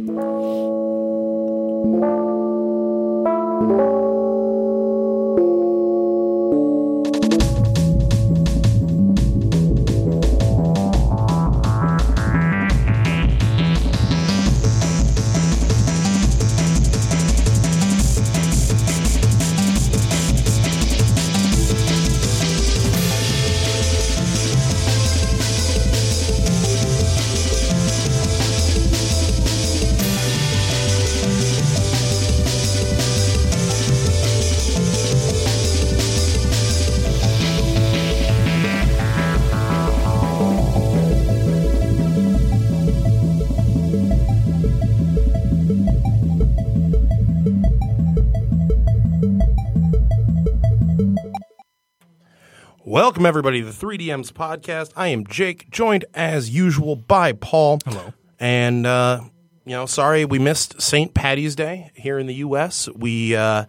Welcome, 53.24 53.38
everybody, 53.38 53.62
to 53.62 53.72
the 53.72 53.86
3DMs 53.86 54.34
podcast. 54.34 54.92
I 54.98 55.08
am 55.08 55.26
Jake, 55.26 55.70
joined 55.72 56.04
as 56.14 56.50
usual 56.50 56.98
by 56.98 57.32
Paul. 57.32 57.80
Hello. 57.86 58.14
And, 58.38 58.86
uh, 58.86 59.22
you 59.64 59.72
know, 59.72 59.86
sorry 59.86 60.26
we 60.26 60.40
missed 60.40 60.82
St. 60.82 61.14
Patty's 61.14 61.56
Day 61.56 61.92
here 61.96 62.20
in 62.20 62.28
the 62.28 62.34
U.S. 62.34 62.90
We, 62.90 63.34
uh, 63.34 63.64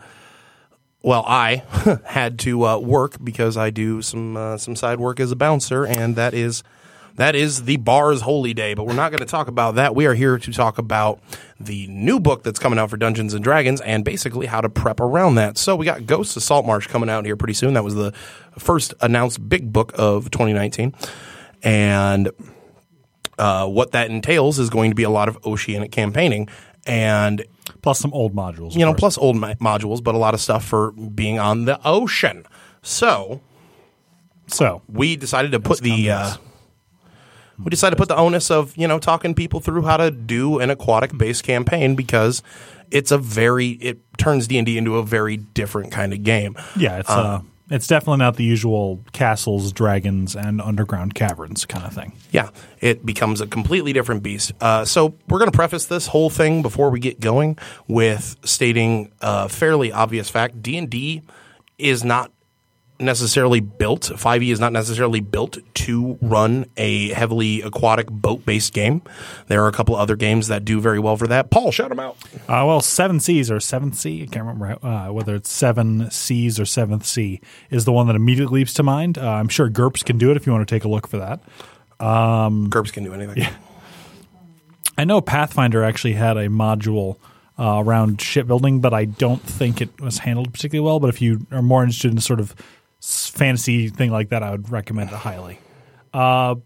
well, 1.02 1.24
I 1.28 1.62
had 2.04 2.40
to 2.40 2.66
uh, 2.66 2.78
work 2.78 3.22
because 3.22 3.56
I 3.56 3.70
do 3.70 4.02
some 4.02 4.36
uh, 4.36 4.58
some 4.58 4.74
side 4.74 4.98
work 4.98 5.20
as 5.20 5.30
a 5.30 5.36
bouncer, 5.36 5.86
and 5.86 6.16
that 6.16 6.34
is 6.34 6.64
that 7.16 7.34
is 7.34 7.64
the 7.64 7.76
bar's 7.76 8.20
holy 8.22 8.54
day. 8.54 8.74
But 8.74 8.86
we're 8.86 8.94
not 8.94 9.10
going 9.10 9.20
to 9.20 9.26
talk 9.26 9.48
about 9.48 9.76
that. 9.76 9.94
We 9.94 10.06
are 10.06 10.14
here 10.14 10.38
to 10.38 10.52
talk 10.52 10.78
about 10.78 11.20
the 11.60 11.86
new 11.86 12.20
book 12.20 12.42
that's 12.42 12.58
coming 12.58 12.78
out 12.78 12.90
for 12.90 12.96
Dungeons 12.96 13.34
and 13.34 13.42
Dragons, 13.42 13.80
and 13.80 14.04
basically 14.04 14.46
how 14.46 14.60
to 14.60 14.68
prep 14.68 15.00
around 15.00 15.36
that. 15.36 15.58
So 15.58 15.76
we 15.76 15.86
got 15.86 16.06
Ghosts 16.06 16.36
of 16.36 16.42
Saltmarsh 16.42 16.88
coming 16.88 17.08
out 17.08 17.24
here 17.24 17.36
pretty 17.36 17.54
soon. 17.54 17.74
That 17.74 17.84
was 17.84 17.94
the 17.94 18.12
first 18.58 18.94
announced 19.00 19.48
big 19.48 19.72
book 19.72 19.92
of 19.96 20.30
2019, 20.30 20.94
and 21.62 22.30
uh, 23.38 23.68
what 23.68 23.92
that 23.92 24.10
entails 24.10 24.58
is 24.58 24.70
going 24.70 24.90
to 24.90 24.94
be 24.94 25.02
a 25.02 25.10
lot 25.10 25.28
of 25.28 25.44
oceanic 25.46 25.92
campaigning 25.92 26.48
and 26.86 27.44
Plus 27.82 27.98
some 27.98 28.12
old 28.12 28.34
modules. 28.34 28.74
you 28.74 28.80
know, 28.80 28.92
course. 28.92 29.00
plus 29.00 29.18
old 29.18 29.36
mo- 29.36 29.54
modules, 29.54 30.02
but 30.02 30.14
a 30.14 30.18
lot 30.18 30.34
of 30.34 30.40
stuff 30.40 30.64
for 30.64 30.92
being 30.92 31.38
on 31.38 31.64
the 31.64 31.80
ocean. 31.84 32.46
So 32.82 33.40
so 34.46 34.82
we 34.88 35.16
decided 35.16 35.52
to 35.52 35.60
put 35.60 35.80
the 35.80 36.10
uh. 36.10 36.36
We 37.58 37.70
decided 37.70 37.96
to 37.96 38.00
put 38.00 38.08
the 38.08 38.16
onus 38.16 38.50
of 38.50 38.76
you 38.76 38.88
know 38.88 38.98
talking 38.98 39.34
people 39.34 39.60
through 39.60 39.82
how 39.82 39.96
to 39.96 40.10
do 40.10 40.58
an 40.58 40.70
aquatic 40.70 41.16
based 41.16 41.44
campaign 41.44 41.94
because 41.94 42.42
it's 42.90 43.10
a 43.10 43.18
very 43.18 43.70
it 43.70 43.98
turns 44.18 44.46
D 44.46 44.58
and 44.58 44.66
D 44.66 44.78
into 44.78 44.96
a 44.96 45.02
very 45.02 45.36
different 45.36 45.92
kind 45.92 46.12
of 46.12 46.22
game. 46.22 46.56
yeah, 46.76 46.98
it's 46.98 47.10
uh, 47.10 47.40
it's 47.70 47.86
definitely 47.86 48.18
not 48.18 48.36
the 48.36 48.44
usual 48.44 49.02
castles, 49.12 49.72
dragons, 49.72 50.36
and 50.36 50.60
underground 50.60 51.14
caverns 51.14 51.64
kind 51.64 51.86
of 51.86 51.94
thing. 51.94 52.12
Yeah, 52.30 52.50
it 52.80 53.06
becomes 53.06 53.40
a 53.40 53.46
completely 53.46 53.92
different 53.92 54.22
beast. 54.22 54.52
Uh, 54.60 54.84
so 54.84 55.14
we're 55.28 55.38
going 55.38 55.50
to 55.50 55.56
preface 55.56 55.86
this 55.86 56.08
whole 56.08 56.28
thing 56.28 56.60
before 56.60 56.90
we 56.90 57.00
get 57.00 57.20
going 57.20 57.58
with 57.88 58.36
stating 58.44 59.12
a 59.20 59.48
fairly 59.48 59.92
obvious 59.92 60.28
fact: 60.28 60.62
D 60.62 60.76
and 60.76 60.90
D 60.90 61.22
is 61.78 62.04
not 62.04 62.30
necessarily 63.04 63.60
built. 63.60 64.02
5e 64.02 64.52
is 64.52 64.60
not 64.60 64.72
necessarily 64.72 65.20
built 65.20 65.58
to 65.74 66.18
run 66.20 66.66
a 66.76 67.10
heavily 67.10 67.62
aquatic 67.62 68.10
boat-based 68.10 68.72
game. 68.72 69.02
There 69.48 69.62
are 69.64 69.68
a 69.68 69.72
couple 69.72 69.96
other 69.96 70.16
games 70.16 70.48
that 70.48 70.64
do 70.64 70.80
very 70.80 70.98
well 70.98 71.16
for 71.16 71.26
that. 71.28 71.50
Paul, 71.50 71.70
shout 71.70 71.90
them 71.90 72.00
out. 72.00 72.16
Uh, 72.48 72.64
well, 72.66 72.80
seven 72.80 73.20
Seas 73.20 73.50
or 73.50 73.60
seventh 73.60 73.96
sea, 73.96 74.22
I 74.22 74.26
can't 74.26 74.46
remember 74.46 74.84
uh, 74.86 75.12
whether 75.12 75.34
it's 75.34 75.50
seven 75.50 76.10
Seas 76.10 76.58
or 76.58 76.64
seventh 76.64 77.06
sea 77.06 77.40
is 77.70 77.84
the 77.84 77.92
one 77.92 78.06
that 78.06 78.16
immediately 78.16 78.60
leaps 78.60 78.74
to 78.74 78.82
mind. 78.82 79.18
Uh, 79.18 79.30
I'm 79.30 79.48
sure 79.48 79.68
GURPS 79.68 80.04
can 80.04 80.18
do 80.18 80.30
it 80.30 80.36
if 80.36 80.46
you 80.46 80.52
want 80.52 80.66
to 80.66 80.74
take 80.74 80.84
a 80.84 80.88
look 80.88 81.06
for 81.06 81.18
that. 81.18 81.40
GURPS 82.70 82.92
can 82.92 83.04
do 83.04 83.14
anything. 83.14 83.46
I 84.96 85.04
know 85.04 85.20
Pathfinder 85.20 85.82
actually 85.82 86.12
had 86.12 86.36
a 86.36 86.48
module 86.48 87.16
uh, 87.58 87.82
around 87.84 88.20
shipbuilding, 88.20 88.80
but 88.80 88.92
I 88.92 89.04
don't 89.04 89.42
think 89.42 89.80
it 89.80 90.00
was 90.00 90.18
handled 90.18 90.52
particularly 90.52 90.86
well. 90.86 91.00
But 91.00 91.10
if 91.10 91.20
you 91.20 91.46
are 91.50 91.62
more 91.62 91.82
interested 91.82 92.12
in 92.12 92.20
sort 92.20 92.40
of 92.40 92.54
fantasy 93.04 93.88
thing 93.88 94.10
like 94.10 94.30
that, 94.30 94.42
I 94.42 94.50
would 94.50 94.70
recommend 94.70 95.10
it 95.10 95.16
highly. 95.16 95.58
Uh, 96.12 96.56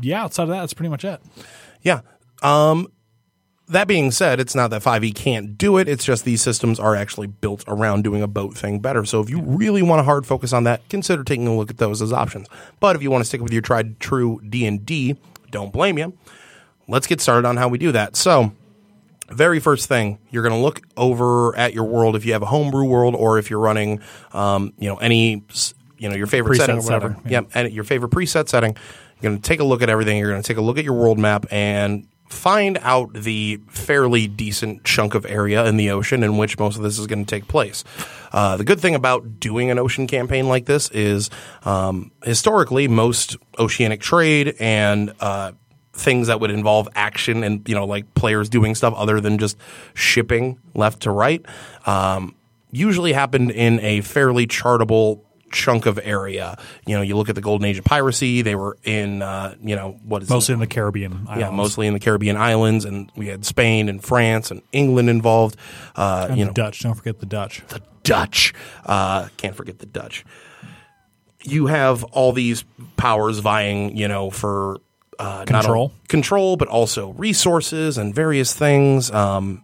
yeah, 0.00 0.24
outside 0.24 0.44
of 0.44 0.48
that, 0.50 0.60
that's 0.60 0.74
pretty 0.74 0.90
much 0.90 1.04
it. 1.04 1.20
Yeah. 1.82 2.00
Um, 2.42 2.92
that 3.68 3.86
being 3.86 4.10
said, 4.10 4.40
it's 4.40 4.54
not 4.54 4.70
that 4.70 4.82
5e 4.82 5.14
can't 5.14 5.56
do 5.56 5.78
it. 5.78 5.88
It's 5.88 6.04
just 6.04 6.24
these 6.24 6.42
systems 6.42 6.80
are 6.80 6.96
actually 6.96 7.28
built 7.28 7.64
around 7.68 8.02
doing 8.02 8.22
a 8.22 8.26
boat 8.26 8.56
thing 8.56 8.80
better. 8.80 9.04
So 9.04 9.20
if 9.20 9.30
you 9.30 9.40
really 9.42 9.82
want 9.82 10.00
to 10.00 10.04
hard 10.04 10.26
focus 10.26 10.52
on 10.52 10.64
that, 10.64 10.88
consider 10.88 11.22
taking 11.22 11.46
a 11.46 11.56
look 11.56 11.70
at 11.70 11.78
those 11.78 12.02
as 12.02 12.12
options. 12.12 12.48
But 12.80 12.96
if 12.96 13.02
you 13.02 13.10
want 13.10 13.22
to 13.22 13.28
stick 13.28 13.40
with 13.40 13.52
your 13.52 13.62
tried 13.62 14.00
true 14.00 14.40
D&D, 14.48 15.16
don't 15.50 15.72
blame 15.72 15.98
you. 15.98 16.16
Let's 16.88 17.06
get 17.06 17.20
started 17.20 17.46
on 17.46 17.56
how 17.56 17.68
we 17.68 17.78
do 17.78 17.92
that. 17.92 18.16
So, 18.16 18.52
very 19.30 19.60
first 19.60 19.88
thing, 19.88 20.18
you're 20.30 20.42
going 20.42 20.54
to 20.54 20.60
look 20.60 20.80
over 20.96 21.56
at 21.56 21.72
your 21.74 21.84
world 21.84 22.16
if 22.16 22.24
you 22.24 22.32
have 22.32 22.42
a 22.42 22.46
homebrew 22.46 22.84
world 22.84 23.14
or 23.14 23.38
if 23.38 23.50
you're 23.50 23.60
running, 23.60 24.00
um, 24.32 24.72
you 24.78 24.88
know, 24.88 24.96
any, 24.96 25.44
you 25.98 26.08
know, 26.08 26.16
your 26.16 26.26
favorite 26.26 26.58
Preset 26.58 26.60
setting 26.60 26.78
or 26.78 26.82
whatever. 26.82 27.08
setting, 27.14 27.30
yeah. 27.30 27.40
yeah, 27.40 27.62
and 27.62 27.72
your 27.72 27.84
favorite 27.84 28.10
preset 28.10 28.48
setting. 28.48 28.76
You're 29.20 29.30
going 29.30 29.42
to 29.42 29.48
take 29.48 29.60
a 29.60 29.64
look 29.64 29.82
at 29.82 29.90
everything. 29.90 30.18
You're 30.18 30.30
going 30.30 30.42
to 30.42 30.46
take 30.46 30.56
a 30.56 30.62
look 30.62 30.78
at 30.78 30.84
your 30.84 30.94
world 30.94 31.18
map 31.18 31.46
and 31.50 32.06
find 32.30 32.78
out 32.82 33.12
the 33.12 33.60
fairly 33.68 34.28
decent 34.28 34.84
chunk 34.84 35.14
of 35.14 35.26
area 35.26 35.66
in 35.66 35.76
the 35.76 35.90
ocean 35.90 36.22
in 36.22 36.36
which 36.38 36.58
most 36.58 36.76
of 36.76 36.82
this 36.82 36.98
is 36.98 37.06
going 37.06 37.24
to 37.24 37.28
take 37.28 37.48
place. 37.48 37.82
Uh, 38.32 38.56
the 38.56 38.64
good 38.64 38.78
thing 38.80 38.94
about 38.94 39.40
doing 39.40 39.70
an 39.70 39.78
ocean 39.78 40.06
campaign 40.06 40.48
like 40.48 40.64
this 40.64 40.88
is 40.90 41.28
um, 41.64 42.12
historically 42.24 42.86
most 42.86 43.36
oceanic 43.58 44.00
trade 44.00 44.54
and 44.60 45.12
uh, 45.20 45.50
things 46.00 46.26
that 46.28 46.40
would 46.40 46.50
involve 46.50 46.88
action 46.94 47.44
and 47.44 47.68
you 47.68 47.74
know 47.74 47.84
like 47.84 48.12
players 48.14 48.48
doing 48.48 48.74
stuff 48.74 48.94
other 48.96 49.20
than 49.20 49.38
just 49.38 49.56
shipping 49.94 50.58
left 50.74 51.00
to 51.02 51.10
right 51.10 51.44
um, 51.86 52.34
usually 52.72 53.12
happened 53.12 53.50
in 53.50 53.78
a 53.80 54.00
fairly 54.00 54.46
chartable 54.46 55.20
chunk 55.52 55.84
of 55.84 55.98
area 56.04 56.56
you 56.86 56.94
know 56.94 57.02
you 57.02 57.16
look 57.16 57.28
at 57.28 57.34
the 57.34 57.40
golden 57.40 57.66
age 57.66 57.76
of 57.76 57.84
piracy 57.84 58.40
they 58.40 58.54
were 58.54 58.76
in 58.84 59.20
uh, 59.20 59.54
you 59.60 59.74
know 59.74 59.98
what 60.04 60.22
is 60.22 60.30
it? 60.30 60.32
Mostly 60.32 60.52
in 60.54 60.60
the 60.60 60.66
Caribbean. 60.66 61.24
yeah, 61.26 61.32
islands. 61.46 61.56
mostly 61.56 61.86
in 61.88 61.92
the 61.92 61.98
Caribbean 62.00 62.36
islands, 62.36 62.84
and 62.84 63.10
we 63.16 63.26
had 63.26 63.44
Spain 63.44 63.88
and 63.88 64.00
France 64.02 64.52
and 64.52 64.62
England 64.72 65.10
involved. 65.10 65.56
Uh, 65.96 66.28
And 66.30 66.38
you 66.38 66.44
the 66.44 66.50
know, 66.50 66.54
Dutch. 66.54 66.80
Don't 66.80 66.94
forget 66.94 67.18
the 67.18 67.26
Dutch. 67.26 67.62
the 67.68 67.82
Dutch. 68.04 68.54
Uh, 68.86 69.26
can't 69.36 69.56
forget 69.56 69.80
the 69.80 69.86
Dutch. 69.86 70.24
You 71.42 71.66
have 71.66 72.04
all 72.04 72.32
these 72.32 72.64
powers 72.96 73.38
vying, 73.40 73.96
you 73.96 74.06
know, 74.08 74.30
for 74.30 74.78
uh, 75.20 75.44
Control. 75.44 75.92
control, 76.08 76.56
but 76.56 76.68
also 76.68 77.10
resources 77.12 77.98
and 77.98 78.14
various 78.14 78.54
things. 78.54 79.10
Um, 79.10 79.62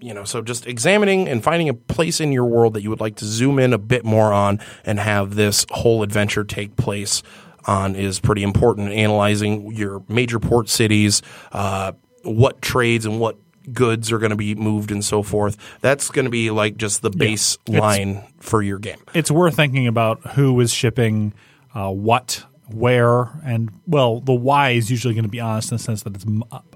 you 0.00 0.14
know, 0.14 0.24
so 0.24 0.42
just 0.42 0.66
examining 0.66 1.28
and 1.28 1.44
finding 1.44 1.68
a 1.68 1.74
place 1.74 2.20
in 2.20 2.32
your 2.32 2.46
world 2.46 2.74
that 2.74 2.82
you 2.82 2.90
would 2.90 3.00
like 3.00 3.16
to 3.16 3.24
zoom 3.24 3.58
in 3.58 3.72
a 3.72 3.78
bit 3.78 4.04
more 4.04 4.32
on 4.32 4.58
and 4.84 4.98
have 4.98 5.34
this 5.34 5.66
whole 5.70 6.02
adventure 6.02 6.42
take 6.42 6.74
place 6.76 7.22
on 7.66 7.94
is 7.94 8.18
pretty 8.18 8.42
important. 8.42 8.92
Analyzing 8.92 9.72
your 9.72 10.02
major 10.08 10.40
port 10.40 10.68
cities, 10.68 11.22
uh, 11.52 11.92
what 12.22 12.60
trades 12.62 13.06
and 13.06 13.20
what 13.20 13.36
goods 13.72 14.10
are 14.10 14.18
going 14.18 14.30
to 14.30 14.36
be 14.36 14.54
moved 14.54 14.90
and 14.90 15.04
so 15.04 15.22
forth. 15.22 15.56
That's 15.82 16.10
going 16.10 16.24
to 16.24 16.30
be 16.30 16.50
like 16.50 16.78
just 16.78 17.02
the 17.02 17.10
baseline 17.10 18.26
for 18.40 18.62
your 18.62 18.78
game. 18.78 18.98
It's 19.14 19.30
worth 19.30 19.54
thinking 19.54 19.86
about 19.86 20.32
who 20.32 20.58
is 20.60 20.72
shipping 20.72 21.34
uh, 21.74 21.90
what, 21.90 22.44
where, 22.74 23.28
and 23.44 23.70
well, 23.86 24.20
the 24.20 24.32
why 24.32 24.70
is 24.70 24.90
usually 24.90 25.14
going 25.14 25.24
to 25.24 25.30
be 25.30 25.40
honest 25.40 25.70
in 25.70 25.76
the 25.78 25.82
sense 25.82 26.02
that 26.02 26.14
it's 26.14 26.24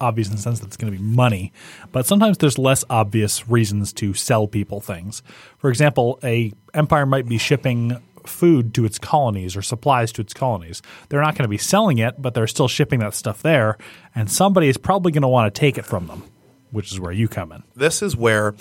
obvious 0.01 0.29
in 0.29 0.37
the 0.37 0.43
sense 0.43 0.61
that 0.61 0.67
it's 0.67 0.77
going 0.77 0.93
to 0.93 0.99
be 0.99 1.05
money. 1.05 1.53
But 1.93 2.07
sometimes 2.07 2.39
there's 2.39 2.59
less 2.59 2.85
obvious 2.91 3.49
reasons 3.49 3.93
to 3.95 4.15
sell 4.15 4.47
people 4.47 4.81
things. 4.81 5.23
For 5.59 5.71
example, 5.71 6.19
a 6.23 6.53
empire 6.73 7.07
might 7.07 7.27
be 7.27 7.39
shipping 7.39 8.01
food 8.27 8.73
to 8.75 8.85
its 8.87 8.99
colonies 8.99 9.55
or 9.55 9.63
supplies 9.63 10.11
to 10.13 10.23
its 10.23 10.33
colonies. 10.33 10.81
They're 11.09 11.21
not 11.21 11.35
going 11.35 11.45
to 11.45 11.49
be 11.49 11.59
selling 11.59 11.99
it, 11.99 12.21
but 12.21 12.33
they're 12.35 12.47
still 12.47 12.69
shipping 12.69 13.01
that 13.01 13.13
stuff 13.15 13.43
there, 13.43 13.77
and 14.15 14.31
somebody 14.31 14.69
is 14.69 14.79
probably 14.79 15.13
going 15.13 15.23
to 15.23 15.29
want 15.29 15.55
to 15.55 15.59
take 15.61 15.77
it 15.79 15.85
from 15.85 16.07
them. 16.07 16.23
which 16.71 16.91
is 16.91 16.99
where 16.99 17.13
you 17.13 17.29
come 17.29 17.53
in. 17.53 17.63
This 17.77 18.03
is 18.03 18.17
where 18.17 18.55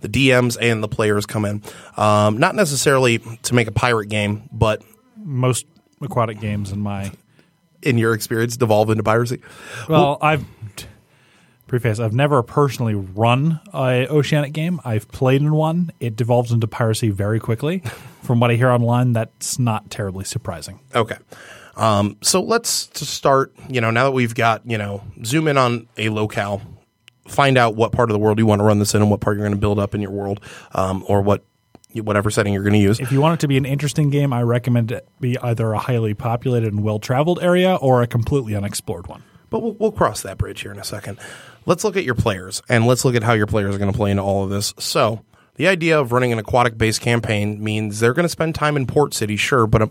the 0.00 0.08
DMs 0.08 0.56
and 0.60 0.82
the 0.82 0.88
players 0.88 1.24
come 1.24 1.44
in. 1.44 1.62
Um, 1.96 2.38
not 2.38 2.56
necessarily 2.56 3.18
to 3.18 3.54
make 3.54 3.68
a 3.68 3.72
pirate 3.72 4.08
game, 4.08 4.48
but 4.50 4.82
Most 5.16 5.66
aquatic 6.00 6.40
games 6.40 6.72
in 6.72 6.80
my 6.80 7.12
in 7.82 7.98
your 7.98 8.14
experience, 8.14 8.56
devolve 8.56 8.90
into 8.90 9.02
piracy. 9.02 9.40
well, 9.88 10.18
I've 10.20 10.44
preface 11.66 12.00
I've 12.00 12.12
never 12.12 12.42
personally 12.42 12.94
run 12.94 13.60
a 13.72 14.06
oceanic 14.08 14.52
game. 14.52 14.80
I've 14.84 15.08
played 15.08 15.40
in 15.40 15.52
one. 15.52 15.92
It 16.00 16.16
devolves 16.16 16.50
into 16.50 16.66
piracy 16.66 17.10
very 17.10 17.38
quickly. 17.38 17.78
From 18.22 18.40
what 18.40 18.50
I 18.50 18.54
hear 18.54 18.70
online, 18.70 19.12
that's 19.12 19.58
not 19.58 19.88
terribly 19.88 20.24
surprising. 20.24 20.80
Okay. 20.94 21.16
Um, 21.76 22.16
so 22.20 22.42
let's 22.42 22.86
to 22.88 23.06
start, 23.06 23.54
you 23.68 23.80
know, 23.80 23.90
now 23.90 24.04
that 24.04 24.10
we've 24.10 24.34
got, 24.34 24.68
you 24.68 24.76
know, 24.76 25.02
zoom 25.24 25.48
in 25.48 25.56
on 25.56 25.86
a 25.96 26.10
locale, 26.10 26.60
find 27.28 27.56
out 27.56 27.76
what 27.76 27.92
part 27.92 28.10
of 28.10 28.12
the 28.12 28.18
world 28.18 28.38
you 28.38 28.46
want 28.46 28.58
to 28.60 28.64
run 28.64 28.80
this 28.80 28.94
in 28.94 29.00
and 29.00 29.10
what 29.10 29.20
part 29.20 29.36
you're 29.36 29.46
going 29.46 29.54
to 29.54 29.60
build 29.60 29.78
up 29.78 29.94
in 29.94 30.00
your 30.00 30.10
world, 30.10 30.40
um, 30.72 31.04
or 31.08 31.22
what, 31.22 31.44
whatever 31.94 32.30
setting 32.30 32.52
you're 32.52 32.62
going 32.62 32.74
to 32.74 32.78
use. 32.78 33.00
If 33.00 33.12
you 33.12 33.20
want 33.20 33.34
it 33.34 33.40
to 33.40 33.48
be 33.48 33.56
an 33.56 33.64
interesting 33.64 34.10
game, 34.10 34.32
I 34.32 34.42
recommend 34.42 34.92
it 34.92 35.08
be 35.20 35.38
either 35.38 35.72
a 35.72 35.78
highly 35.78 36.14
populated 36.14 36.72
and 36.72 36.82
well 36.82 36.98
traveled 36.98 37.42
area 37.42 37.74
or 37.76 38.02
a 38.02 38.06
completely 38.06 38.54
unexplored 38.54 39.06
one. 39.06 39.22
But 39.50 39.62
we'll, 39.62 39.72
we'll 39.72 39.92
cross 39.92 40.22
that 40.22 40.38
bridge 40.38 40.60
here 40.62 40.72
in 40.72 40.78
a 40.78 40.84
second. 40.84 41.18
Let's 41.66 41.84
look 41.84 41.96
at 41.96 42.04
your 42.04 42.14
players 42.14 42.62
and 42.68 42.86
let's 42.86 43.04
look 43.04 43.14
at 43.14 43.22
how 43.22 43.32
your 43.32 43.46
players 43.46 43.74
are 43.74 43.78
going 43.78 43.92
to 43.92 43.96
play 43.96 44.10
into 44.10 44.22
all 44.22 44.44
of 44.44 44.50
this. 44.50 44.72
So, 44.78 45.24
the 45.56 45.68
idea 45.68 46.00
of 46.00 46.12
running 46.12 46.32
an 46.32 46.38
aquatic 46.38 46.78
based 46.78 47.00
campaign 47.02 47.62
means 47.62 48.00
they're 48.00 48.14
going 48.14 48.24
to 48.24 48.30
spend 48.30 48.54
time 48.54 48.76
in 48.76 48.86
Port 48.86 49.12
City, 49.12 49.36
sure, 49.36 49.66
but 49.66 49.82
a 49.82 49.90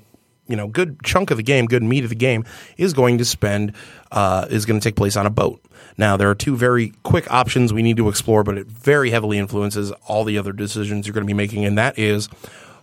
you 0.49 0.55
know 0.57 0.67
good 0.67 1.01
chunk 1.03 1.31
of 1.31 1.37
the 1.37 1.43
game, 1.43 1.65
good 1.67 1.83
meat 1.83 2.03
of 2.03 2.09
the 2.09 2.15
game 2.15 2.43
is 2.77 2.91
going 2.93 3.17
to 3.19 3.25
spend 3.25 3.73
uh, 4.11 4.47
is 4.49 4.65
going 4.65 4.79
to 4.79 4.83
take 4.83 4.95
place 4.97 5.15
on 5.15 5.25
a 5.25 5.29
boat. 5.29 5.63
Now, 5.97 6.17
there 6.17 6.29
are 6.29 6.35
two 6.35 6.55
very 6.57 6.93
quick 7.03 7.29
options 7.31 7.71
we 7.73 7.81
need 7.81 7.97
to 7.97 8.09
explore, 8.09 8.43
but 8.43 8.57
it 8.57 8.67
very 8.67 9.09
heavily 9.11 9.37
influences 9.37 9.91
all 10.07 10.23
the 10.23 10.37
other 10.37 10.51
decisions 10.53 11.05
you're 11.07 11.13
going 11.13 11.25
to 11.25 11.27
be 11.27 11.33
making, 11.33 11.63
and 11.65 11.77
that 11.77 11.97
is 11.99 12.27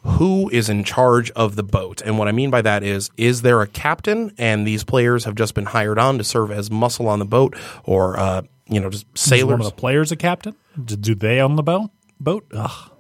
who 0.04 0.48
is 0.50 0.68
in 0.68 0.84
charge 0.84 1.30
of 1.32 1.56
the 1.56 1.62
boat. 1.64 2.00
And 2.02 2.18
what 2.18 2.28
I 2.28 2.32
mean 2.32 2.50
by 2.50 2.62
that 2.62 2.82
is, 2.84 3.10
is 3.16 3.42
there 3.42 3.60
a 3.62 3.66
captain 3.66 4.32
and 4.38 4.66
these 4.66 4.84
players 4.84 5.24
have 5.24 5.34
just 5.34 5.54
been 5.54 5.64
hired 5.64 5.98
on 5.98 6.18
to 6.18 6.24
serve 6.24 6.52
as 6.52 6.70
muscle 6.70 7.08
on 7.08 7.18
the 7.18 7.24
boat 7.24 7.56
or, 7.84 8.16
uh, 8.18 8.42
you 8.68 8.78
know, 8.78 8.88
just 8.90 9.04
Is 9.16 9.20
sailors? 9.20 9.50
one 9.58 9.60
of 9.62 9.66
the 9.66 9.72
players 9.72 10.12
a 10.12 10.16
captain? 10.16 10.54
Do- 10.84 10.94
Do 10.96 11.14
they 11.16 11.40
own 11.40 11.56
the 11.56 11.62
boat? 11.64 11.90
Boat? 12.20 12.46
Ugh. 12.54 12.90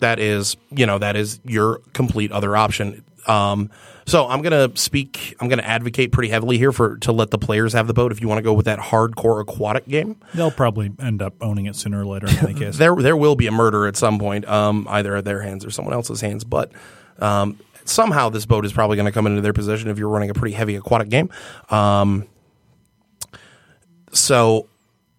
that 0.00 0.18
is, 0.18 0.56
you 0.70 0.86
know, 0.86 0.98
that 0.98 1.16
is 1.16 1.38
your 1.44 1.80
complete 1.92 2.32
other 2.32 2.56
option. 2.56 3.04
Um, 3.26 3.70
so 4.06 4.28
I'm 4.28 4.42
going 4.42 4.70
to 4.70 4.76
speak, 4.80 5.36
I'm 5.40 5.48
going 5.48 5.58
to 5.58 5.66
advocate 5.66 6.12
pretty 6.12 6.28
heavily 6.28 6.58
here 6.58 6.72
for, 6.72 6.96
to 6.98 7.12
let 7.12 7.30
the 7.30 7.38
players 7.38 7.72
have 7.72 7.86
the 7.86 7.94
boat 7.94 8.12
if 8.12 8.20
you 8.20 8.28
want 8.28 8.38
to 8.38 8.42
go 8.42 8.52
with 8.52 8.66
that 8.66 8.78
hardcore 8.78 9.40
aquatic 9.40 9.86
game. 9.88 10.16
They'll 10.34 10.50
probably 10.50 10.92
end 10.98 11.22
up 11.22 11.34
owning 11.40 11.66
it 11.66 11.76
sooner 11.76 12.00
or 12.00 12.06
later 12.06 12.28
in 12.28 12.36
any 12.38 12.54
case. 12.54 12.76
there 12.78 12.94
there 12.94 13.16
will 13.16 13.36
be 13.36 13.46
a 13.46 13.52
murder 13.52 13.86
at 13.86 13.96
some 13.96 14.18
point, 14.18 14.46
um, 14.48 14.86
either 14.90 15.16
at 15.16 15.24
their 15.24 15.42
hands 15.42 15.64
or 15.64 15.70
someone 15.70 15.94
else's 15.94 16.20
hands. 16.20 16.44
But 16.44 16.72
um, 17.18 17.58
somehow 17.84 18.28
this 18.28 18.46
boat 18.46 18.64
is 18.64 18.72
probably 18.72 18.96
going 18.96 19.06
to 19.06 19.12
come 19.12 19.26
into 19.26 19.40
their 19.40 19.52
possession 19.52 19.88
if 19.88 19.98
you're 19.98 20.08
running 20.08 20.30
a 20.30 20.34
pretty 20.34 20.54
heavy 20.54 20.76
aquatic 20.76 21.08
game. 21.08 21.30
Um, 21.70 22.26
so 24.12 24.68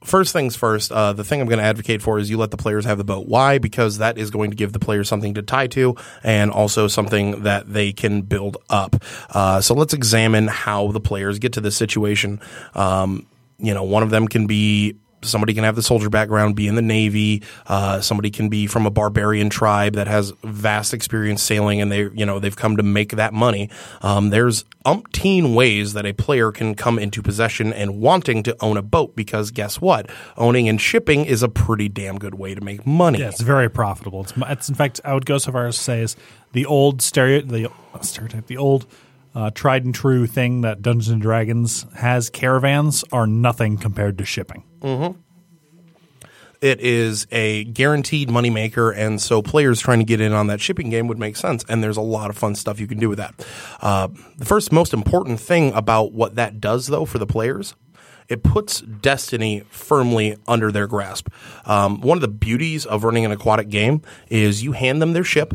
first 0.06 0.34
things 0.34 0.56
first, 0.56 0.92
uh, 0.92 1.14
the 1.14 1.24
thing 1.24 1.42
I'm 1.42 1.48
going 1.48 1.60
to 1.60 1.66
advocate 1.66 2.02
for 2.02 2.18
is 2.18 2.30
you 2.30 2.38
let 2.38 2.52
the 2.52 2.58
players 2.58 2.86
have 2.86 2.98
the 2.98 3.04
boat. 3.04 3.28
Why? 3.28 3.58
Because 3.58 3.98
that 3.98 4.18
is 4.18 4.30
going 4.32 4.52
to 4.52 4.56
give 4.56 4.74
the 4.74 4.80
players 4.80 5.10
something 5.10 5.34
to 5.34 5.42
tie 5.42 5.68
to 5.68 5.96
and 6.24 6.52
also 6.52 6.88
something 6.88 7.44
that 7.44 7.72
they 7.72 7.92
can 7.92 8.22
build 8.22 8.58
up. 8.70 8.96
Uh, 9.30 9.62
so 9.62 9.74
let's 9.74 9.94
examine 9.94 10.48
how 10.48 10.92
the 10.92 11.00
players 11.00 11.40
get 11.40 11.54
to 11.54 11.62
this 11.62 11.76
situation. 11.76 12.40
Um, 12.74 13.26
you 13.58 13.74
know, 13.74 13.84
one 13.84 14.04
of 14.04 14.10
them 14.10 14.28
can 14.28 14.48
be 14.48 14.96
somebody 15.26 15.54
can 15.54 15.64
have 15.64 15.76
the 15.76 15.84
soldier 15.84 16.10
background, 16.10 16.56
be 16.56 16.68
in 16.68 16.76
the 16.76 16.82
navy. 16.82 17.44
Uh, 17.68 18.02
somebody 18.02 18.32
can 18.32 18.50
be 18.50 18.68
from 18.68 18.86
a 18.86 18.92
barbarian 18.92 19.50
tribe 19.50 19.94
that 19.94 20.08
has 20.08 20.32
vast 20.44 20.94
experience 20.94 21.42
sailing, 21.42 21.82
and 21.82 21.92
they, 21.92 22.10
you 22.14 22.26
know, 22.26 22.40
they've 22.40 22.56
come 22.56 22.78
to 22.78 22.84
make 22.84 23.12
that 23.12 23.34
money. 23.34 23.70
Um, 24.02 24.30
there's 24.30 24.64
umpteen 24.86 25.56
ways 25.56 25.94
that 25.94 26.06
a 26.06 26.14
player 26.14 26.52
can 26.52 26.76
come 26.76 27.00
into 27.00 27.22
possession 27.22 27.74
and 27.74 28.00
wanting 28.00 28.44
to 28.44 28.56
own 28.62 28.78
a 28.78 28.82
boat 28.82 29.16
because 29.16 29.52
guess 29.52 29.82
what? 29.82 30.10
Owning 30.38 30.70
and 30.70 30.80
shipping 30.80 31.26
is 31.26 31.42
a 31.44 31.50
pretty 31.50 31.90
damn 31.90 32.20
good 32.20 32.36
way 32.36 32.54
to 32.54 32.62
make 32.62 32.86
money. 32.86 33.20
Yeah, 33.20 33.30
it's 33.30 33.42
very 33.42 33.70
profitable. 33.70 34.22
It's, 34.22 34.34
it's 34.38 34.70
in 34.70 34.76
fact, 34.76 35.02
I 35.04 35.14
would 35.14 35.26
go 35.26 35.38
so 35.38 35.52
far 35.52 35.66
as 35.68 35.78
to 35.78 35.84
say 35.84 36.02
is 36.02 36.16
the 36.52 36.66
old 36.66 37.02
stereo, 37.02 37.42
the 37.42 37.70
stereotype, 38.02 38.48
the 38.48 38.58
old 38.58 38.86
uh, 39.36 39.52
tried 39.52 39.86
and 39.86 39.94
true 39.94 40.26
thing 40.26 40.62
that 40.62 40.82
Dungeons 40.82 41.10
and 41.10 41.22
Dragons 41.22 41.86
has. 41.96 42.30
Caravans 42.30 43.04
are 43.12 43.28
nothing 43.28 43.78
compared 43.78 44.18
to 44.18 44.26
shipping. 44.26 44.64
it 46.62 46.80
is 46.82 47.28
a 47.32 47.66
guaranteed 47.66 48.30
moneymaker, 48.30 48.96
and 48.96 49.22
so 49.22 49.42
players 49.42 49.80
trying 49.80 50.00
to 50.00 50.06
get 50.06 50.20
in 50.22 50.32
on 50.34 50.48
that 50.48 50.60
shipping 50.60 50.90
game 50.90 51.08
would 51.08 51.20
make 51.20 51.36
sense. 51.36 51.64
And 51.70 51.84
there's 51.84 51.98
a 51.98 52.02
lot 52.02 52.30
of 52.30 52.38
fun 52.38 52.56
stuff 52.56 52.80
you 52.80 52.88
can 52.88 52.98
do 52.98 53.10
with 53.10 53.20
that. 53.20 53.46
Uh, 53.82 54.08
the 54.38 54.46
first 54.46 54.72
most 54.72 54.94
important 54.94 55.40
thing 55.40 55.74
about 55.74 56.12
what 56.14 56.36
that 56.36 56.60
does, 56.60 56.88
though, 56.88 57.06
for 57.06 57.20
the 57.20 57.28
players. 57.28 57.76
It 58.28 58.42
puts 58.42 58.82
destiny 58.82 59.62
firmly 59.70 60.38
under 60.48 60.72
their 60.72 60.88
grasp. 60.88 61.28
Um, 61.66 62.02
one 62.02 62.18
of 62.18 62.22
the 62.22 62.28
beauties 62.28 62.84
of 62.88 63.04
running 63.04 63.24
an 63.26 63.32
aquatic 63.32 63.70
game 63.70 64.02
is 64.30 64.64
you 64.64 64.72
hand 64.72 65.00
them 65.00 65.14
their 65.14 65.24
ship. 65.24 65.54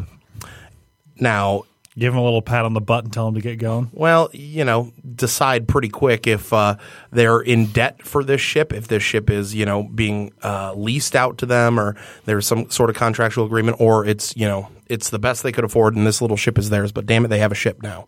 Now, 1.19 1.65
Give 2.00 2.14
them 2.14 2.19
a 2.19 2.25
little 2.25 2.41
pat 2.41 2.64
on 2.64 2.73
the 2.73 2.81
butt 2.81 3.05
and 3.05 3.12
tell 3.12 3.26
them 3.26 3.35
to 3.35 3.43
get 3.43 3.58
going. 3.58 3.91
well, 3.93 4.31
you 4.32 4.64
know, 4.64 4.91
decide 5.14 5.69
pretty 5.69 5.91
quick 5.91 6.26
if 6.26 6.50
uh, 6.50 6.76
they're 7.11 7.43
in 7.43 7.67
debt 7.67 8.02
for 8.02 8.25
this 8.25 8.41
ship, 8.41 8.73
if 8.73 8.88
this 8.88 9.02
ship 9.02 9.29
is, 9.29 9.55
you 9.55 9.67
know, 9.67 9.82
being 9.82 10.32
uh, 10.43 10.73
leased 10.73 11.14
out 11.14 11.37
to 11.37 11.44
them, 11.44 11.79
or 11.79 11.94
there's 12.25 12.47
some 12.47 12.70
sort 12.70 12.88
of 12.88 12.97
contractual 12.97 13.44
agreement, 13.44 13.76
or 13.79 14.06
it's, 14.06 14.35
you 14.35 14.47
know, 14.47 14.70
it's 14.87 15.11
the 15.11 15.19
best 15.19 15.43
they 15.43 15.52
could 15.52 15.62
afford, 15.62 15.94
and 15.94 16.06
this 16.06 16.23
little 16.23 16.38
ship 16.38 16.56
is 16.56 16.70
theirs. 16.70 16.91
But 16.91 17.05
damn 17.05 17.26
it, 17.26 17.29
they 17.29 17.38
have 17.38 17.52
a 17.52 17.55
ship 17.55 17.82
now. 17.82 18.06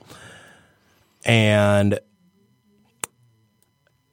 And 1.26 2.00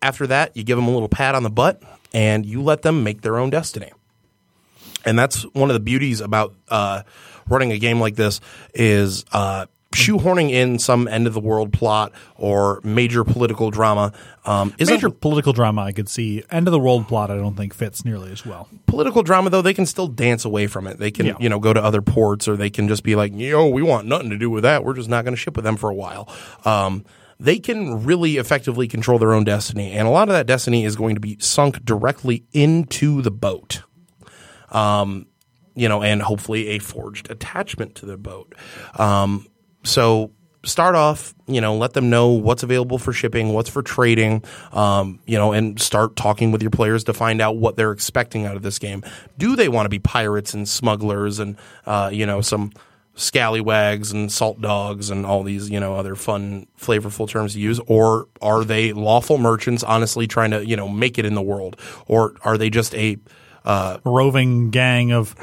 after 0.02 0.28
that, 0.28 0.58
you 0.58 0.66
give 0.66 0.78
them 0.78 0.90
a 0.90 0.92
little 0.92 1.08
pat 1.08 1.36
on 1.36 1.44
the 1.44 1.50
butt, 1.50 1.81
and 2.14 2.46
you 2.46 2.62
let 2.62 2.81
them 2.81 3.02
make 3.02 3.22
their 3.22 3.38
own 3.38 3.50
destiny. 3.50 3.94
And 5.06 5.18
that's 5.18 5.44
one 5.54 5.70
of 5.70 5.74
the 5.74 5.80
beauties 5.80 6.20
about 6.20 6.54
uh, 6.68 7.04
running 7.50 7.72
a 7.72 7.78
game 7.80 8.00
like 8.00 8.16
this 8.16 8.40
is 8.74 9.25
uh, 9.31 9.66
shoehorning 9.94 10.51
in 10.51 10.78
some 10.78 11.07
end 11.07 11.25
of 11.25 11.34
the 11.34 11.40
world 11.40 11.74
plot 11.74 12.12
or 12.36 12.80
major 12.84 13.24
political 13.24 13.72
drama. 13.72 14.13
Um, 14.46 14.74
isn't 14.78 14.94
Major 14.94 15.10
political 15.10 15.51
drama, 15.51 15.81
I 15.81 15.92
could 15.92 16.07
see. 16.07 16.44
End 16.51 16.68
of 16.68 16.72
the 16.72 16.80
world 16.80 17.07
plot, 17.07 17.31
I 17.31 17.36
don't 17.38 17.56
think 17.56 17.74
fits 17.74 18.06
nearly 18.06 18.31
as 18.31 18.46
well. 18.46 18.68
political 18.86 19.24
drama 19.24 19.50
though 19.50 19.62
they 19.63 19.74
can 19.74 19.86
still 19.88 20.07
dance 20.07 20.46
away 20.46 20.68
from 20.68 20.86
it. 20.88 21.00
They 21.00 21.10
can 21.12 21.25
Yeah. 21.25 21.34
you 21.40 21.50
know 21.50 21.60
go 21.60 21.74
to 21.74 21.84
other 21.84 22.01
ports 22.04 22.48
or 22.48 22.56
they 22.56 22.69
can 22.69 22.88
just 22.88 23.04
be 23.04 23.16
like, 23.16 23.31
yo, 23.36 23.68
we 23.68 23.81
want 23.81 24.07
nothing 24.07 24.30
to 24.30 24.38
do 24.38 24.50
with 24.50 24.62
that. 24.64 24.83
We're 24.83 24.94
just 24.94 25.09
not 25.09 25.26
going 25.26 25.33
to 25.35 25.40
ship 25.42 25.56
with 25.56 25.66
them 25.66 25.76
for 25.76 25.90
a 25.90 25.95
while. 25.95 26.30
Um, 26.66 27.04
they 27.40 27.57
can 27.57 28.04
really 28.04 28.35
effectively 28.38 28.88
control 28.88 29.18
their 29.18 29.33
own 29.33 29.44
destiny, 29.45 29.94
and 29.94 30.07
a 30.07 30.12
lot 30.12 30.28
of 30.28 30.33
that 30.33 30.45
destiny 30.45 30.83
is 30.85 30.95
going 30.97 31.16
to 31.16 31.21
be 31.21 31.38
sunk 31.40 31.83
directly 31.85 32.44
into 32.52 33.21
the 33.21 33.31
boat. 33.31 33.81
Um, 34.71 35.26
you 35.80 35.88
know, 35.88 36.04
and 36.04 36.21
hopefully 36.21 36.68
a 36.69 36.80
forged 36.80 37.31
attachment 37.31 37.95
to 37.95 38.06
the 38.06 38.18
boat. 38.18 38.54
Um, 38.98 39.48
so 39.83 40.31
start 40.66 40.94
off, 40.94 41.33
you 41.48 41.62
know, 41.62 41.78
let 41.78 41.94
them 41.94 42.09
know 42.09 42.31
what's 42.31 42.64
available 42.64 42.98
for 42.98 43.14
shipping, 43.14 43.54
what's 43.54 43.69
for 43.69 43.81
trading, 43.81 44.44
um, 44.74 45.19
you 45.26 45.38
know, 45.38 45.54
and 45.54 45.80
start 45.80 46.18
talking 46.18 46.52
with 46.52 46.62
your 46.62 46.69
players 46.69 47.06
to 47.06 47.14
find 47.14 47.40
out 47.40 47.56
what 47.56 47.78
they're 47.78 47.94
expecting 47.94 48.45
out 48.45 48.57
of 48.57 48.62
this 48.62 48.78
game. 48.78 49.04
Do 49.38 49.56
they 49.56 49.69
want 49.69 49.86
to 49.86 49.90
be 49.90 50.00
pirates 50.00 50.54
and 50.54 50.68
smugglers 50.68 51.40
and, 51.40 51.56
uh, 51.86 52.09
you 52.12 52.26
know, 52.26 52.42
some 52.42 52.74
scallywags 53.16 54.12
and 54.12 54.30
salt 54.30 54.59
dogs 54.59 55.09
and 55.09 55.26
all 55.26 55.44
these, 55.44 55.69
you 55.69 55.80
know, 55.80 55.95
other 55.95 56.16
fun, 56.16 56.68
flavorful 56.78 57.28
terms 57.28 57.54
to 57.54 57.59
use? 57.62 57.80
Or 57.88 58.28
are 58.42 58.66
they 58.66 58.92
lawful 58.92 59.38
merchants 59.38 59.83
honestly 59.83 60.28
trying 60.28 60.52
to, 60.52 60.66
you 60.66 60.76
know, 60.76 60.90
make 60.90 61.18
it 61.18 61.26
in 61.26 61.36
the 61.36 61.42
world? 61.42 61.80
Or 62.06 62.36
are 62.44 62.57
they 62.57 62.69
just 62.69 62.94
a, 62.95 63.18
roving 64.04 64.71
gang 64.71 65.12
of 65.12 65.36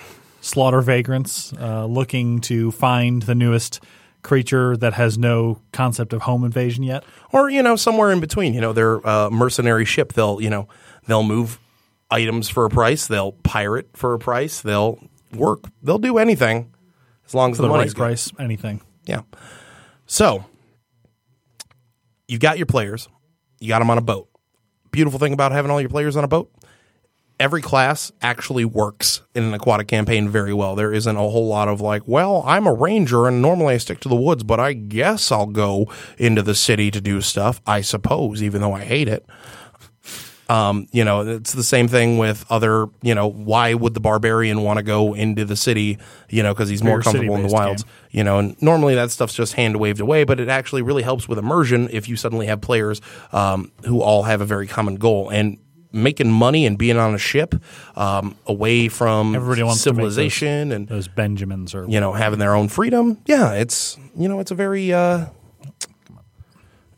slaughter 0.46 0.80
vagrants 0.80 1.52
uh, 1.60 1.84
looking 1.86 2.40
to 2.40 2.70
find 2.70 3.22
the 3.22 3.34
newest 3.34 3.80
creature 4.22 4.76
that 4.76 4.92
has 4.94 5.16
no 5.18 5.60
concept 5.72 6.12
of 6.12 6.22
home 6.22 6.44
invasion 6.44 6.82
yet. 6.82 7.04
or 7.32 7.48
you 7.50 7.62
know 7.62 7.76
somewhere 7.76 8.10
in 8.12 8.20
between 8.20 8.54
you 8.54 8.60
know 8.60 8.72
they're 8.72 9.00
mercenary 9.30 9.84
ship. 9.84 10.12
They'll 10.14 10.40
you 10.40 10.50
know 10.50 10.68
they'll 11.06 11.22
move 11.22 11.58
items 12.10 12.48
for 12.48 12.64
a 12.64 12.70
price. 12.70 13.06
They'll 13.06 13.32
pirate 13.32 13.88
for 13.94 14.14
a 14.14 14.18
price. 14.18 14.60
They'll 14.62 14.98
work. 15.34 15.64
They'll 15.82 15.98
do 15.98 16.18
anything 16.18 16.72
as 17.26 17.34
long 17.34 17.50
as 17.50 17.56
For 17.56 17.62
the, 17.62 17.68
the 17.68 17.74
money's 17.74 17.92
right 17.94 18.06
price, 18.08 18.30
anything. 18.38 18.80
yeah. 19.04 19.22
So 20.06 20.44
you've 22.28 22.40
got 22.40 22.56
your 22.58 22.66
players. 22.66 23.08
You 23.60 23.68
got 23.68 23.80
them 23.80 23.90
on 23.90 23.98
a 23.98 24.02
boat. 24.02 24.28
Beautiful 24.92 25.18
thing 25.18 25.32
about 25.32 25.52
having 25.52 25.70
all 25.70 25.80
your 25.80 25.90
players 25.90 26.16
on 26.16 26.24
a 26.24 26.28
boat 26.28 26.50
every 27.38 27.60
class 27.60 28.12
actually 28.22 28.64
works 28.64 29.22
in 29.34 29.44
an 29.44 29.54
aquatic 29.54 29.88
campaign 29.88 30.28
very 30.28 30.54
well. 30.54 30.74
There 30.74 30.92
isn't 30.92 31.16
a 31.16 31.20
whole 31.20 31.48
lot 31.48 31.68
of 31.68 31.80
like, 31.80 32.02
well, 32.06 32.42
I'm 32.46 32.66
a 32.66 32.72
ranger 32.72 33.26
and 33.26 33.42
normally 33.42 33.74
I 33.74 33.78
stick 33.78 34.00
to 34.00 34.08
the 34.08 34.16
woods, 34.16 34.42
but 34.42 34.58
I 34.58 34.72
guess 34.72 35.30
I'll 35.30 35.46
go 35.46 35.92
into 36.18 36.42
the 36.42 36.54
city 36.54 36.90
to 36.90 37.00
do 37.00 37.20
stuff. 37.20 37.60
I 37.66 37.82
suppose, 37.82 38.42
even 38.42 38.60
though 38.60 38.72
I 38.72 38.84
hate 38.84 39.08
it. 39.08 39.26
Um, 40.48 40.86
you 40.92 41.04
know, 41.04 41.22
it's 41.22 41.54
the 41.54 41.64
same 41.64 41.88
thing 41.88 42.18
with 42.18 42.46
other. 42.48 42.86
You 43.02 43.16
know, 43.16 43.26
why 43.26 43.74
would 43.74 43.94
the 43.94 44.00
barbarian 44.00 44.62
want 44.62 44.76
to 44.76 44.84
go 44.84 45.12
into 45.12 45.44
the 45.44 45.56
city? 45.56 45.98
You 46.30 46.44
know, 46.44 46.54
because 46.54 46.68
he's 46.68 46.84
more 46.84 47.00
comfortable 47.02 47.34
in 47.34 47.42
the 47.42 47.52
wilds. 47.52 47.82
game. 47.82 47.92
You 48.12 48.24
know, 48.24 48.38
and 48.38 48.62
normally 48.62 48.94
that 48.94 49.10
stuff's 49.10 49.34
just 49.34 49.54
hand 49.54 49.76
waved 49.78 50.00
away, 50.00 50.22
but 50.22 50.38
it 50.38 50.48
actually 50.48 50.82
really 50.82 51.02
helps 51.02 51.28
with 51.28 51.38
immersion 51.38 51.88
if 51.90 52.08
you 52.08 52.14
suddenly 52.14 52.46
have 52.46 52.60
players 52.60 53.00
um, 53.32 53.72
who 53.84 54.00
all 54.00 54.22
have 54.22 54.40
a 54.40 54.46
very 54.46 54.66
common 54.66 54.96
goal 54.96 55.30
and. 55.30 55.58
Making 55.96 56.30
money 56.30 56.66
and 56.66 56.76
being 56.76 56.98
on 56.98 57.14
a 57.14 57.18
ship 57.18 57.54
um, 57.96 58.36
away 58.46 58.88
from 58.88 59.34
Everybody 59.34 59.62
wants 59.62 59.84
make 59.86 59.94
those- 59.94 59.96
civilization 60.14 60.70
and 60.72 60.86
Those 60.88 61.08
Benjamins 61.08 61.74
or 61.74 61.88
you 61.88 61.98
know 62.00 62.12
having 62.12 62.38
their 62.38 62.54
own 62.54 62.68
freedom. 62.68 63.18
Yeah 63.26 63.52
it's 63.52 63.96
you 64.14 64.28
know 64.28 64.38
it's 64.40 64.50
a 64.50 64.54
very 64.54 64.92
uh 64.92 65.26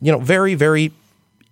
you 0.01 0.11
know 0.11 0.19
very 0.19 0.53
very 0.55 0.91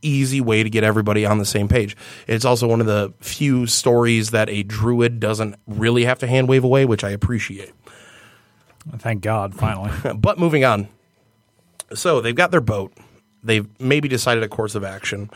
easy 0.02 0.40
way 0.42 0.62
to 0.62 0.70
get 0.70 0.84
everybody 0.84 1.26
on 1.26 1.38
the 1.40 1.46
same 1.46 1.68
page. 1.68 1.96
It's 2.28 2.46
also 2.46 2.68
one 2.68 2.82
of 2.82 2.86
the 2.86 3.14
few 3.20 3.66
stories 3.66 4.32
that 4.32 4.50
a 4.50 4.64
druid 4.64 5.20
doesn't 5.20 5.56
really 5.66 6.06
have 6.06 6.20
to 6.20 6.28
hand 6.28 6.48
wave 6.48 6.64
away 6.64 6.86
which 6.86 7.04
i 7.04 7.10
appreciate. 7.10 7.72
Thank 9.00 9.22
God, 9.22 9.56
finally. 9.56 9.92
but 10.16 10.38
moving 10.40 10.64
on. 10.64 10.88
So 11.94 12.22
they've 12.22 12.36
got 12.36 12.52
their 12.52 12.62
boat. 12.62 12.94
They've 13.44 13.68
maybe 13.80 14.08
decided 14.08 14.44
a 14.44 14.48
course 14.50 14.76
of 14.76 14.84
action 14.84 15.30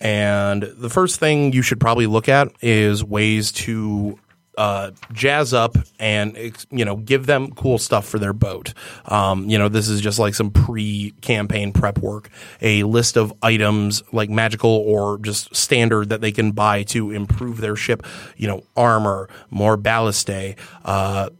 and 0.00 0.62
the 0.62 0.90
first 0.90 1.20
thing 1.20 1.52
you 1.52 1.62
should 1.62 1.80
probably 1.80 2.06
look 2.06 2.28
at 2.28 2.52
is 2.60 3.02
ways 3.04 3.52
to 3.52 4.18
uh, 4.56 4.92
jazz 5.12 5.52
up 5.52 5.76
and 5.98 6.54
you 6.70 6.84
know 6.84 6.96
give 6.96 7.26
them 7.26 7.50
cool 7.52 7.78
stuff 7.78 8.06
for 8.06 8.18
their 8.18 8.32
boat. 8.32 8.72
Um, 9.06 9.48
you 9.48 9.58
know 9.58 9.68
this 9.68 9.88
is 9.88 10.00
just 10.00 10.18
like 10.18 10.34
some 10.34 10.50
pre-campaign 10.50 11.72
prep 11.72 11.98
work. 11.98 12.30
A 12.62 12.84
list 12.84 13.16
of 13.16 13.32
items 13.42 14.02
like 14.12 14.30
magical 14.30 14.70
or 14.70 15.18
just 15.18 15.54
standard 15.54 16.10
that 16.10 16.20
they 16.20 16.32
can 16.32 16.52
buy 16.52 16.84
to 16.84 17.10
improve 17.10 17.60
their 17.60 17.76
ship. 17.76 18.04
You 18.36 18.48
know 18.48 18.64
armor, 18.76 19.28
more 19.50 19.76
ballast 19.76 20.30
uh, 20.84 21.30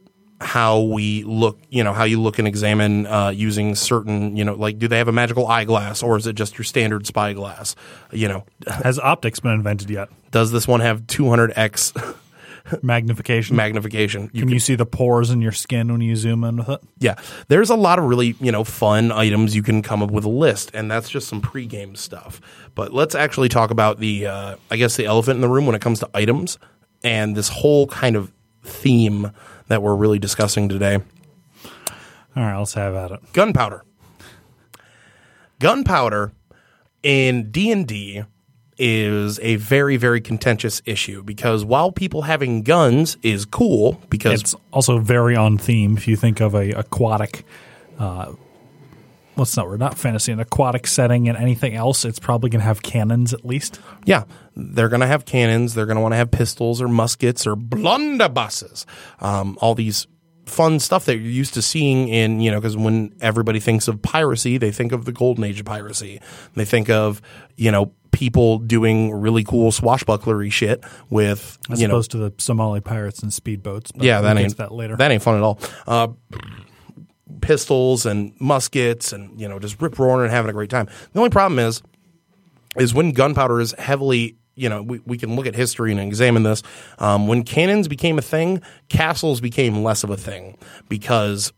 how 0.41 0.81
we 0.81 1.23
look, 1.23 1.57
you 1.69 1.83
know, 1.83 1.93
how 1.93 2.03
you 2.03 2.21
look 2.21 2.39
and 2.39 2.47
examine 2.47 3.07
uh, 3.07 3.29
using 3.29 3.73
certain, 3.75 4.35
you 4.35 4.43
know, 4.43 4.53
like 4.53 4.77
do 4.77 4.87
they 4.87 4.97
have 4.97 5.07
a 5.07 5.11
magical 5.13 5.47
eyeglass 5.47 6.03
or 6.03 6.17
is 6.17 6.27
it 6.27 6.33
just 6.33 6.57
your 6.57 6.65
standard 6.65 7.07
spyglass? 7.07 7.75
You 8.11 8.27
know, 8.27 8.45
Has 8.67 8.99
optics 8.99 9.39
been 9.39 9.53
invented 9.53 9.89
yet? 9.89 10.09
does 10.31 10.51
this 10.51 10.67
one 10.67 10.81
have 10.81 11.03
200x 11.03 12.15
Magnification. 12.81 13.55
magnification? 13.55 14.29
You 14.33 14.41
Can 14.41 14.49
you 14.49 14.59
see 14.59 14.73
the 14.75 14.85
pores 14.87 15.29
in 15.29 15.39
your 15.39 15.51
skin 15.51 15.91
when 15.91 16.01
you 16.01 16.15
zoom 16.15 16.43
in 16.43 16.57
with 16.57 16.69
it? 16.69 16.81
Yeah, 16.99 17.15
there's 17.47 17.69
a 17.69 17.75
lot 17.75 17.99
of 17.99 18.05
really 18.05 18.35
you 18.41 18.51
know 18.51 18.63
fun 18.63 19.11
items 19.11 19.55
you 19.55 19.61
can 19.61 19.83
come 19.83 20.01
up 20.01 20.09
with 20.09 20.25
a 20.25 20.29
list, 20.29 20.71
and 20.73 20.89
that's 20.89 21.07
just 21.07 21.27
some 21.27 21.41
pregame 21.43 21.95
stuff. 21.95 22.41
But 22.73 22.91
let's 22.91 23.13
actually 23.13 23.49
talk 23.49 23.69
about 23.69 23.99
the 23.99 24.25
uh, 24.25 24.55
I 24.71 24.77
guess 24.77 24.95
the 24.97 25.05
elephant 25.05 25.35
in 25.35 25.41
the 25.41 25.47
room 25.47 25.67
when 25.67 25.75
it 25.75 25.81
comes 25.81 25.99
to 25.99 26.09
items 26.15 26.57
and 27.03 27.35
this 27.37 27.49
whole 27.49 27.85
kind 27.85 28.15
of 28.15 28.31
theme 28.63 29.31
that 29.67 29.81
we're 29.81 29.95
really 29.95 30.19
discussing 30.19 30.69
today. 30.69 30.95
All 32.35 32.43
right, 32.43 32.57
let's 32.57 32.73
have 32.73 32.95
at 32.95 33.11
it. 33.11 33.33
gunpowder. 33.33 33.83
Gunpowder 35.59 36.33
in 37.03 37.51
D 37.51 37.71
and 37.71 37.87
D 37.87 38.23
is 38.77 39.39
a 39.41 39.55
very 39.55 39.95
very 39.95 40.19
contentious 40.19 40.81
issue 40.85 41.23
because 41.23 41.63
while 41.63 41.93
people 41.93 42.23
having 42.23 42.61
guns 42.61 43.15
is 43.23 43.45
cool 43.45 44.01
because 44.09 44.41
It's 44.41 44.55
also 44.73 44.99
very 44.99 45.35
on 45.35 45.57
theme. 45.57 45.95
If 45.95 46.07
you 46.09 46.17
think 46.17 46.41
of 46.41 46.53
a 46.53 46.71
aquatic, 46.71 47.45
uh, 47.97 48.33
what's 49.35 49.55
that 49.55 49.65
word? 49.65 49.79
Not 49.79 49.97
fantasy, 49.97 50.33
an 50.33 50.41
aquatic 50.41 50.87
setting, 50.87 51.29
and 51.29 51.37
anything 51.37 51.73
else, 51.73 52.03
it's 52.03 52.19
probably 52.19 52.49
going 52.49 52.59
to 52.59 52.65
have 52.65 52.81
cannons 52.81 53.33
at 53.33 53.45
least. 53.45 53.79
yeah 54.03 54.23
they're 54.55 54.89
going 54.89 55.01
to 55.01 55.07
have 55.07 55.25
cannons 55.25 55.73
they're 55.73 55.85
going 55.85 55.95
to 55.95 56.01
want 56.01 56.13
to 56.13 56.17
have 56.17 56.31
pistols 56.31 56.81
or 56.81 56.87
muskets 56.87 57.45
or 57.45 57.55
blunderbusses 57.55 58.85
um, 59.19 59.57
all 59.61 59.75
these 59.75 60.07
fun 60.45 60.79
stuff 60.79 61.05
that 61.05 61.17
you're 61.17 61.31
used 61.31 61.55
to 61.55 61.61
seeing 61.61 62.07
in 62.07 62.39
you 62.39 62.51
know 62.51 62.59
because 62.59 62.77
when 62.77 63.13
everybody 63.19 63.59
thinks 63.59 63.87
of 63.87 64.01
piracy 64.01 64.57
they 64.57 64.71
think 64.71 64.91
of 64.91 65.05
the 65.05 65.11
golden 65.11 65.43
age 65.43 65.59
of 65.59 65.65
piracy 65.65 66.21
they 66.53 66.65
think 66.65 66.89
of 66.89 67.21
you 67.55 67.71
know 67.71 67.91
people 68.15 68.59
doing 68.59 69.11
really 69.11 69.43
cool 69.43 69.71
swashbucklery 69.71 70.51
shit 70.51 70.83
with 71.09 71.57
As 71.69 71.81
you 71.81 71.87
know 71.87 71.95
opposed 71.95 72.11
to 72.11 72.17
the 72.17 72.33
Somali 72.37 72.79
pirates 72.79 73.21
and 73.21 73.31
speedboats. 73.31 73.91
But 73.93 74.03
yeah, 74.03 74.21
that 74.21 74.37
ain't 74.37 74.57
that 74.57 74.71
later. 74.71 74.95
That 74.95 75.11
ain't 75.11 75.21
fun 75.21 75.35
at 75.35 75.43
all. 75.43 75.59
Uh, 75.85 76.07
pistols 77.41 78.05
and 78.05 78.33
muskets, 78.39 79.11
and 79.11 79.39
you 79.39 79.49
know, 79.49 79.59
just 79.59 79.81
rip 79.81 79.99
roaring 79.99 80.23
and 80.23 80.31
having 80.31 80.49
a 80.49 80.53
great 80.53 80.69
time. 80.69 80.87
The 81.11 81.19
only 81.19 81.29
problem 81.29 81.59
is, 81.59 81.81
is 82.77 82.93
when 82.93 83.11
gunpowder 83.11 83.59
is 83.59 83.73
heavily. 83.73 84.37
You 84.55 84.69
know, 84.69 84.81
we, 84.81 84.99
we 85.05 85.17
can 85.17 85.35
look 85.35 85.45
at 85.47 85.55
history 85.55 85.91
and 85.91 85.99
examine 85.99 86.43
this. 86.43 86.63
Um, 86.99 87.27
when 87.27 87.43
cannons 87.43 87.87
became 87.87 88.17
a 88.17 88.21
thing, 88.21 88.61
castles 88.89 89.41
became 89.41 89.83
less 89.83 90.03
of 90.03 90.09
a 90.09 90.17
thing 90.17 90.57
because 90.87 91.51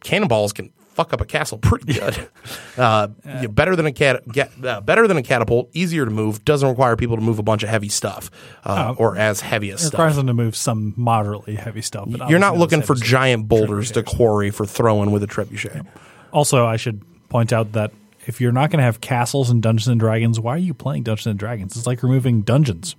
cannonballs 0.00 0.52
can 0.52 0.72
fuck 0.94 1.12
up 1.12 1.20
a 1.20 1.24
castle 1.24 1.58
pretty 1.58 1.92
good. 1.94 2.28
uh, 2.76 3.08
yeah, 3.24 3.46
better 3.46 3.76
than 3.76 3.86
a 3.86 3.92
cat, 3.92 4.26
get, 4.28 4.50
uh, 4.64 4.80
better 4.80 5.06
than 5.06 5.16
a 5.16 5.22
catapult. 5.22 5.70
Easier 5.72 6.04
to 6.04 6.10
move. 6.10 6.44
Doesn't 6.44 6.68
require 6.68 6.96
people 6.96 7.16
to 7.16 7.22
move 7.22 7.38
a 7.38 7.42
bunch 7.42 7.62
of 7.62 7.68
heavy 7.68 7.88
stuff 7.88 8.30
uh, 8.64 8.94
or 8.98 9.16
as 9.16 9.40
heavy 9.40 9.70
as 9.70 9.80
It 9.80 9.86
stuff. 9.86 9.92
requires 9.94 10.16
them 10.16 10.26
to 10.26 10.34
move 10.34 10.56
some 10.56 10.94
moderately 10.96 11.54
heavy 11.54 11.82
stuff. 11.82 12.08
But 12.10 12.28
You're 12.28 12.40
not 12.40 12.58
looking 12.58 12.82
for 12.82 12.94
as 12.94 12.98
heavy 13.00 13.06
as- 13.06 13.10
giant 13.10 13.48
boulders 13.48 13.90
to 13.92 14.02
quarry 14.02 14.50
for 14.50 14.66
throwing 14.66 15.12
with 15.12 15.22
a 15.22 15.26
trebuchet. 15.28 15.86
Also, 16.32 16.66
I 16.66 16.76
should 16.76 17.02
point 17.28 17.52
out 17.52 17.72
that 17.72 17.92
if 18.28 18.40
you're 18.40 18.52
not 18.52 18.70
going 18.70 18.78
to 18.78 18.84
have 18.84 19.00
castles 19.00 19.50
and 19.50 19.62
Dungeons 19.62 19.88
and 19.88 19.98
Dragons, 19.98 20.38
why 20.38 20.54
are 20.54 20.58
you 20.58 20.74
playing 20.74 21.02
Dungeons 21.02 21.26
and 21.26 21.38
Dragons? 21.38 21.76
It's 21.76 21.86
like 21.86 22.02
removing 22.02 22.42
dungeons 22.42 22.94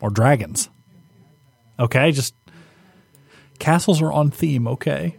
or 0.00 0.10
dragons. 0.10 0.68
Okay, 1.78 2.10
just 2.12 2.34
castles 3.58 4.02
are 4.02 4.12
on 4.12 4.30
theme. 4.30 4.66
Okay, 4.68 5.16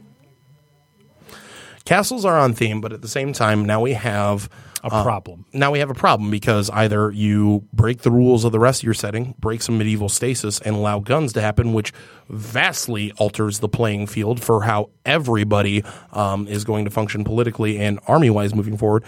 Castles 1.85 2.25
are 2.25 2.37
on 2.39 2.53
theme, 2.53 2.81
but 2.81 2.91
at 2.93 3.03
the 3.03 3.07
same 3.07 3.31
time, 3.31 3.63
now 3.63 3.79
we 3.79 3.93
have 3.93 4.49
a 4.83 4.87
Uh, 4.91 5.03
problem. 5.03 5.45
now 5.53 5.69
we 5.71 5.77
have 5.77 5.91
a 5.91 5.93
problem 5.95 6.31
because 6.31 6.67
either 6.71 7.11
you 7.11 7.63
break 7.73 8.01
the 8.01 8.09
rules 8.09 8.43
of 8.43 8.51
the 8.51 8.57
rest 8.59 8.79
of 8.81 8.85
your 8.85 8.95
setting, 8.95 9.35
break 9.39 9.61
some 9.61 9.77
medieval 9.77 10.09
stasis, 10.09 10.59
and 10.61 10.75
allow 10.75 10.97
guns 10.99 11.31
to 11.33 11.41
happen, 11.41 11.73
which 11.73 11.93
vastly 12.27 13.11
alters 13.17 13.59
the 13.59 13.69
playing 13.69 14.07
field 14.07 14.41
for 14.43 14.63
how 14.63 14.89
everybody 15.05 15.83
um, 16.11 16.47
is 16.47 16.63
going 16.63 16.85
to 16.85 16.91
function 16.91 17.23
politically 17.23 17.77
and 17.77 17.99
army 18.07 18.31
wise 18.31 18.55
moving 18.55 18.77
forward, 18.77 19.03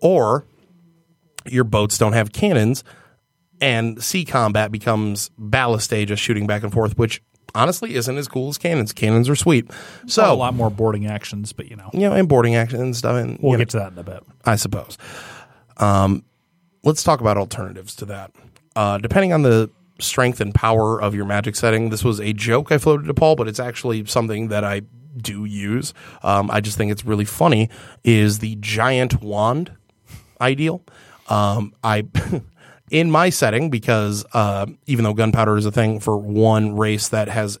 or 0.00 0.44
your 1.46 1.64
boats 1.64 1.98
don't 1.98 2.14
have 2.14 2.32
cannons 2.32 2.84
and 3.60 4.02
sea 4.02 4.24
combat 4.24 4.70
becomes 4.72 5.30
ballast 5.38 5.90
just 5.90 6.22
shooting 6.22 6.46
back 6.46 6.62
and 6.62 6.72
forth, 6.72 6.98
which 6.98 7.22
honestly 7.54 7.94
isn't 7.94 8.16
as 8.16 8.28
cool 8.28 8.48
as 8.48 8.58
cannons. 8.58 8.92
Cannons 8.92 9.28
are 9.28 9.36
sweet. 9.36 9.70
So 10.06 10.32
a 10.32 10.34
lot 10.34 10.54
more 10.54 10.70
boarding 10.70 11.06
actions, 11.06 11.52
but 11.52 11.70
you 11.70 11.76
know 11.76 11.90
you 11.92 12.00
know, 12.00 12.12
and 12.12 12.28
boarding 12.28 12.56
actions 12.56 12.82
and 12.82 12.96
stuff. 12.96 13.16
And 13.16 13.38
we'll 13.40 13.52
you 13.52 13.58
know, 13.58 13.62
get 13.62 13.70
to 13.70 13.78
that 13.78 13.92
in 13.92 13.98
a 13.98 14.02
bit. 14.02 14.22
I 14.44 14.56
suppose. 14.56 14.98
Um, 15.76 16.24
let's 16.82 17.02
talk 17.02 17.20
about 17.20 17.36
alternatives 17.36 17.96
to 17.96 18.04
that. 18.06 18.32
Uh, 18.76 18.98
depending 18.98 19.32
on 19.32 19.42
the 19.42 19.70
strength 20.00 20.40
and 20.40 20.54
power 20.54 21.00
of 21.00 21.14
your 21.14 21.24
magic 21.24 21.56
setting, 21.56 21.90
this 21.90 22.04
was 22.04 22.20
a 22.20 22.32
joke 22.32 22.72
I 22.72 22.78
floated 22.78 23.06
to 23.06 23.14
Paul, 23.14 23.36
but 23.36 23.48
it's 23.48 23.60
actually 23.60 24.04
something 24.06 24.48
that 24.48 24.64
I 24.64 24.82
do 25.16 25.44
use. 25.44 25.94
Um, 26.22 26.50
I 26.50 26.60
just 26.60 26.76
think 26.76 26.90
it's 26.90 27.04
really 27.04 27.24
funny. 27.24 27.70
Is 28.02 28.40
the 28.40 28.56
giant 28.60 29.22
wand 29.22 29.72
ideal? 30.40 30.82
Um, 31.28 31.74
I. 31.82 32.06
In 32.90 33.10
my 33.10 33.30
setting, 33.30 33.70
because 33.70 34.26
uh, 34.34 34.66
even 34.86 35.04
though 35.04 35.14
gunpowder 35.14 35.56
is 35.56 35.64
a 35.64 35.72
thing 35.72 36.00
for 36.00 36.18
one 36.18 36.76
race 36.76 37.08
that 37.08 37.28
has 37.28 37.58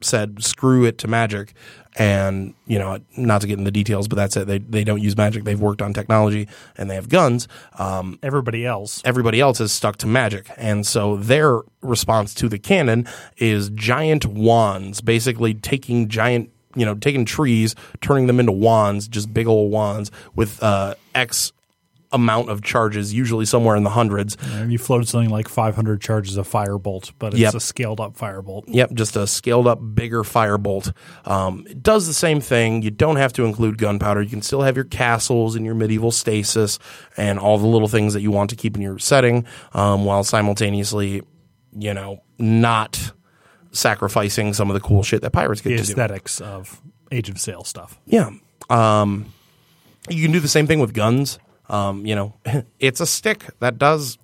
said 0.00 0.42
screw 0.42 0.84
it 0.84 0.98
to 0.98 1.08
magic 1.08 1.54
and 1.96 2.54
you 2.66 2.78
know 2.78 2.98
not 3.16 3.40
to 3.40 3.46
get 3.46 3.54
into 3.54 3.64
the 3.64 3.70
details 3.72 4.08
but 4.08 4.16
that's 4.16 4.36
it 4.36 4.46
they, 4.46 4.58
they 4.58 4.84
don't 4.84 5.00
use 5.02 5.16
magic 5.16 5.44
they've 5.44 5.60
worked 5.60 5.80
on 5.80 5.92
technology 5.92 6.46
and 6.76 6.90
they 6.90 6.94
have 6.94 7.08
guns 7.08 7.48
um, 7.78 8.18
Everybody 8.22 8.66
else, 8.66 9.00
everybody 9.04 9.40
else 9.40 9.60
is 9.60 9.72
stuck 9.72 9.96
to 9.98 10.06
magic 10.06 10.50
and 10.56 10.86
so 10.86 11.16
their 11.16 11.60
response 11.80 12.34
to 12.34 12.48
the 12.48 12.58
cannon 12.58 13.06
is 13.38 13.70
giant 13.70 14.26
wands 14.26 15.00
basically 15.00 15.54
taking 15.54 16.08
giant 16.08 16.50
you 16.74 16.84
know 16.84 16.94
taking 16.94 17.24
trees 17.24 17.74
turning 18.02 18.26
them 18.26 18.38
into 18.38 18.52
wands 18.52 19.08
just 19.08 19.32
big 19.32 19.46
old 19.46 19.72
wands 19.72 20.10
with 20.34 20.62
uh, 20.62 20.94
x 21.14 21.52
amount 22.12 22.48
of 22.50 22.62
charges 22.62 23.12
usually 23.12 23.44
somewhere 23.44 23.74
in 23.76 23.82
the 23.82 23.90
hundreds 23.90 24.36
and 24.52 24.70
you 24.70 24.78
floated 24.78 25.08
something 25.08 25.28
like 25.30 25.48
500 25.48 26.00
charges 26.00 26.36
of 26.36 26.48
firebolt, 26.48 27.12
but 27.18 27.32
it's 27.34 27.40
Yep. 27.40 27.54
a 27.54 27.60
scaled 27.60 28.00
up 28.00 28.16
firebolt. 28.16 28.62
Yep, 28.68 28.92
just 28.94 29.16
a 29.16 29.26
scaled 29.26 29.66
up, 29.66 29.80
bigger 29.94 30.22
firebolt. 30.22 30.92
Um, 31.24 31.64
it 31.68 31.82
does 31.82 32.06
the 32.06 32.14
same 32.14 32.40
thing. 32.40 32.82
You 32.82 32.90
don't 32.92 33.16
have 33.16 33.32
to 33.34 33.44
include 33.44 33.78
gunpowder. 33.78 34.22
You 34.22 34.30
can 34.30 34.42
still 34.42 34.62
have 34.62 34.76
your 34.76 34.84
castles 34.84 35.56
and 35.56 35.64
your 35.66 35.74
medieval 35.74 36.12
stasis 36.12 36.78
and 37.16 37.38
all 37.38 37.58
the 37.58 37.66
little 37.66 37.88
things 37.88 38.14
that 38.14 38.20
you 38.22 38.30
want 38.30 38.50
to 38.50 38.56
keep 38.56 38.76
in 38.76 38.82
your 38.82 38.98
setting, 38.98 39.44
um, 39.74 40.04
while 40.04 40.22
simultaneously, 40.24 41.22
you 41.76 41.92
know, 41.92 42.22
not 42.38 43.12
sacrificing 43.72 44.52
some 44.54 44.70
of 44.70 44.74
the 44.74 44.80
cool 44.80 45.02
shit 45.02 45.22
that 45.22 45.30
pirates 45.32 45.60
get 45.60 45.70
The 45.70 45.76
to 45.78 45.82
do. 45.82 45.90
aesthetics 45.92 46.40
of 46.40 46.80
Age 47.12 47.28
of 47.28 47.38
Sail 47.38 47.64
stuff. 47.64 47.98
Yeah. 48.06 48.30
Um, 48.70 49.26
you 50.08 50.22
can 50.22 50.32
do 50.32 50.40
the 50.40 50.48
same 50.48 50.66
thing 50.66 50.80
with 50.80 50.94
guns. 50.94 51.38
Um, 51.68 52.06
you 52.06 52.14
know, 52.14 52.34
it's 52.78 53.00
a 53.00 53.06
stick 53.06 53.44
that 53.60 53.78
does 53.78 54.18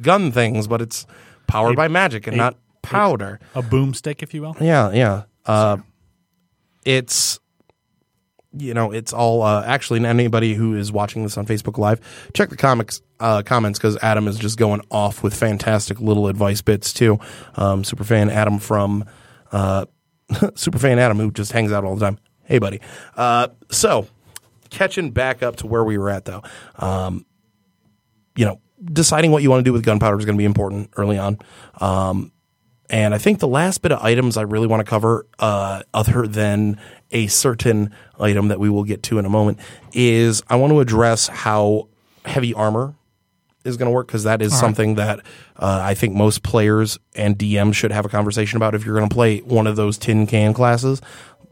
gun 0.00 0.32
things, 0.32 0.66
but 0.66 0.80
it's 0.80 1.06
powered 1.46 1.76
by 1.76 1.88
magic 1.88 2.26
and 2.26 2.36
not 2.36 2.56
powder. 2.82 3.40
A 3.54 3.62
boomstick, 3.62 4.22
if 4.22 4.34
you 4.34 4.42
will. 4.42 4.56
Yeah, 4.60 4.92
yeah. 4.92 5.22
Uh, 5.44 5.78
it's 6.84 7.40
you 8.58 8.74
know, 8.74 8.90
it's 8.90 9.12
all 9.12 9.42
uh, 9.42 9.64
actually 9.66 10.04
anybody 10.04 10.54
who 10.54 10.74
is 10.74 10.90
watching 10.90 11.22
this 11.22 11.36
on 11.36 11.46
Facebook 11.46 11.78
Live, 11.78 12.00
check 12.32 12.48
the 12.48 12.56
comics 12.56 13.02
uh, 13.20 13.42
comments 13.42 13.78
because 13.78 13.96
Adam 14.02 14.28
is 14.28 14.38
just 14.38 14.58
going 14.58 14.80
off 14.90 15.22
with 15.22 15.34
fantastic 15.34 16.00
little 16.00 16.28
advice 16.28 16.62
bits 16.62 16.92
too. 16.92 17.18
Um, 17.56 17.82
Superfan 17.82 18.30
Adam 18.30 18.58
from 18.58 19.04
uh, 19.52 19.86
Superfan 20.30 20.98
Adam 20.98 21.18
who 21.18 21.30
just 21.30 21.52
hangs 21.52 21.72
out 21.72 21.84
all 21.84 21.96
the 21.96 22.04
time. 22.04 22.18
Hey, 22.44 22.58
buddy. 22.58 22.80
Uh, 23.16 23.48
so 23.70 24.06
catching 24.70 25.10
back 25.10 25.42
up 25.42 25.56
to 25.56 25.66
where 25.66 25.84
we 25.84 25.98
were 25.98 26.10
at 26.10 26.24
though, 26.24 26.42
um, 26.76 27.26
you 28.36 28.44
know, 28.44 28.60
deciding 28.84 29.30
what 29.30 29.42
you 29.42 29.50
want 29.50 29.60
to 29.60 29.64
do 29.64 29.72
with 29.72 29.84
gunpowder 29.84 30.18
is 30.18 30.24
going 30.24 30.36
to 30.36 30.40
be 30.40 30.44
important 30.44 30.90
early 30.96 31.18
on. 31.18 31.38
Um, 31.80 32.32
and 32.88 33.14
I 33.14 33.18
think 33.18 33.40
the 33.40 33.48
last 33.48 33.82
bit 33.82 33.92
of 33.92 34.02
items 34.02 34.36
I 34.36 34.42
really 34.42 34.66
want 34.66 34.80
to 34.80 34.88
cover, 34.88 35.26
uh, 35.38 35.82
other 35.92 36.26
than 36.26 36.78
a 37.10 37.26
certain 37.26 37.92
item 38.18 38.48
that 38.48 38.60
we 38.60 38.70
will 38.70 38.84
get 38.84 39.02
to 39.04 39.18
in 39.18 39.24
a 39.24 39.30
moment, 39.30 39.58
is 39.92 40.42
I 40.48 40.56
want 40.56 40.72
to 40.72 40.80
address 40.80 41.26
how 41.28 41.88
heavy 42.24 42.54
armor 42.54 42.94
is 43.64 43.76
going 43.76 43.86
to 43.86 43.92
work 43.92 44.06
because 44.06 44.22
that 44.22 44.40
is 44.40 44.56
something 44.56 44.94
that 44.94 45.20
uh, 45.56 45.80
I 45.82 45.94
think 45.94 46.14
most 46.14 46.42
players 46.44 46.98
and 47.16 47.36
DMs 47.36 47.74
should 47.74 47.90
have 47.90 48.04
a 48.04 48.08
conversation 48.08 48.56
about 48.56 48.74
if 48.74 48.84
you're 48.84 48.96
going 48.96 49.08
to 49.08 49.14
play 49.14 49.38
one 49.38 49.66
of 49.66 49.74
those 49.74 49.98
tin 49.98 50.26
can 50.26 50.54
classes. 50.54 51.02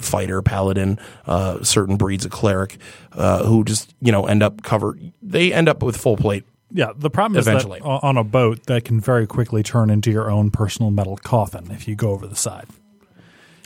Fighter, 0.01 0.43
paladin, 0.43 0.99
uh, 1.27 1.63
certain 1.63 1.97
breeds 1.97 2.25
of 2.25 2.31
cleric, 2.31 2.77
uh, 3.13 3.45
who 3.45 3.65
just 3.65 3.95
you 4.01 4.13
know 4.13 4.27
end 4.27 4.43
up 4.43 4.63
covered. 4.63 5.13
They 5.23 5.53
end 5.53 5.69
up 5.69 5.83
with 5.83 5.97
full 5.97 6.17
plate 6.17 6.45
Yeah, 6.71 6.93
the 6.97 7.11
problem 7.11 7.39
is 7.39 7.47
that 7.47 7.65
on 7.83 8.17
a 8.17 8.25
boat 8.25 8.67
that 8.67 8.85
can 8.85 9.01
very 9.01 9.27
quickly 9.27 9.63
turn 9.63 9.91
into 9.91 10.11
your 10.11 10.31
own 10.31 10.51
personal 10.51 10.91
metal 10.91 11.17
coffin 11.17 11.71
if 11.71 11.87
you 11.87 11.95
go 11.95 12.11
over 12.11 12.27
the 12.27 12.37
side. 12.37 12.67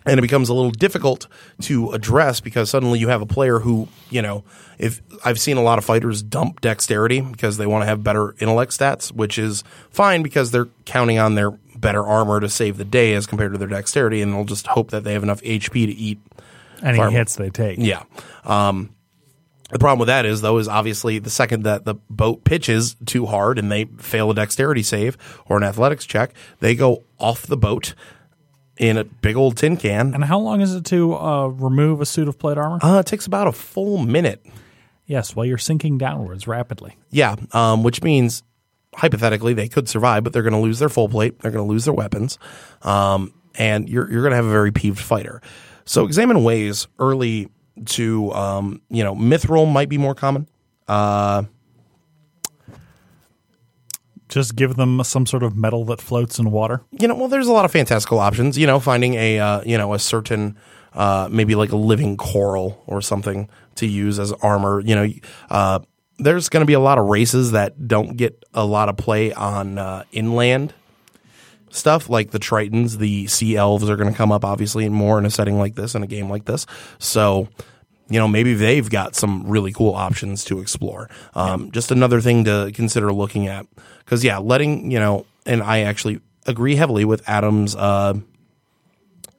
and 0.06 0.18
it 0.18 0.22
becomes 0.22 0.48
a 0.48 0.54
little 0.54 0.70
difficult 0.70 1.26
to 1.62 1.90
address 1.92 2.40
because 2.40 2.70
suddenly 2.70 2.98
you 2.98 3.08
have 3.08 3.20
a 3.20 3.26
player 3.26 3.58
who, 3.58 3.88
you 4.10 4.22
know, 4.22 4.42
if 4.78 5.02
I've 5.24 5.38
seen 5.38 5.56
a 5.58 5.62
lot 5.62 5.76
of 5.78 5.84
fighters 5.84 6.22
dump 6.22 6.60
dexterity 6.62 7.20
because 7.20 7.56
they 7.58 7.66
want 7.66 7.82
to 7.82 7.86
have 7.86 8.02
better 8.02 8.34
intellect 8.40 8.72
stats, 8.72 9.12
which 9.12 9.38
is 9.38 9.64
fine 9.90 10.22
because 10.22 10.50
they're 10.50 10.68
counting 10.86 11.18
on 11.18 11.34
their 11.34 11.50
better 11.80 12.04
armor 12.04 12.40
to 12.40 12.48
save 12.48 12.76
the 12.76 12.84
day 12.84 13.14
as 13.14 13.26
compared 13.26 13.52
to 13.52 13.58
their 13.58 13.68
dexterity, 13.68 14.20
and 14.22 14.32
they'll 14.32 14.44
just 14.44 14.66
hope 14.66 14.90
that 14.90 15.04
they 15.04 15.12
have 15.12 15.22
enough 15.22 15.40
HP 15.42 15.86
to 15.86 15.92
eat. 15.92 16.18
Any 16.82 16.98
Farm- 16.98 17.12
hits 17.12 17.36
they 17.36 17.50
take. 17.50 17.78
Yeah. 17.78 18.02
Um, 18.44 18.90
the 19.70 19.78
problem 19.78 19.98
with 19.98 20.08
that 20.08 20.24
is, 20.24 20.40
though, 20.40 20.56
is 20.58 20.66
obviously 20.68 21.18
the 21.18 21.28
second 21.28 21.64
that 21.64 21.84
the 21.84 21.94
boat 22.08 22.44
pitches 22.44 22.96
too 23.04 23.26
hard 23.26 23.58
and 23.58 23.70
they 23.70 23.84
fail 23.84 24.30
a 24.30 24.34
dexterity 24.34 24.82
save 24.82 25.18
or 25.46 25.56
an 25.58 25.62
athletics 25.62 26.06
check, 26.06 26.32
they 26.60 26.74
go 26.74 27.04
off 27.18 27.46
the 27.46 27.56
boat 27.56 27.94
in 28.78 28.96
a 28.96 29.04
big 29.04 29.36
old 29.36 29.56
tin 29.58 29.76
can. 29.76 30.14
And 30.14 30.24
how 30.24 30.38
long 30.38 30.60
is 30.62 30.74
it 30.74 30.84
to 30.86 31.14
uh, 31.16 31.46
remove 31.48 32.00
a 32.00 32.06
suit 32.06 32.28
of 32.28 32.38
plate 32.38 32.56
armor? 32.56 32.78
Uh, 32.82 33.00
it 33.00 33.06
takes 33.06 33.26
about 33.26 33.46
a 33.48 33.52
full 33.52 33.98
minute. 33.98 34.42
yes, 35.04 35.34
while 35.36 35.44
you're 35.44 35.58
sinking 35.58 35.98
downwards 35.98 36.46
rapidly. 36.46 36.96
Yeah, 37.10 37.34
um, 37.52 37.82
which 37.82 38.02
means 38.02 38.42
hypothetically 38.94 39.54
they 39.54 39.68
could 39.68 39.88
survive, 39.88 40.24
but 40.24 40.32
they're 40.32 40.42
going 40.42 40.52
to 40.52 40.60
lose 40.60 40.78
their 40.78 40.88
full 40.88 41.08
plate. 41.08 41.38
They're 41.40 41.50
going 41.50 41.66
to 41.66 41.70
lose 41.70 41.84
their 41.84 41.94
weapons, 41.94 42.38
um, 42.82 43.32
and 43.56 43.88
you're 43.88 44.10
you're 44.10 44.22
going 44.22 44.32
to 44.32 44.36
have 44.36 44.46
a 44.46 44.50
very 44.50 44.72
peeved 44.72 45.00
fighter. 45.00 45.42
So 45.84 46.04
examine 46.04 46.44
ways 46.44 46.86
early 46.98 47.48
to 47.86 48.32
um, 48.32 48.82
you 48.90 49.04
know 49.04 49.14
mithril 49.14 49.70
might 49.70 49.88
be 49.88 49.98
more 49.98 50.14
common. 50.14 50.48
Just 54.28 54.56
give 54.56 54.76
them 54.76 55.02
some 55.04 55.24
sort 55.24 55.42
of 55.42 55.56
metal 55.56 55.84
that 55.86 56.00
floats 56.02 56.38
in 56.38 56.50
water. 56.50 56.82
You 56.92 57.08
know, 57.08 57.14
well, 57.14 57.28
there's 57.28 57.46
a 57.48 57.52
lot 57.52 57.64
of 57.64 57.72
fantastical 57.72 58.18
options. 58.18 58.58
You 58.58 58.66
know, 58.66 58.78
finding 58.80 59.14
a 59.14 59.38
uh, 59.38 59.62
you 59.64 59.78
know 59.78 59.94
a 59.94 59.98
certain 59.98 60.58
uh, 60.92 61.28
maybe 61.30 61.54
like 61.54 61.72
a 61.72 61.76
living 61.76 62.16
coral 62.16 62.82
or 62.86 63.00
something 63.00 63.48
to 63.76 63.86
use 63.86 64.18
as 64.18 64.32
armor. 64.34 64.80
You 64.80 64.94
know, 64.96 65.08
uh, 65.50 65.80
there's 66.18 66.48
going 66.48 66.62
to 66.62 66.66
be 66.66 66.72
a 66.72 66.80
lot 66.80 66.98
of 66.98 67.06
races 67.06 67.52
that 67.52 67.88
don't 67.88 68.16
get 68.16 68.44
a 68.54 68.64
lot 68.64 68.88
of 68.88 68.96
play 68.96 69.32
on 69.32 69.78
uh, 69.78 70.04
inland 70.12 70.74
stuff 71.70 72.08
like 72.08 72.30
the 72.30 72.38
Tritons, 72.38 72.98
the 72.98 73.26
Sea 73.26 73.56
Elves 73.56 73.88
are 73.88 73.96
going 73.96 74.10
to 74.10 74.16
come 74.16 74.32
up 74.32 74.44
obviously 74.44 74.88
more 74.88 75.18
in 75.18 75.26
a 75.26 75.30
setting 75.30 75.58
like 75.58 75.74
this 75.74 75.94
in 75.94 76.02
a 76.02 76.06
game 76.06 76.30
like 76.30 76.44
this. 76.44 76.66
So, 76.98 77.48
you 78.08 78.18
know, 78.18 78.28
maybe 78.28 78.54
they've 78.54 78.88
got 78.88 79.14
some 79.14 79.46
really 79.46 79.72
cool 79.72 79.94
options 79.94 80.44
to 80.44 80.60
explore. 80.60 81.10
Um, 81.34 81.70
Just 81.70 81.90
another 81.90 82.20
thing 82.20 82.44
to 82.44 82.70
consider 82.74 83.12
looking 83.12 83.46
at 83.46 83.66
because 84.04 84.24
yeah, 84.24 84.38
letting 84.38 84.90
you 84.90 84.98
know, 84.98 85.26
and 85.46 85.62
I 85.62 85.80
actually 85.80 86.20
agree 86.46 86.76
heavily 86.76 87.04
with 87.04 87.28
Adam's. 87.28 87.74
Uh, 87.74 88.14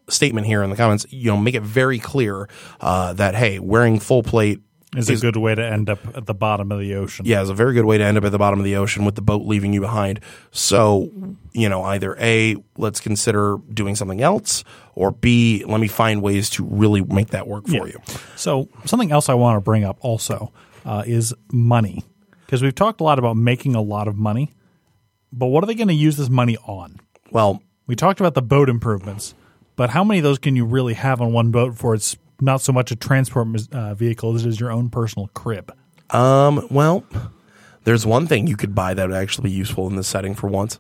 statement 0.08 0.48
here 0.48 0.64
in 0.64 0.72
the 0.72 0.76
comments 0.76 1.06
you 1.12 1.30
know 1.30 1.38
make 1.38 1.54
it 1.54 1.62
very 1.62 2.00
clear 2.00 2.50
uh, 2.82 3.14
that 3.14 3.36
hey 3.36 3.60
wearing 3.60 4.00
full 4.00 4.24
plate 4.24 4.60
Is 4.98 5.08
a 5.10 5.16
good 5.18 5.38
way 5.38 5.54
to 5.54 5.64
end 5.64 5.88
up 5.88 6.00
at 6.18 6.26
the 6.26 6.34
bottom 6.34 6.72
of 6.72 6.80
the 6.80 6.96
ocean. 6.96 7.26
yeah, 7.26 7.42
it's 7.42 7.52
a 7.52 7.54
very 7.54 7.74
good 7.76 7.86
way 7.86 8.00
to 8.00 8.04
end 8.04 8.18
up 8.18 8.24
at 8.24 8.32
the 8.32 8.40
bottom 8.40 8.58
of 8.60 8.66
the 8.66 8.76
ocean 8.78 9.06
with 9.06 9.14
the 9.14 9.22
boat 9.22 9.46
leaving 9.46 9.72
you 9.72 9.82
behind. 9.82 10.20
So, 10.50 11.12
you 11.54 11.70
know, 11.70 11.84
either 11.84 12.16
A, 12.20 12.56
let's 12.76 13.00
consider 13.00 13.58
doing 13.72 13.96
something 13.96 14.20
else, 14.22 14.64
or 14.96 15.12
B, 15.12 15.64
let 15.68 15.80
me 15.80 15.88
find 15.88 16.24
ways 16.24 16.50
to 16.52 16.66
really 16.66 17.02
make 17.04 17.28
that 17.30 17.48
work 17.48 17.68
for 17.68 17.88
you. 17.88 18.00
So 18.36 18.68
something 18.86 19.12
else 19.12 19.30
I 19.30 19.36
want 19.36 19.58
to 19.58 19.62
bring 19.62 19.84
up 19.84 19.98
also 20.02 20.52
uh, 20.86 21.04
is 21.06 21.36
money, 21.52 22.04
because 22.48 22.64
we've 22.64 22.74
talked 22.74 23.00
a 23.00 23.04
lot 23.04 23.20
about 23.20 23.38
making 23.38 23.76
a 23.76 23.82
lot 23.82 24.08
of 24.08 24.16
money, 24.16 24.52
but 25.32 25.48
what 25.48 25.64
are 25.64 25.68
they 25.68 25.76
going 25.76 25.90
to 25.90 25.94
use 25.94 26.18
this 26.18 26.30
money 26.30 26.58
on? 26.66 27.00
Well, 27.30 27.62
We 27.86 27.96
talked 27.96 28.20
about 28.20 28.34
the 28.34 28.42
boat 28.42 28.70
improvements, 28.70 29.36
but 29.76 29.90
how 29.92 30.04
many 30.04 30.20
of 30.20 30.24
those 30.24 30.40
can 30.40 30.56
you 30.56 30.66
really 30.66 30.94
have 30.96 31.22
on 31.22 31.32
one 31.34 31.52
boat 31.52 31.74
before 31.74 31.94
it's 31.96 32.18
not 32.42 32.62
so 32.62 32.72
much 32.72 32.92
a 32.92 32.96
transport 32.96 33.48
uh, 33.72 33.94
vehicle 33.96 34.36
as 34.36 34.46
it 34.46 34.50
is 34.50 34.60
your 34.60 34.72
own 34.72 34.90
personal 34.90 35.28
crib? 35.34 35.72
um, 36.12 36.68
well, 36.72 37.04
there's 37.84 38.06
one 38.06 38.28
thing 38.28 38.48
you 38.48 38.58
could 38.58 38.74
buy 38.76 38.94
that 38.94 39.08
would 39.08 39.16
actually 39.18 39.50
be 39.50 39.56
useful 39.56 39.88
in 39.88 39.96
this 39.96 40.08
setting 40.08 40.36
for 40.36 40.48
once. 40.48 40.80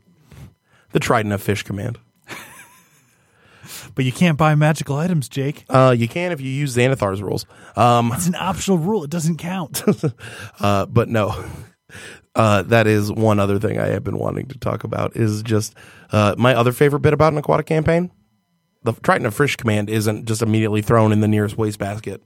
The 0.92 1.00
Trident 1.00 1.34
of 1.34 1.42
Fish 1.42 1.64
Command. 1.64 2.00
But 3.96 4.06
you 4.06 4.12
can't 4.12 4.38
buy 4.38 4.56
magical 4.56 4.96
items, 4.96 5.28
Jake. 5.30 5.66
Uh, 5.70 5.94
you 5.98 6.08
can 6.08 6.32
if 6.32 6.42
you 6.42 6.50
use 6.50 6.76
Xanathar's 6.76 7.22
rules. 7.22 7.46
Um, 7.76 8.12
It's 8.16 8.28
an 8.28 8.36
optional 8.36 8.78
rule. 8.78 9.04
It 9.04 9.10
doesn't 9.10 9.38
count. 9.38 9.84
Uh, 10.60 10.86
but 10.86 11.08
no, 11.10 11.36
uh, 12.36 12.62
that 12.64 12.86
is 12.88 13.12
one 13.12 13.40
other 13.40 13.60
thing 13.60 13.80
I 13.80 13.88
have 13.88 14.04
been 14.04 14.18
wanting 14.18 14.48
to 14.48 14.58
talk 14.58 14.84
about. 14.84 15.16
Is 15.16 15.42
just 15.44 15.74
uh, 16.12 16.36
my 16.38 16.54
other 16.56 16.72
favorite 16.72 17.00
bit 17.02 17.14
about 17.14 17.34
an 17.34 17.40
aquatic 17.40 17.66
campaign. 17.66 18.12
The 18.84 18.94
Trident 18.94 19.28
of 19.28 19.36
Fish 19.36 19.56
command 19.56 19.90
isn't 19.90 20.26
just 20.26 20.42
immediately 20.42 20.82
thrown 20.82 21.12
in 21.12 21.20
the 21.20 21.28
nearest 21.28 21.58
wastebasket 21.58 22.22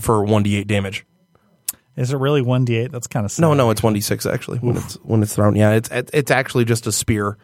for 0.00 0.24
one 0.24 0.42
d 0.42 0.56
eight 0.56 0.66
damage. 0.66 1.04
is 1.96 2.12
it 2.12 2.16
really 2.16 2.40
1d8? 2.40 2.90
That's 2.90 3.06
kind 3.06 3.26
of 3.26 3.30
sad. 3.32 3.42
No, 3.42 3.52
no, 3.54 3.70
it's 3.70 3.82
one 3.82 3.92
d 3.92 4.00
six 4.00 4.24
actually 4.24 4.58
when 4.58 4.76
it's 4.76 4.94
when 5.02 5.22
it's 5.22 5.34
thrown. 5.34 5.54
Yeah, 5.54 5.72
it's 5.72 5.90
it's 5.90 6.30
actually 6.30 6.64
just 6.64 6.86
a 6.86 6.92
spear. 6.92 7.36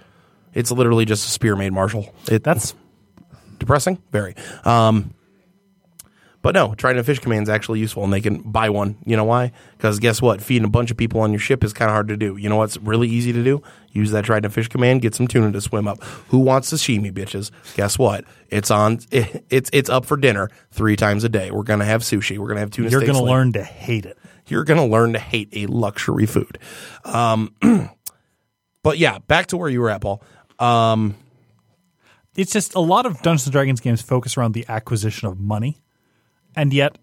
It's 0.54 0.70
literally 0.70 1.04
just 1.04 1.26
a 1.26 1.30
spear 1.30 1.56
made 1.56 1.72
martial. 1.74 2.12
It, 2.30 2.42
That's 2.42 2.74
depressing, 3.58 4.02
very. 4.12 4.34
Um, 4.64 5.12
but 6.40 6.54
no, 6.54 6.74
Trident 6.74 7.04
Fish 7.04 7.18
Command 7.18 7.42
is 7.44 7.48
actually 7.48 7.80
useful, 7.80 8.04
and 8.04 8.12
they 8.12 8.20
can 8.20 8.42
buy 8.42 8.70
one. 8.70 8.96
You 9.04 9.16
know 9.16 9.24
why? 9.24 9.50
Because 9.76 9.98
guess 9.98 10.22
what? 10.22 10.40
Feeding 10.40 10.64
a 10.64 10.70
bunch 10.70 10.90
of 10.90 10.96
people 10.96 11.20
on 11.20 11.32
your 11.32 11.40
ship 11.40 11.64
is 11.64 11.72
kind 11.72 11.88
of 11.90 11.94
hard 11.94 12.08
to 12.08 12.16
do. 12.16 12.36
You 12.36 12.48
know 12.48 12.56
what's 12.56 12.76
really 12.78 13.08
easy 13.08 13.32
to 13.32 13.42
do? 13.42 13.60
Use 13.90 14.12
that 14.12 14.24
Trident 14.24 14.54
Fish 14.54 14.68
Command, 14.68 15.02
get 15.02 15.14
some 15.16 15.26
tuna 15.26 15.50
to 15.50 15.60
swim 15.60 15.88
up. 15.88 16.02
Who 16.28 16.38
wants 16.38 16.72
sashimi, 16.72 17.12
bitches? 17.12 17.50
Guess 17.74 17.98
what? 17.98 18.24
It's 18.50 18.70
on. 18.70 19.00
It's 19.50 19.70
it's 19.72 19.90
up 19.90 20.04
for 20.04 20.16
dinner 20.16 20.50
three 20.70 20.94
times 20.94 21.24
a 21.24 21.28
day. 21.28 21.50
We're 21.50 21.62
gonna 21.62 21.84
have 21.84 22.02
sushi. 22.02 22.38
We're 22.38 22.48
gonna 22.48 22.60
have 22.60 22.70
tuna. 22.70 22.90
you're 22.90 23.00
going 23.00 23.14
to 23.14 23.18
later. 23.22 23.30
learn 23.36 23.52
to 23.54 23.64
hate 23.64 24.06
it. 24.06 24.16
You're 24.46 24.64
gonna 24.64 24.86
learn 24.86 25.14
to 25.14 25.18
hate 25.18 25.48
a 25.52 25.66
luxury 25.66 26.26
food. 26.26 26.58
Um, 27.04 27.54
but 28.82 28.98
yeah, 28.98 29.18
back 29.26 29.46
to 29.48 29.56
where 29.56 29.68
you 29.68 29.80
were 29.80 29.90
at, 29.90 30.02
Paul. 30.02 30.22
it's 32.36 32.52
just 32.52 32.74
a 32.74 32.80
lot 32.80 33.06
of 33.06 33.20
Dungeons 33.22 33.46
and 33.46 33.52
Dragons 33.52 33.80
games 33.80 34.02
focus 34.02 34.36
around 34.36 34.52
the 34.52 34.64
acquisition 34.68 35.28
of 35.28 35.38
money, 35.40 35.80
and 36.58 36.74
yet, 36.74 36.98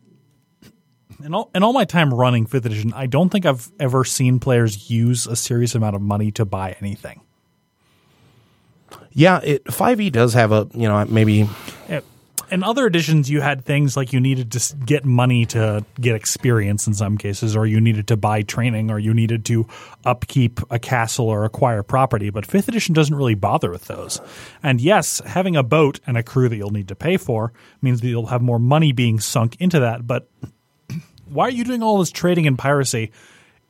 in 1.24 1.34
all 1.34 1.50
in 1.56 1.64
all 1.64 1.72
my 1.72 1.86
time 1.86 2.14
running 2.14 2.46
Fifth 2.46 2.66
Edition, 2.66 2.92
I 2.94 3.06
don't 3.06 3.30
think 3.30 3.46
I've 3.46 3.72
ever 3.80 4.04
seen 4.04 4.40
players 4.40 4.90
use 4.90 5.26
a 5.28 5.36
serious 5.36 5.74
amount 5.74 5.96
of 5.96 6.02
money 6.02 6.30
to 6.34 6.44
buy 6.44 6.76
anything. 6.82 7.22
Yeah, 9.14 9.40
it 9.44 9.72
five 9.72 10.02
E 10.02 10.10
does 10.10 10.34
have 10.34 10.52
a 10.52 10.68
you 10.74 10.90
know 10.90 11.06
maybe 11.06 11.50
Uh, 11.90 12.02
In 12.52 12.64
other 12.64 12.86
editions, 12.86 13.30
you 13.30 13.42
had 13.42 13.66
things 13.66 13.98
like 13.98 14.14
you 14.14 14.20
needed 14.20 14.52
to 14.52 14.76
get 14.86 15.04
money 15.04 15.46
to 15.48 15.84
get 16.00 16.16
experience 16.16 16.86
in 16.86 16.94
some 16.94 17.18
cases, 17.18 17.56
or 17.56 17.66
you 17.66 17.82
needed 17.82 18.08
to 18.10 18.18
buy 18.18 18.44
training, 18.44 18.92
or 18.92 19.00
you 19.00 19.14
needed 19.14 19.46
to 19.46 19.68
upkeep 20.04 20.60
a 20.70 20.78
castle 20.78 21.28
or 21.28 21.44
acquire 21.44 21.82
property. 21.82 22.30
But 22.30 22.46
fifth 22.46 22.68
edition 22.68 22.94
doesn't 22.94 23.16
really 23.16 23.36
bother 23.36 23.72
with 23.72 23.86
those. 23.86 24.22
And 24.62 24.80
yes, 24.80 25.22
having 25.26 25.56
a 25.56 25.64
boat 25.64 26.00
and 26.06 26.18
a 26.18 26.24
crew 26.24 26.48
that 26.48 26.56
you'll 26.56 26.70
need 26.70 26.90
to 26.90 26.96
pay 26.96 27.18
for 27.18 27.52
means 27.82 28.02
that 28.02 28.08
you'll 28.08 28.28
have 28.28 28.42
more 28.42 28.60
money 28.60 28.92
being 28.92 29.20
sunk 29.20 29.58
into 29.60 29.80
that. 29.80 30.06
But 30.06 30.30
why 31.26 31.48
are 31.48 31.52
you 31.52 31.64
doing 31.64 31.82
all 31.82 31.98
this 31.98 32.12
trading 32.12 32.46
and 32.46 32.58
piracy 32.58 33.12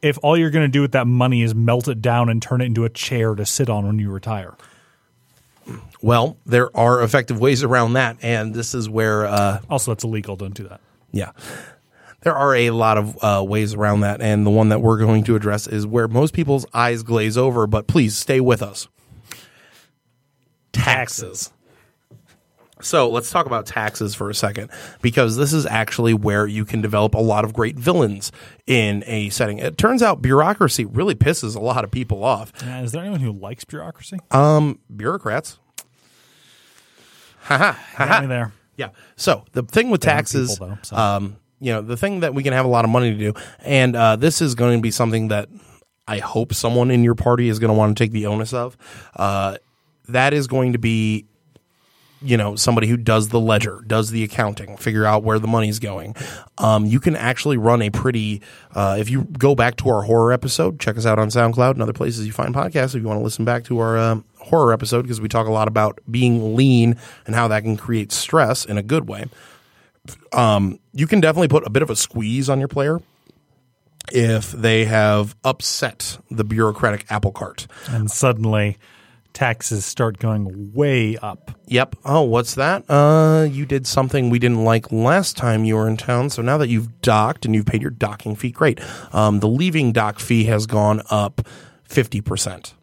if 0.01 0.19
all 0.21 0.37
you're 0.37 0.51
going 0.51 0.65
to 0.65 0.71
do 0.71 0.81
with 0.81 0.91
that 0.91 1.07
money 1.07 1.41
is 1.41 1.55
melt 1.55 1.87
it 1.87 2.01
down 2.01 2.29
and 2.29 2.41
turn 2.41 2.61
it 2.61 2.65
into 2.65 2.83
a 2.83 2.89
chair 2.89 3.35
to 3.35 3.45
sit 3.45 3.69
on 3.69 3.87
when 3.87 3.99
you 3.99 4.11
retire? 4.11 4.55
Well, 6.01 6.37
there 6.45 6.75
are 6.77 7.01
effective 7.01 7.39
ways 7.39 7.63
around 7.63 7.93
that, 7.93 8.17
and 8.21 8.53
this 8.53 8.75
is 8.75 8.87
where, 8.89 9.25
uh, 9.25 9.59
Also, 9.69 9.91
that's 9.91 10.03
illegal. 10.03 10.35
Don't 10.35 10.53
do 10.53 10.67
that. 10.67 10.79
yeah, 11.11 11.31
there 12.21 12.35
are 12.35 12.55
a 12.55 12.69
lot 12.71 12.97
of 12.97 13.17
uh, 13.23 13.43
ways 13.43 13.73
around 13.73 14.01
that, 14.01 14.21
and 14.21 14.45
the 14.45 14.51
one 14.51 14.69
that 14.69 14.81
we're 14.81 14.97
going 14.99 15.23
to 15.23 15.35
address 15.35 15.65
is 15.67 15.87
where 15.87 16.07
most 16.07 16.33
people's 16.33 16.65
eyes 16.73 17.01
glaze 17.03 17.37
over. 17.37 17.65
But 17.67 17.87
please 17.87 18.15
stay 18.17 18.39
with 18.39 18.61
us. 18.61 18.87
Taxes. 20.71 21.51
So 22.81 23.09
let's 23.09 23.31
talk 23.31 23.45
about 23.45 23.65
taxes 23.65 24.13
for 24.15 24.29
a 24.29 24.35
second, 24.35 24.69
because 25.01 25.37
this 25.37 25.53
is 25.53 25.65
actually 25.65 26.13
where 26.13 26.45
you 26.45 26.65
can 26.65 26.81
develop 26.81 27.15
a 27.15 27.21
lot 27.21 27.45
of 27.45 27.53
great 27.53 27.77
villains 27.77 28.31
in 28.67 29.03
a 29.07 29.29
setting. 29.29 29.59
It 29.59 29.77
turns 29.77 30.03
out 30.03 30.21
bureaucracy 30.21 30.83
really 30.85 31.15
pisses 31.15 31.55
a 31.55 31.59
lot 31.59 31.83
of 31.85 31.91
people 31.91 32.23
off. 32.23 32.51
Uh, 32.61 32.81
is 32.83 32.91
there 32.91 33.01
anyone 33.01 33.21
who 33.21 33.31
likes 33.31 33.63
bureaucracy? 33.63 34.19
Um, 34.31 34.79
bureaucrats. 34.93 35.57
Haha. 37.43 37.73
Got 37.97 38.21
me 38.23 38.27
there. 38.27 38.53
Yeah. 38.75 38.89
So 39.15 39.45
the 39.53 39.63
thing 39.63 39.89
with 39.89 40.01
taxes, 40.01 40.55
people, 40.55 40.67
though, 40.67 40.77
so. 40.81 40.95
um, 40.97 41.37
you 41.61 41.71
know, 41.71 41.81
the 41.81 41.95
thing 41.95 42.19
that 42.19 42.33
we 42.33 42.43
can 42.43 42.51
have 42.51 42.65
a 42.65 42.69
lot 42.69 42.83
of 42.83 42.91
money 42.91 43.11
to 43.11 43.17
do, 43.17 43.33
and 43.59 43.95
uh, 43.95 44.17
this 44.17 44.41
is 44.41 44.53
going 44.53 44.77
to 44.77 44.81
be 44.81 44.91
something 44.91 45.29
that 45.29 45.47
I 46.07 46.17
hope 46.17 46.53
someone 46.53 46.91
in 46.91 47.03
your 47.03 47.15
party 47.15 47.47
is 47.47 47.57
going 47.57 47.69
to 47.69 47.73
want 47.73 47.97
to 47.97 48.03
take 48.03 48.11
the 48.11 48.25
onus 48.25 48.51
of. 48.53 48.75
Uh, 49.15 49.57
that 50.09 50.33
is 50.33 50.47
going 50.47 50.73
to 50.73 50.79
be, 50.79 51.25
you 52.21 52.37
know, 52.37 52.55
somebody 52.55 52.87
who 52.87 52.97
does 52.97 53.29
the 53.29 53.39
ledger, 53.39 53.83
does 53.85 54.09
the 54.09 54.23
accounting, 54.23 54.77
figure 54.77 55.05
out 55.05 55.23
where 55.23 55.39
the 55.39 55.47
money's 55.47 55.79
going. 55.79 56.15
Um, 56.57 56.85
you 56.85 56.99
can 56.99 57.15
actually 57.15 57.57
run 57.57 57.81
a 57.81 57.89
pretty. 57.89 58.41
Uh, 58.73 58.97
if 58.99 59.09
you 59.09 59.23
go 59.23 59.55
back 59.55 59.75
to 59.77 59.89
our 59.89 60.01
horror 60.03 60.31
episode, 60.31 60.79
check 60.79 60.97
us 60.97 61.05
out 61.05 61.19
on 61.19 61.29
SoundCloud 61.29 61.71
and 61.71 61.81
other 61.81 61.93
places 61.93 62.25
you 62.25 62.33
find 62.33 62.53
podcasts. 62.53 62.95
If 62.95 63.01
you 63.01 63.07
want 63.07 63.19
to 63.19 63.23
listen 63.23 63.45
back 63.45 63.63
to 63.65 63.79
our 63.79 63.97
um 63.97 64.25
horror 64.39 64.73
episode, 64.73 65.01
because 65.03 65.19
we 65.19 65.27
talk 65.27 65.47
a 65.47 65.51
lot 65.51 65.67
about 65.67 65.99
being 66.09 66.55
lean 66.55 66.97
and 67.25 67.35
how 67.35 67.47
that 67.47 67.63
can 67.63 67.77
create 67.77 68.11
stress 68.11 68.65
in 68.65 68.77
a 68.77 68.83
good 68.83 69.07
way. 69.07 69.25
Um, 70.31 70.79
you 70.93 71.07
can 71.07 71.19
definitely 71.19 71.47
put 71.47 71.65
a 71.65 71.69
bit 71.69 71.81
of 71.81 71.89
a 71.89 71.95
squeeze 71.95 72.49
on 72.49 72.59
your 72.59 72.67
player 72.67 73.01
if 74.11 74.51
they 74.51 74.85
have 74.85 75.35
upset 75.43 76.19
the 76.29 76.43
bureaucratic 76.43 77.05
apple 77.09 77.31
cart. 77.31 77.65
And 77.89 78.09
suddenly, 78.09 78.77
taxes 79.35 79.85
start 79.85 80.17
going 80.17 80.71
way 80.73 81.17
up. 81.17 81.51
Yep. 81.67 81.97
Oh, 82.05 82.21
what's 82.23 82.55
that? 82.55 82.89
Uh, 82.89 83.47
you 83.49 83.65
did 83.67 83.85
something 83.85 84.31
we 84.31 84.39
didn't 84.39 84.63
like 84.63 84.91
last 84.91 85.37
time 85.37 85.65
you 85.65 85.75
were 85.75 85.87
in 85.87 85.97
town. 85.97 86.31
So 86.31 86.41
now 86.41 86.57
that 86.57 86.69
you've 86.69 87.01
docked 87.01 87.45
and 87.45 87.53
you've 87.53 87.67
paid 87.67 87.81
your 87.81 87.91
docking 87.91 88.35
fee, 88.35 88.51
great. 88.51 88.79
Um, 89.13 89.41
the 89.41 89.47
leaving 89.47 89.91
dock 89.91 90.19
fee 90.19 90.45
has 90.45 90.65
gone 90.65 91.01
up 91.11 91.41
50%. 91.87 92.73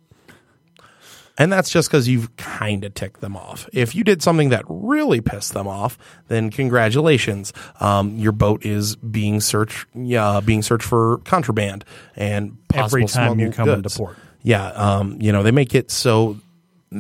And 1.39 1.51
that's 1.51 1.71
just 1.71 1.89
because 1.89 2.09
you've 2.09 2.37
kind 2.37 2.85
of 2.85 2.93
ticked 2.93 3.23
them 3.23 3.37
off. 3.37 3.69
If 3.73 3.95
you 3.95 4.05
did 4.05 4.23
something 4.23 4.51
that 4.51 4.65
really 4.69 5.23
pissed 5.23 5.55
them 5.55 5.67
off, 5.67 5.97
then 6.29 6.51
congratulations. 6.51 7.55
Um, 7.81 8.17
your 8.17 8.33
boat 8.33 8.67
is 8.67 8.97
being 8.97 9.41
searched, 9.41 9.87
yeah, 9.95 10.41
being 10.45 10.63
searched 10.63 10.85
for 10.85 11.19
contraband 11.25 11.85
and 12.15 12.59
Every 12.75 13.07
time 13.07 13.41
you 13.41 13.51
come 13.51 13.69
into 13.69 13.91
port. 13.91 14.17
Yeah, 14.43 14.67
um, 14.69 15.19
you 15.21 15.33
know, 15.33 15.43
they 15.43 15.53
make 15.53 15.75
it 15.75 15.91
so 15.91 16.37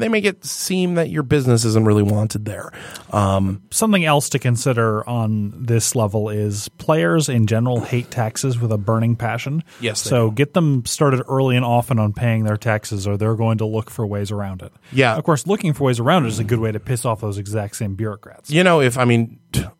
they 0.00 0.08
make 0.08 0.24
it 0.24 0.44
seem 0.44 0.94
that 0.94 1.10
your 1.10 1.22
business 1.22 1.64
isn't 1.64 1.84
really 1.84 2.02
wanted 2.02 2.44
there. 2.44 2.72
Um, 3.10 3.62
Something 3.70 4.04
else 4.04 4.28
to 4.30 4.38
consider 4.38 5.08
on 5.08 5.52
this 5.64 5.94
level 5.94 6.28
is 6.28 6.68
players 6.78 7.28
in 7.28 7.46
general 7.46 7.80
hate 7.80 8.10
taxes 8.10 8.58
with 8.58 8.72
a 8.72 8.78
burning 8.78 9.16
passion. 9.16 9.62
Yes, 9.80 10.00
So 10.00 10.30
get 10.30 10.54
them 10.54 10.84
started 10.86 11.22
early 11.28 11.56
and 11.56 11.64
often 11.64 11.98
on 11.98 12.12
paying 12.12 12.44
their 12.44 12.56
taxes, 12.56 13.06
or 13.06 13.16
they're 13.16 13.36
going 13.36 13.58
to 13.58 13.66
look 13.66 13.90
for 13.90 14.06
ways 14.06 14.30
around 14.30 14.62
it. 14.62 14.72
Yeah. 14.92 15.16
Of 15.16 15.24
course, 15.24 15.46
looking 15.46 15.72
for 15.72 15.84
ways 15.84 16.00
around 16.00 16.24
it 16.24 16.28
is 16.28 16.38
a 16.38 16.44
good 16.44 16.58
way 16.58 16.72
to 16.72 16.80
piss 16.80 17.04
off 17.04 17.20
those 17.20 17.38
exact 17.38 17.76
same 17.76 17.94
bureaucrats. 17.94 18.50
you 18.50 18.64
know, 18.64 18.80
if 18.80 18.96
I 18.98 19.04
mean, 19.04 19.38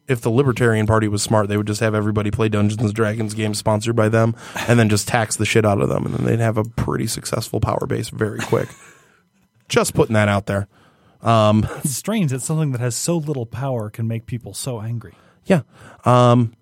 if 0.09 0.21
the 0.21 0.31
Libertarian 0.31 0.87
Party 0.87 1.09
was 1.09 1.23
smart, 1.23 1.49
they 1.49 1.57
would 1.57 1.67
just 1.67 1.81
have 1.81 1.95
everybody 1.95 2.31
play 2.31 2.49
Dungeons 2.49 2.83
and 2.83 2.93
Dragons 2.93 3.33
games 3.35 3.59
sponsored 3.59 3.97
by 3.97 4.09
them, 4.09 4.35
and 4.69 4.79
then 4.79 4.89
just 4.89 5.09
tax 5.09 5.37
the 5.37 5.47
shit 5.47 5.65
out 5.65 5.81
of 5.81 5.89
them, 5.89 6.05
and 6.05 6.15
then 6.15 6.27
they'd 6.27 6.41
have 6.41 6.59
a 6.59 6.65
pretty 6.65 7.07
successful 7.07 7.61
power 7.61 7.87
base 7.87 8.11
very 8.11 8.39
quick. 8.39 8.69
just 9.73 9.95
putting 9.95 10.13
that 10.15 10.29
out 10.29 10.47
there. 10.47 10.69
It's 11.85 11.97
strange 11.97 12.31
that 12.31 12.43
something 12.43 12.73
that 12.73 12.81
has 12.81 12.95
so 12.95 13.17
little 13.17 13.47
power 13.47 13.89
can 13.89 14.07
make 14.07 14.27
people 14.27 14.55
so 14.55 14.81
angry. 14.81 15.15
Yeah. 15.47 15.63
Um, 16.05 16.53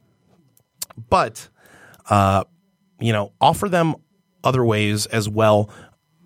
but, 1.08 1.48
uh, 2.08 2.44
you 3.00 3.12
know, 3.12 3.32
offer 3.40 3.68
them 3.68 3.96
other 4.44 4.64
ways 4.64 5.06
as 5.06 5.28
well 5.28 5.70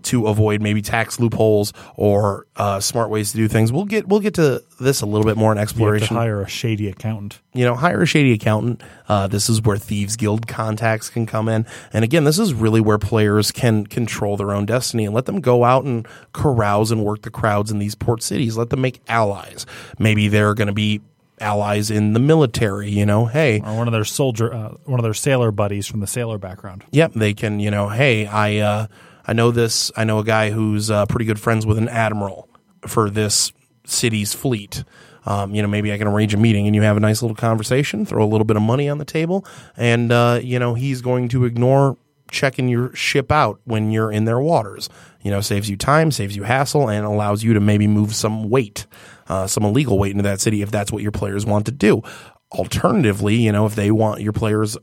to 0.04 0.26
avoid 0.26 0.62
maybe 0.62 0.80
tax 0.82 1.18
loopholes 1.20 1.72
or 1.96 2.46
uh, 2.56 2.80
smart 2.80 3.10
ways 3.10 3.32
to 3.32 3.36
do 3.36 3.48
things. 3.48 3.72
We'll 3.72 3.84
get 3.84 4.06
we'll 4.08 4.20
get 4.20 4.34
to 4.34 4.62
this 4.80 5.00
a 5.02 5.06
little 5.06 5.24
bit 5.24 5.36
more 5.36 5.52
in 5.52 5.56
You 5.56 5.60
have 5.60 5.68
to 5.68 5.72
exploration. 5.74 6.16
hire 6.16 6.42
a 6.42 6.48
shady 6.48 6.88
accountant. 6.88 7.40
you 7.52 7.64
know, 7.64 7.74
hire 7.74 8.02
a 8.02 8.06
shady 8.06 8.32
accountant. 8.32 8.82
Uh, 9.08 9.26
this 9.26 9.48
is 9.48 9.60
where 9.62 9.76
Thieves 9.76 10.16
Guild 10.16 10.46
contacts 10.46 11.10
can 11.10 11.26
come 11.26 11.48
in. 11.48 11.66
And 11.92 12.04
again, 12.04 12.24
this 12.24 12.38
is 12.38 12.54
really 12.54 12.80
where 12.80 12.98
players 12.98 13.50
can 13.52 13.86
control 13.86 14.36
their 14.36 14.52
own 14.52 14.66
destiny 14.66 15.04
and 15.04 15.14
let 15.14 15.26
them 15.26 15.40
go 15.40 15.64
out 15.64 15.84
and 15.84 16.06
carouse 16.32 16.90
and 16.90 17.04
work 17.04 17.22
the 17.22 17.30
crowds 17.30 17.70
in 17.70 17.78
these 17.78 17.94
port 17.94 18.22
cities. 18.22 18.56
Let 18.56 18.70
them 18.70 18.80
make 18.80 19.00
allies. 19.08 19.66
Maybe 19.98 20.28
they're 20.28 20.54
going 20.54 20.68
to 20.68 20.72
be 20.74 21.00
allies 21.40 21.90
in 21.90 22.12
the 22.12 22.20
military, 22.20 22.88
you 22.90 23.04
know, 23.04 23.26
hey, 23.26 23.60
Or 23.60 23.76
one 23.76 23.88
of 23.88 23.92
their 23.92 24.04
soldier, 24.04 24.54
uh, 24.54 24.68
one 24.84 25.00
of 25.00 25.04
their 25.04 25.14
sailor 25.14 25.50
buddies 25.50 25.86
from 25.86 25.98
the 26.00 26.06
sailor 26.06 26.38
background. 26.38 26.84
Yep, 26.92 27.12
they 27.14 27.34
can. 27.34 27.58
You 27.60 27.70
know, 27.72 27.88
hey, 27.88 28.26
I 28.26 28.58
uh, 28.58 28.86
I 29.26 29.32
know 29.32 29.50
this. 29.50 29.90
I 29.96 30.04
know 30.04 30.18
a 30.18 30.24
guy 30.24 30.50
who's 30.50 30.90
uh, 30.90 31.06
pretty 31.06 31.24
good 31.24 31.40
friends 31.40 31.66
with 31.66 31.78
an 31.78 31.88
admiral 31.88 32.48
for 32.86 33.10
this 33.10 33.52
city's 33.86 34.34
fleet. 34.34 34.84
Um, 35.26 35.54
you 35.54 35.62
know, 35.62 35.68
maybe 35.68 35.92
I 35.92 35.98
can 35.98 36.06
arrange 36.06 36.34
a 36.34 36.36
meeting 36.36 36.66
and 36.66 36.74
you 36.74 36.82
have 36.82 36.96
a 36.96 37.00
nice 37.00 37.22
little 37.22 37.36
conversation. 37.36 38.04
Throw 38.04 38.22
a 38.22 38.28
little 38.28 38.44
bit 38.44 38.56
of 38.56 38.62
money 38.62 38.88
on 38.88 38.98
the 38.98 39.04
table, 39.04 39.46
and 39.76 40.12
uh, 40.12 40.40
you 40.42 40.58
know 40.58 40.74
he's 40.74 41.00
going 41.00 41.28
to 41.30 41.44
ignore 41.44 41.96
checking 42.30 42.68
your 42.68 42.94
ship 42.94 43.30
out 43.32 43.60
when 43.64 43.90
you're 43.90 44.12
in 44.12 44.24
their 44.24 44.40
waters. 44.40 44.88
You 45.22 45.30
know, 45.30 45.40
saves 45.40 45.70
you 45.70 45.76
time, 45.76 46.10
saves 46.10 46.36
you 46.36 46.42
hassle, 46.42 46.90
and 46.90 47.06
allows 47.06 47.42
you 47.42 47.54
to 47.54 47.60
maybe 47.60 47.86
move 47.86 48.14
some 48.14 48.50
weight, 48.50 48.86
uh, 49.28 49.46
some 49.46 49.64
illegal 49.64 49.98
weight 49.98 50.12
into 50.12 50.24
that 50.24 50.40
city 50.40 50.60
if 50.60 50.70
that's 50.70 50.92
what 50.92 51.02
your 51.02 51.12
players 51.12 51.46
want 51.46 51.64
to 51.66 51.72
do. 51.72 52.02
Alternatively, 52.52 53.36
you 53.36 53.52
know, 53.52 53.64
if 53.64 53.74
they 53.74 53.90
want 53.90 54.20
your 54.20 54.32
players 54.32 54.76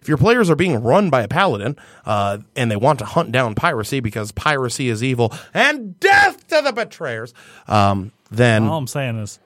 if 0.00 0.08
your 0.08 0.18
players 0.18 0.48
are 0.50 0.56
being 0.56 0.82
run 0.82 1.10
by 1.10 1.22
a 1.22 1.28
paladin 1.28 1.76
uh, 2.06 2.38
and 2.56 2.70
they 2.70 2.76
want 2.76 2.98
to 3.00 3.04
hunt 3.04 3.32
down 3.32 3.54
piracy 3.54 4.00
because 4.00 4.32
piracy 4.32 4.88
is 4.88 5.02
evil 5.02 5.32
and 5.54 5.98
death 6.00 6.46
to 6.48 6.60
the 6.62 6.72
betrayers, 6.72 7.34
um, 7.68 8.12
then 8.30 8.64
All 8.64 8.78
I'm 8.78 8.86
saying 8.86 9.18
is, 9.18 9.38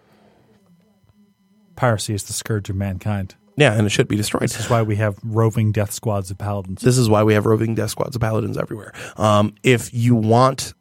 piracy 1.77 2.15
is 2.15 2.25
the 2.25 2.33
scourge 2.33 2.71
of 2.71 2.77
mankind. 2.77 3.35
yeah, 3.57 3.73
and 3.75 3.87
it 3.87 3.91
should 3.91 4.09
be 4.09 4.17
destroyed. 4.17 4.43
This 4.43 4.59
is 4.61 4.71
why 4.71 4.83
we 4.83 4.97
have 4.97 5.19
roving 5.23 5.73
death 5.73 5.93
squads 5.93 6.31
of 6.31 6.39
paladins. 6.39 6.83
This 6.83 6.99
is 6.99 7.09
why 7.09 7.23
we 7.23 7.35
have 7.35 7.47
roving 7.47 7.75
death 7.75 7.91
squads 7.91 8.15
of 8.17 8.23
paladins 8.23 8.57
everywhere. 8.57 8.93
Um, 9.17 9.55
if 9.63 9.93
you 9.93 10.15
want 10.15 10.75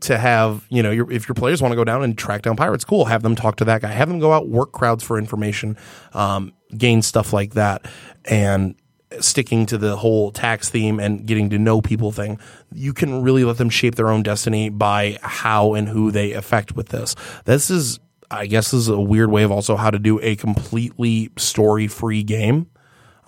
to 0.00 0.18
have, 0.18 0.66
you 0.68 0.82
know, 0.82 0.90
your, 0.90 1.10
if 1.10 1.26
your 1.28 1.34
players 1.34 1.62
want 1.62 1.72
to 1.72 1.76
go 1.76 1.84
down 1.84 2.02
and 2.02 2.18
track 2.18 2.42
down 2.42 2.56
pirates, 2.56 2.84
cool. 2.84 3.06
Have 3.06 3.22
them 3.22 3.34
talk 3.34 3.56
to 3.56 3.64
that 3.64 3.80
guy. 3.80 3.88
Have 3.88 4.08
them 4.08 4.18
go 4.18 4.32
out, 4.34 4.48
work 4.48 4.72
crowds 4.72 5.02
for 5.02 5.16
information, 5.16 5.78
um, 6.12 6.52
gain 6.78 7.02
stuff 7.02 7.32
like 7.32 7.54
that, 7.54 7.86
and 8.24 8.74
sticking 9.20 9.66
to 9.66 9.78
the 9.78 9.96
whole 9.96 10.32
tax 10.32 10.70
theme 10.70 10.98
and 10.98 11.26
getting 11.26 11.50
to 11.50 11.58
know 11.58 11.80
people 11.80 12.12
thing. 12.12 12.38
You 12.72 12.92
can 12.92 13.22
really 13.22 13.44
let 13.44 13.58
them 13.58 13.70
shape 13.70 13.94
their 13.94 14.08
own 14.08 14.22
destiny 14.22 14.68
by 14.68 15.18
how 15.22 15.74
and 15.74 15.88
who 15.88 16.10
they 16.10 16.32
affect 16.32 16.74
with 16.74 16.88
this. 16.88 17.14
This 17.44 17.70
is, 17.70 18.00
I 18.30 18.46
guess, 18.46 18.72
is 18.72 18.88
a 18.88 19.00
weird 19.00 19.30
way 19.30 19.42
of 19.42 19.52
also 19.52 19.76
how 19.76 19.90
to 19.90 19.98
do 19.98 20.20
a 20.20 20.36
completely 20.36 21.30
story 21.36 21.86
free 21.86 22.22
game 22.22 22.66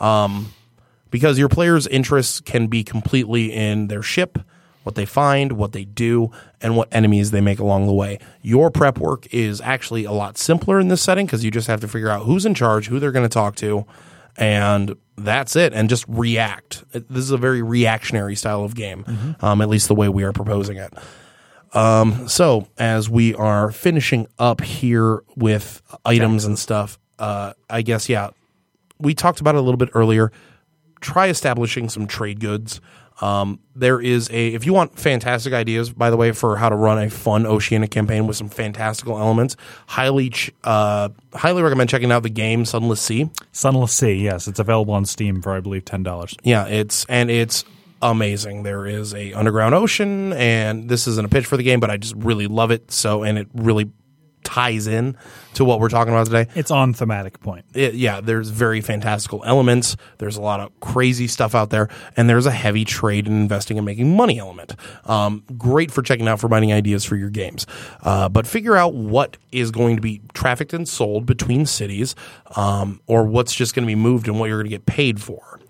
um, 0.00 0.52
because 1.10 1.38
your 1.38 1.48
players' 1.48 1.86
interests 1.86 2.40
can 2.40 2.66
be 2.66 2.82
completely 2.82 3.52
in 3.52 3.88
their 3.88 4.02
ship, 4.02 4.38
what 4.86 4.94
they 4.94 5.04
find, 5.04 5.50
what 5.52 5.72
they 5.72 5.84
do, 5.84 6.30
and 6.60 6.76
what 6.76 6.86
enemies 6.92 7.32
they 7.32 7.40
make 7.40 7.58
along 7.58 7.88
the 7.88 7.92
way. 7.92 8.20
Your 8.40 8.70
prep 8.70 8.98
work 8.98 9.26
is 9.34 9.60
actually 9.60 10.04
a 10.04 10.12
lot 10.12 10.38
simpler 10.38 10.78
in 10.78 10.86
this 10.86 11.02
setting 11.02 11.26
because 11.26 11.44
you 11.44 11.50
just 11.50 11.66
have 11.66 11.80
to 11.80 11.88
figure 11.88 12.08
out 12.08 12.22
who's 12.24 12.46
in 12.46 12.54
charge, 12.54 12.86
who 12.86 13.00
they're 13.00 13.10
going 13.10 13.28
to 13.28 13.34
talk 13.34 13.56
to, 13.56 13.84
and 14.36 14.94
that's 15.16 15.56
it. 15.56 15.72
And 15.72 15.88
just 15.88 16.04
react. 16.06 16.84
This 16.92 17.24
is 17.24 17.32
a 17.32 17.36
very 17.36 17.62
reactionary 17.62 18.36
style 18.36 18.62
of 18.62 18.76
game, 18.76 19.34
um, 19.40 19.60
at 19.60 19.68
least 19.68 19.88
the 19.88 19.94
way 19.96 20.08
we 20.08 20.22
are 20.22 20.32
proposing 20.32 20.76
it. 20.76 20.92
Um, 21.72 22.28
so 22.28 22.68
as 22.78 23.10
we 23.10 23.34
are 23.34 23.72
finishing 23.72 24.28
up 24.38 24.60
here 24.60 25.24
with 25.34 25.82
items 26.04 26.44
and 26.44 26.56
stuff, 26.56 26.96
uh, 27.18 27.54
I 27.68 27.82
guess 27.82 28.08
yeah, 28.08 28.30
we 29.00 29.14
talked 29.14 29.40
about 29.40 29.56
it 29.56 29.58
a 29.58 29.62
little 29.62 29.78
bit 29.78 29.90
earlier. 29.94 30.30
Try 31.00 31.26
establishing 31.26 31.88
some 31.88 32.06
trade 32.06 32.38
goods. 32.38 32.80
Um, 33.20 33.60
there 33.74 34.00
is 34.00 34.28
a 34.30 34.48
if 34.48 34.66
you 34.66 34.72
want 34.74 34.98
fantastic 34.98 35.52
ideas, 35.52 35.90
by 35.90 36.10
the 36.10 36.16
way, 36.16 36.32
for 36.32 36.56
how 36.56 36.68
to 36.68 36.76
run 36.76 36.98
a 37.02 37.08
fun 37.08 37.46
Oceanic 37.46 37.90
campaign 37.90 38.26
with 38.26 38.36
some 38.36 38.48
fantastical 38.48 39.18
elements, 39.18 39.56
highly 39.86 40.30
ch- 40.30 40.50
uh, 40.64 41.08
highly 41.34 41.62
recommend 41.62 41.88
checking 41.88 42.12
out 42.12 42.22
the 42.22 42.28
game 42.28 42.64
Sunless 42.64 43.00
Sea. 43.00 43.30
Sunless 43.52 43.92
Sea, 43.92 44.12
yes, 44.12 44.46
it's 44.48 44.58
available 44.58 44.94
on 44.94 45.06
Steam 45.06 45.40
for 45.40 45.52
I 45.52 45.60
believe 45.60 45.84
ten 45.84 46.02
dollars. 46.02 46.34
Yeah, 46.42 46.66
it's 46.66 47.06
and 47.08 47.30
it's 47.30 47.64
amazing. 48.02 48.64
There 48.64 48.86
is 48.86 49.14
a 49.14 49.32
underground 49.32 49.74
ocean, 49.74 50.32
and 50.34 50.88
this 50.88 51.06
isn't 51.06 51.24
a 51.24 51.28
pitch 51.28 51.46
for 51.46 51.56
the 51.56 51.62
game, 51.62 51.80
but 51.80 51.90
I 51.90 51.96
just 51.96 52.14
really 52.16 52.46
love 52.46 52.70
it. 52.70 52.92
So, 52.92 53.22
and 53.22 53.38
it 53.38 53.48
really 53.54 53.90
ties 54.44 54.86
in 54.86 55.16
to 55.56 55.64
what 55.64 55.80
we're 55.80 55.88
talking 55.88 56.12
about 56.12 56.26
today. 56.26 56.46
It's 56.54 56.70
on 56.70 56.92
thematic 56.92 57.40
point. 57.40 57.64
It, 57.74 57.94
yeah, 57.94 58.20
there's 58.20 58.50
very 58.50 58.80
fantastical 58.80 59.42
elements. 59.44 59.96
There's 60.18 60.36
a 60.36 60.42
lot 60.42 60.60
of 60.60 60.78
crazy 60.80 61.26
stuff 61.26 61.54
out 61.54 61.70
there, 61.70 61.88
and 62.16 62.28
there's 62.28 62.46
a 62.46 62.50
heavy 62.50 62.84
trade 62.84 63.26
in 63.26 63.32
investing 63.32 63.78
and 63.78 63.86
making 63.86 64.14
money 64.14 64.38
element. 64.38 64.76
Um, 65.06 65.44
great 65.56 65.90
for 65.90 66.02
checking 66.02 66.28
out 66.28 66.40
for 66.40 66.48
finding 66.48 66.72
ideas 66.72 67.04
for 67.04 67.16
your 67.16 67.30
games. 67.30 67.66
Uh, 68.02 68.28
but 68.28 68.46
figure 68.46 68.76
out 68.76 68.94
what 68.94 69.38
is 69.50 69.70
going 69.70 69.96
to 69.96 70.02
be 70.02 70.20
trafficked 70.34 70.74
and 70.74 70.86
sold 70.86 71.24
between 71.24 71.64
cities, 71.64 72.14
um, 72.54 73.00
or 73.06 73.24
what's 73.24 73.54
just 73.54 73.74
going 73.74 73.84
to 73.84 73.90
be 73.90 73.94
moved 73.94 74.28
and 74.28 74.38
what 74.38 74.48
you're 74.48 74.58
going 74.58 74.70
to 74.70 74.76
get 74.76 74.86
paid 74.86 75.22
for. 75.22 75.60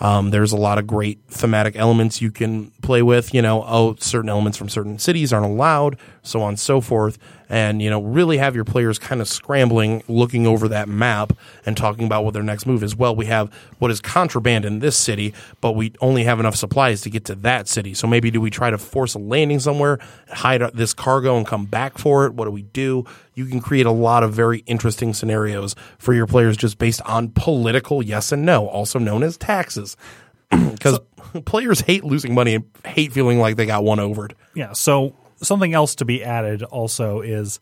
Um, 0.00 0.30
there's 0.30 0.52
a 0.52 0.56
lot 0.56 0.78
of 0.78 0.86
great 0.86 1.18
thematic 1.28 1.76
elements 1.76 2.22
you 2.22 2.30
can 2.30 2.70
play 2.82 3.02
with. 3.02 3.34
You 3.34 3.42
know, 3.42 3.64
oh, 3.66 3.96
certain 3.98 4.30
elements 4.30 4.58
from 4.58 4.68
certain 4.68 4.98
cities 4.98 5.32
aren't 5.32 5.46
allowed, 5.46 5.98
so 6.22 6.42
on 6.42 6.50
and 6.50 6.60
so 6.60 6.80
forth. 6.80 7.18
And, 7.48 7.80
you 7.80 7.88
know, 7.88 8.02
really 8.02 8.36
have 8.38 8.54
your 8.54 8.64
players 8.64 8.98
kind 8.98 9.20
of 9.20 9.28
scrambling, 9.28 10.02
looking 10.06 10.46
over 10.46 10.68
that 10.68 10.88
map 10.88 11.32
and 11.64 11.76
talking 11.76 12.04
about 12.04 12.24
what 12.24 12.34
their 12.34 12.42
next 12.42 12.66
move 12.66 12.82
is. 12.82 12.94
Well, 12.94 13.16
we 13.16 13.26
have 13.26 13.52
what 13.78 13.90
is 13.90 14.00
contraband 14.00 14.64
in 14.64 14.80
this 14.80 14.96
city, 14.96 15.32
but 15.60 15.72
we 15.72 15.92
only 16.00 16.24
have 16.24 16.40
enough 16.40 16.56
supplies 16.56 17.00
to 17.02 17.10
get 17.10 17.24
to 17.26 17.34
that 17.36 17.66
city. 17.66 17.94
So 17.94 18.06
maybe 18.06 18.30
do 18.30 18.40
we 18.40 18.50
try 18.50 18.70
to 18.70 18.78
force 18.78 19.14
a 19.14 19.18
landing 19.18 19.60
somewhere, 19.60 19.98
hide 20.28 20.60
this 20.74 20.92
cargo 20.92 21.36
and 21.36 21.46
come 21.46 21.64
back 21.64 21.96
for 21.96 22.26
it? 22.26 22.34
What 22.34 22.44
do 22.44 22.50
we 22.50 22.62
do? 22.62 23.04
You 23.34 23.46
can 23.46 23.60
create 23.60 23.86
a 23.86 23.92
lot 23.92 24.22
of 24.22 24.32
very 24.32 24.58
interesting 24.66 25.14
scenarios 25.14 25.74
for 25.98 26.12
your 26.12 26.26
players 26.26 26.56
just 26.56 26.78
based 26.78 27.00
on 27.02 27.30
political 27.30 28.02
yes 28.02 28.32
and 28.32 28.44
no, 28.44 28.66
also 28.68 28.98
known 28.98 29.22
as 29.22 29.36
taxes. 29.36 29.96
Because 30.50 31.00
players 31.44 31.80
hate 31.80 32.04
losing 32.04 32.34
money 32.34 32.54
and 32.54 32.64
hate 32.84 33.12
feeling 33.12 33.38
like 33.38 33.56
they 33.56 33.66
got 33.66 33.84
one 33.84 33.98
overed. 33.98 34.32
Yeah. 34.54 34.72
So 34.72 35.14
something 35.42 35.74
else 35.74 35.94
to 35.96 36.04
be 36.04 36.22
added 36.24 36.62
also 36.62 37.20
is 37.20 37.60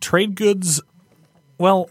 trade 0.00 0.34
goods. 0.36 0.80
Well, 1.58 1.90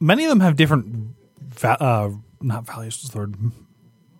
many 0.00 0.24
of 0.24 0.30
them 0.30 0.40
have 0.40 0.56
different, 0.56 1.14
va- 1.40 1.82
uh, 1.82 2.10
not 2.40 2.66
values. 2.66 3.02
Is 3.04 3.10
the 3.10 3.18
word. 3.18 3.36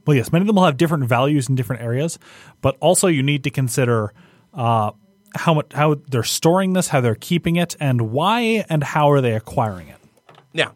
Well, 0.07 0.16
yes, 0.16 0.33
many 0.33 0.42
of 0.42 0.46
them 0.46 0.57
will 0.57 0.64
have 0.64 0.76
different 0.76 1.05
values 1.05 1.48
in 1.48 1.55
different 1.55 1.83
areas, 1.83 2.18
but 2.61 2.76
also 2.81 3.07
you 3.09 3.22
need 3.22 3.44
to 3.44 3.50
consider 3.50 4.12
uh, 4.55 4.92
how 5.35 5.55
much 5.55 5.72
how 5.72 5.94
they're 6.09 6.22
storing 6.22 6.72
this, 6.72 6.88
how 6.88 7.00
they're 7.00 7.14
keeping 7.14 7.57
it, 7.57 7.76
and 7.81 8.11
why 8.11 8.64
and 8.68 8.83
how 8.83 9.11
are 9.11 9.20
they 9.20 9.35
acquiring 9.35 9.88
it. 9.88 9.98
Yeah. 10.53 10.70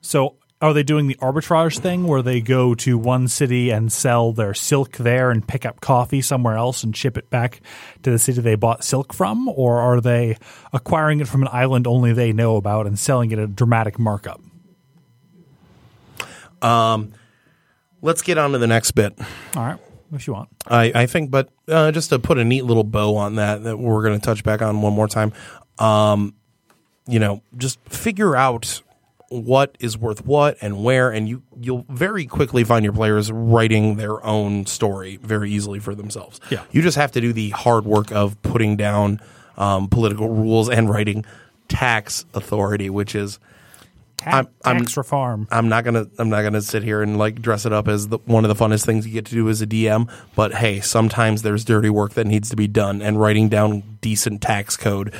So 0.00 0.36
are 0.62 0.72
they 0.72 0.82
doing 0.82 1.08
the 1.08 1.16
arbitrage 1.16 1.78
thing 1.78 2.06
where 2.06 2.22
they 2.22 2.40
go 2.40 2.74
to 2.76 2.96
one 2.96 3.28
city 3.28 3.70
and 3.70 3.92
sell 3.92 4.32
their 4.32 4.54
silk 4.54 4.96
there 4.96 5.30
and 5.30 5.46
pick 5.46 5.66
up 5.66 5.80
coffee 5.80 6.22
somewhere 6.22 6.56
else 6.56 6.82
and 6.82 6.96
ship 6.96 7.18
it 7.18 7.28
back 7.28 7.60
to 8.02 8.10
the 8.10 8.18
city 8.18 8.40
they 8.40 8.54
bought 8.54 8.84
silk 8.84 9.12
from? 9.12 9.48
Or 9.48 9.80
are 9.80 10.00
they 10.00 10.38
acquiring 10.72 11.20
it 11.20 11.28
from 11.28 11.42
an 11.42 11.48
island 11.52 11.86
only 11.86 12.12
they 12.12 12.32
know 12.32 12.56
about 12.56 12.86
and 12.86 12.98
selling 12.98 13.32
it 13.32 13.38
at 13.38 13.44
a 13.44 13.48
dramatic 13.48 13.98
markup? 13.98 14.40
Um, 16.62 17.12
Let's 18.04 18.22
get 18.22 18.36
on 18.36 18.50
to 18.50 18.58
the 18.58 18.66
next 18.66 18.90
bit. 18.92 19.16
All 19.56 19.62
right, 19.62 19.78
if 20.12 20.26
you 20.26 20.32
want. 20.32 20.48
I, 20.66 20.90
I 20.92 21.06
think, 21.06 21.30
but 21.30 21.50
uh, 21.68 21.92
just 21.92 22.10
to 22.10 22.18
put 22.18 22.36
a 22.36 22.44
neat 22.44 22.64
little 22.64 22.82
bow 22.82 23.14
on 23.14 23.36
that, 23.36 23.62
that 23.62 23.78
we're 23.78 24.02
going 24.02 24.18
to 24.18 24.24
touch 24.24 24.42
back 24.42 24.60
on 24.60 24.82
one 24.82 24.92
more 24.92 25.06
time. 25.06 25.32
Um, 25.78 26.34
you 27.06 27.20
know, 27.20 27.42
just 27.56 27.78
figure 27.88 28.34
out 28.34 28.82
what 29.32 29.76
is 29.80 29.96
worth 29.96 30.24
what 30.26 30.56
and 30.60 30.84
where, 30.84 31.10
and 31.10 31.28
you 31.28 31.42
you'll 31.60 31.86
very 31.88 32.26
quickly 32.26 32.64
find 32.64 32.84
your 32.84 32.92
players 32.92 33.32
writing 33.32 33.96
their 33.96 34.24
own 34.24 34.66
story 34.66 35.16
very 35.16 35.50
easily 35.50 35.78
for 35.78 35.94
themselves. 35.94 36.40
Yeah. 36.50 36.64
you 36.70 36.82
just 36.82 36.96
have 36.96 37.12
to 37.12 37.20
do 37.20 37.32
the 37.32 37.50
hard 37.50 37.84
work 37.84 38.12
of 38.12 38.40
putting 38.42 38.76
down 38.76 39.20
um, 39.56 39.88
political 39.88 40.28
rules 40.28 40.68
and 40.68 40.88
writing 40.90 41.24
tax 41.68 42.24
authority, 42.34 42.90
which 42.90 43.14
is 43.14 43.38
I'm- 44.24 44.46
I'm- 44.64 44.78
Tax 44.78 44.96
reform. 44.96 45.48
I'm 45.50 45.68
not 45.68 45.82
gonna 45.84 46.06
I'm 46.18 46.28
not 46.30 46.42
gonna 46.42 46.60
sit 46.62 46.82
here 46.84 47.02
and 47.02 47.18
like 47.18 47.42
dress 47.42 47.66
it 47.66 47.72
up 47.72 47.88
as 47.88 48.06
the, 48.08 48.18
one 48.26 48.44
of 48.44 48.56
the 48.56 48.64
funnest 48.64 48.84
things 48.86 49.04
you 49.06 49.12
get 49.12 49.24
to 49.26 49.34
do 49.34 49.48
as 49.48 49.60
a 49.62 49.66
DM. 49.66 50.08
But 50.36 50.54
hey, 50.54 50.78
sometimes 50.80 51.42
there's 51.42 51.64
dirty 51.64 51.90
work 51.90 52.14
that 52.14 52.26
needs 52.26 52.48
to 52.50 52.56
be 52.56 52.68
done, 52.68 53.02
and 53.02 53.20
writing 53.20 53.48
down 53.48 53.98
decent 54.00 54.40
tax 54.40 54.76
code 54.76 55.12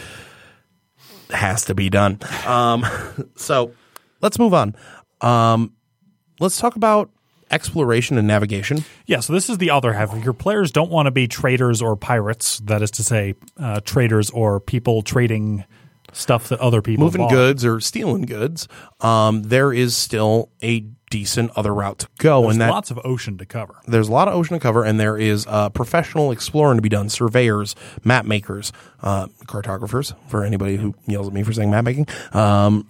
has 1.31 1.65
to 1.65 1.75
be 1.75 1.89
done. 1.91 2.19
Um, 2.47 2.85
so 3.37 3.73
let's 4.23 4.39
move 4.39 4.55
on. 4.55 4.75
Um, 5.21 5.73
let's 6.41 6.59
talk 6.59 6.77
about 6.77 7.11
exploration 7.51 8.17
and 8.17 8.27
navigation. 8.27 8.85
Yeah, 9.07 9.21
so 9.21 9.33
this 9.33 9.51
is 9.51 9.59
the 9.59 9.71
other 9.71 9.93
half. 9.93 10.15
Your 10.25 10.33
players 10.33 10.73
don't 10.73 10.91
want 10.91 11.07
to 11.07 11.11
be 11.11 11.29
traders 11.29 11.83
or 11.83 11.97
pirates. 11.97 12.59
That 12.61 12.81
is 12.83 12.91
to 12.93 13.05
say, 13.05 13.35
uh, 13.59 13.81
traders 13.81 14.31
or 14.31 14.59
people 14.59 15.03
trading 15.03 15.65
stuff 16.15 16.49
that 16.49 16.61
other 16.61 16.83
people 16.83 17.05
moving 17.05 17.23
bought. 17.23 17.31
goods 17.31 17.65
or 17.65 17.81
stealing 17.81 18.23
goods, 18.23 18.69
um, 19.01 19.43
there 19.45 19.73
is 19.73 19.97
still 19.97 20.51
a 20.63 20.81
decent 21.11 21.51
other 21.57 21.75
route 21.75 21.99
to 22.01 22.09
go, 22.19 22.43
There's 22.43 22.55
and 22.55 22.61
that 22.63 22.71
lots 22.71 22.91
of 22.91 22.99
ocean 23.05 23.37
to 23.39 23.45
cover. 23.47 23.75
there's 23.87 24.09
a 24.09 24.13
lot 24.13 24.29
of 24.29 24.35
ocean 24.35 24.55
to 24.57 24.61
cover, 24.61 24.83
and 24.83 24.99
there 24.99 25.19
is 25.19 25.47
uh, 25.47 25.69
professional 25.71 26.31
exploring 26.33 26.77
to 26.79 26.83
be 26.83 26.89
done. 26.89 27.09
Surveyors, 27.11 27.75
map 28.03 28.25
makers, 28.25 28.73
uh, 29.03 29.27
cartographers. 29.47 30.15
For 30.29 30.43
anybody 30.45 30.77
who 30.77 30.95
yells 31.07 31.29
at 31.29 31.35
me 31.35 31.43
for 31.43 31.53
saying 31.53 31.71
map 31.71 31.85
making, 31.85 32.07
um, 32.33 32.87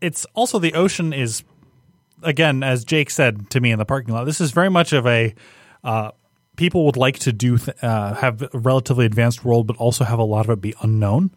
it's 0.00 0.26
also 0.34 0.58
the 0.58 0.74
ocean 0.74 1.12
is 1.12 1.42
again 2.22 2.62
as 2.62 2.84
jake 2.84 3.10
said 3.10 3.48
to 3.50 3.60
me 3.60 3.70
in 3.70 3.78
the 3.78 3.84
parking 3.84 4.12
lot 4.14 4.24
this 4.24 4.40
is 4.40 4.50
very 4.50 4.70
much 4.70 4.92
of 4.92 5.06
a 5.06 5.34
uh, 5.84 6.10
people 6.58 6.84
would 6.84 6.96
like 6.96 7.18
to 7.20 7.32
do 7.32 7.56
th- 7.56 7.76
uh, 7.82 8.14
have 8.14 8.42
a 8.42 8.58
relatively 8.58 9.06
advanced 9.06 9.44
world 9.44 9.66
but 9.66 9.76
also 9.78 10.04
have 10.04 10.18
a 10.18 10.24
lot 10.24 10.44
of 10.44 10.50
it 10.50 10.60
be 10.60 10.74
unknown. 10.82 11.30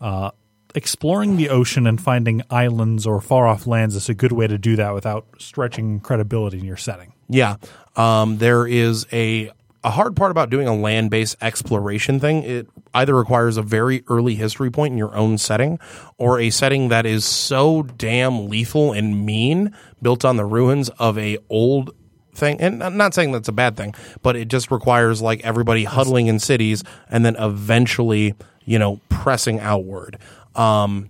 Uh, 0.00 0.30
exploring 0.74 1.38
the 1.38 1.48
ocean 1.48 1.86
and 1.86 1.98
finding 1.98 2.42
islands 2.50 3.06
or 3.06 3.20
far 3.22 3.46
off 3.46 3.66
lands 3.66 3.94
is 3.94 4.10
a 4.10 4.14
good 4.14 4.32
way 4.32 4.46
to 4.46 4.58
do 4.58 4.76
that 4.76 4.92
without 4.92 5.26
stretching 5.38 6.00
credibility 6.00 6.58
in 6.58 6.64
your 6.66 6.76
setting. 6.76 7.14
Yeah, 7.28 7.56
um, 7.94 8.36
there 8.38 8.66
is 8.66 9.06
a 9.10 9.50
a 9.86 9.90
hard 9.90 10.16
part 10.16 10.32
about 10.32 10.50
doing 10.50 10.66
a 10.66 10.74
land 10.74 11.10
based 11.10 11.36
exploration 11.40 12.18
thing. 12.18 12.42
It 12.42 12.68
either 12.92 13.14
requires 13.14 13.56
a 13.56 13.62
very 13.62 14.02
early 14.08 14.34
history 14.34 14.68
point 14.68 14.90
in 14.90 14.98
your 14.98 15.14
own 15.14 15.38
setting, 15.38 15.78
or 16.18 16.40
a 16.40 16.50
setting 16.50 16.88
that 16.88 17.06
is 17.06 17.24
so 17.24 17.84
damn 17.84 18.48
lethal 18.48 18.92
and 18.92 19.24
mean, 19.24 19.72
built 20.02 20.24
on 20.24 20.38
the 20.38 20.44
ruins 20.44 20.88
of 20.98 21.16
a 21.16 21.38
old 21.48 21.94
thing 22.34 22.60
and 22.60 22.84
I'm 22.84 22.98
not 22.98 23.14
saying 23.14 23.32
that's 23.32 23.48
a 23.48 23.52
bad 23.52 23.78
thing 23.78 23.94
but 24.20 24.36
it 24.36 24.48
just 24.48 24.70
requires 24.70 25.22
like 25.22 25.40
everybody 25.42 25.84
huddling 25.84 26.26
in 26.26 26.38
cities 26.38 26.84
and 27.08 27.24
then 27.24 27.34
eventually 27.36 28.34
you 28.66 28.78
know 28.78 29.00
pressing 29.08 29.58
outward 29.58 30.18
um 30.54 31.08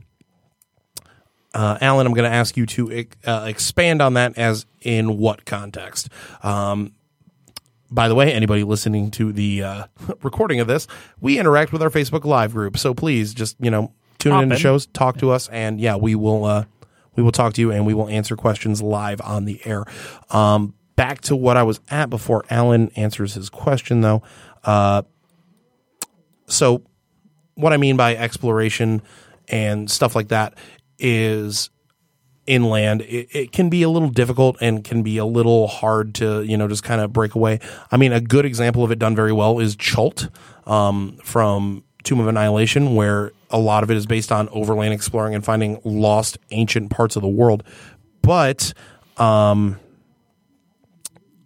uh, 1.52 1.78
Alan, 1.80 2.06
I'm 2.06 2.12
going 2.12 2.30
to 2.30 2.36
ask 2.36 2.58
you 2.58 2.66
to 2.66 3.06
uh, 3.24 3.46
expand 3.48 4.02
on 4.02 4.12
that 4.12 4.36
as 4.36 4.66
in 4.82 5.16
what 5.16 5.46
context? 5.46 6.10
Um, 6.42 6.92
by 7.90 8.08
the 8.08 8.14
way, 8.14 8.32
anybody 8.32 8.64
listening 8.64 9.10
to 9.12 9.32
the 9.32 9.62
uh, 9.62 9.84
recording 10.22 10.60
of 10.60 10.66
this, 10.66 10.86
we 11.20 11.38
interact 11.38 11.72
with 11.72 11.82
our 11.82 11.90
Facebook 11.90 12.24
Live 12.24 12.52
group. 12.52 12.78
So 12.78 12.94
please 12.94 13.34
just, 13.34 13.56
you 13.60 13.70
know, 13.70 13.92
tune 14.18 14.32
Hop 14.32 14.42
in 14.42 14.48
to 14.50 14.54
in. 14.54 14.60
shows, 14.60 14.86
talk 14.86 15.18
to 15.18 15.30
us, 15.30 15.48
and 15.48 15.80
yeah, 15.80 15.96
we 15.96 16.14
will 16.14 16.44
uh, 16.44 16.64
we 17.16 17.22
will 17.22 17.32
talk 17.32 17.54
to 17.54 17.60
you 17.60 17.72
and 17.72 17.86
we 17.86 17.94
will 17.94 18.08
answer 18.08 18.36
questions 18.36 18.82
live 18.82 19.20
on 19.22 19.44
the 19.44 19.60
air. 19.64 19.84
Um, 20.30 20.74
back 20.96 21.20
to 21.22 21.36
what 21.36 21.56
I 21.56 21.62
was 21.62 21.80
at 21.90 22.10
before 22.10 22.44
Alan 22.50 22.90
answers 22.90 23.34
his 23.34 23.48
question, 23.48 24.02
though. 24.02 24.22
Uh, 24.64 25.02
so, 26.46 26.82
what 27.54 27.72
I 27.72 27.76
mean 27.76 27.96
by 27.96 28.14
exploration 28.16 29.02
and 29.48 29.90
stuff 29.90 30.14
like 30.14 30.28
that 30.28 30.54
is 30.98 31.70
inland 32.46 33.02
it, 33.02 33.28
it 33.32 33.52
can 33.52 33.68
be 33.68 33.82
a 33.82 33.88
little 33.88 34.08
difficult 34.08 34.56
and 34.60 34.84
can 34.84 35.02
be 35.02 35.18
a 35.18 35.24
little 35.24 35.66
hard 35.66 36.14
to 36.14 36.42
you 36.42 36.56
know 36.56 36.68
just 36.68 36.82
kind 36.82 37.00
of 37.00 37.12
break 37.12 37.34
away. 37.34 37.60
I 37.90 37.96
mean 37.96 38.12
a 38.12 38.20
good 38.20 38.44
example 38.44 38.84
of 38.84 38.90
it 38.90 38.98
done 38.98 39.14
very 39.14 39.32
well 39.32 39.58
is 39.58 39.76
chult 39.76 40.28
um, 40.66 41.18
from 41.22 41.84
tomb 42.04 42.20
of 42.20 42.28
annihilation 42.28 42.94
where 42.94 43.32
a 43.50 43.58
lot 43.58 43.82
of 43.82 43.90
it 43.90 43.96
is 43.96 44.06
based 44.06 44.32
on 44.32 44.48
overland 44.50 44.94
exploring 44.94 45.34
and 45.34 45.44
finding 45.44 45.80
lost 45.84 46.38
ancient 46.50 46.90
parts 46.90 47.16
of 47.16 47.22
the 47.22 47.28
world. 47.28 47.62
But 48.22 48.72
um, 49.16 49.78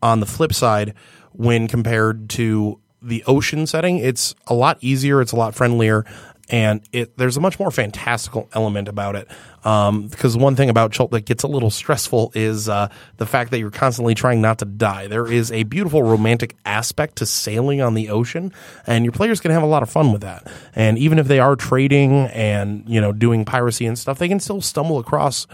on 0.02 0.20
the 0.20 0.26
flip 0.26 0.52
side, 0.52 0.94
when 1.32 1.68
compared 1.68 2.30
to 2.30 2.80
the 3.02 3.24
ocean 3.26 3.66
setting, 3.66 3.98
it's 3.98 4.34
a 4.46 4.54
lot 4.54 4.78
easier, 4.80 5.20
it's 5.20 5.32
a 5.32 5.36
lot 5.36 5.54
friendlier, 5.54 6.04
and 6.50 6.82
it 6.92 7.16
there's 7.16 7.36
a 7.36 7.40
much 7.40 7.58
more 7.58 7.70
fantastical 7.70 8.48
element 8.52 8.88
about 8.88 9.16
it. 9.16 9.28
Um, 9.64 10.08
because 10.08 10.36
one 10.36 10.56
thing 10.56 10.70
about 10.70 10.90
Chult 10.90 11.10
that 11.12 11.26
gets 11.26 11.42
a 11.42 11.46
little 11.46 11.70
stressful 11.70 12.32
is 12.34 12.68
uh, 12.68 12.88
the 13.18 13.26
fact 13.26 13.50
that 13.50 13.58
you're 13.58 13.70
constantly 13.70 14.14
trying 14.14 14.40
not 14.40 14.58
to 14.58 14.64
die. 14.64 15.06
There 15.06 15.30
is 15.30 15.52
a 15.52 15.64
beautiful 15.64 16.02
romantic 16.02 16.56
aspect 16.64 17.16
to 17.16 17.26
sailing 17.26 17.80
on 17.80 17.94
the 17.94 18.08
ocean, 18.08 18.52
and 18.86 19.04
your 19.04 19.12
players 19.12 19.40
can 19.40 19.50
have 19.50 19.62
a 19.62 19.66
lot 19.66 19.82
of 19.82 19.90
fun 19.90 20.12
with 20.12 20.22
that. 20.22 20.50
And 20.74 20.98
even 20.98 21.18
if 21.18 21.28
they 21.28 21.38
are 21.38 21.56
trading 21.56 22.26
and 22.28 22.84
you 22.88 23.00
know 23.00 23.12
doing 23.12 23.44
piracy 23.44 23.86
and 23.86 23.98
stuff, 23.98 24.18
they 24.18 24.28
can 24.28 24.40
still 24.40 24.60
stumble 24.60 24.98
across 24.98 25.46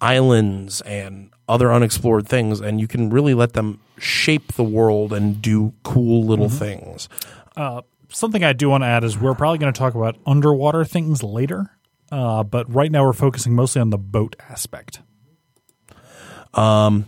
islands 0.00 0.80
and 0.82 1.30
other 1.48 1.72
unexplored 1.72 2.26
things, 2.26 2.60
and 2.60 2.80
you 2.80 2.88
can 2.88 3.10
really 3.10 3.34
let 3.34 3.52
them 3.52 3.80
shape 3.98 4.54
the 4.54 4.64
world 4.64 5.12
and 5.12 5.40
do 5.40 5.72
cool 5.82 6.24
little 6.24 6.48
things. 6.48 7.08
Something 8.08 8.44
I 8.44 8.52
do 8.52 8.68
want 8.68 8.82
to 8.82 8.86
add 8.86 9.04
is 9.04 9.18
we're 9.18 9.34
probably 9.34 9.58
going 9.58 9.72
to 9.72 9.78
talk 9.78 9.94
about 9.94 10.16
underwater 10.26 10.84
things 10.84 11.22
later, 11.22 11.70
uh, 12.12 12.42
but 12.44 12.72
right 12.72 12.90
now 12.90 13.04
we're 13.04 13.12
focusing 13.12 13.54
mostly 13.54 13.80
on 13.80 13.90
the 13.90 13.98
boat 13.98 14.36
aspect. 14.48 15.00
Um, 16.54 17.06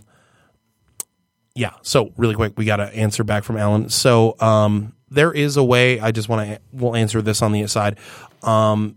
Yeah. 1.55 1.71
So 1.81 2.13
really 2.17 2.35
quick, 2.35 2.53
we 2.57 2.65
got 2.65 2.77
to 2.77 2.93
answer 2.95 3.23
back 3.23 3.43
from 3.43 3.57
Alan. 3.57 3.89
So 3.89 4.35
um, 4.39 4.93
there 5.09 5.31
is 5.31 5.57
a 5.57 5.63
way. 5.63 5.99
I 5.99 6.11
just 6.11 6.29
want 6.29 6.47
to. 6.47 6.61
We'll 6.71 6.95
answer 6.95 7.21
this 7.21 7.41
on 7.41 7.51
the 7.51 7.65
side. 7.67 7.97
Um, 8.43 8.95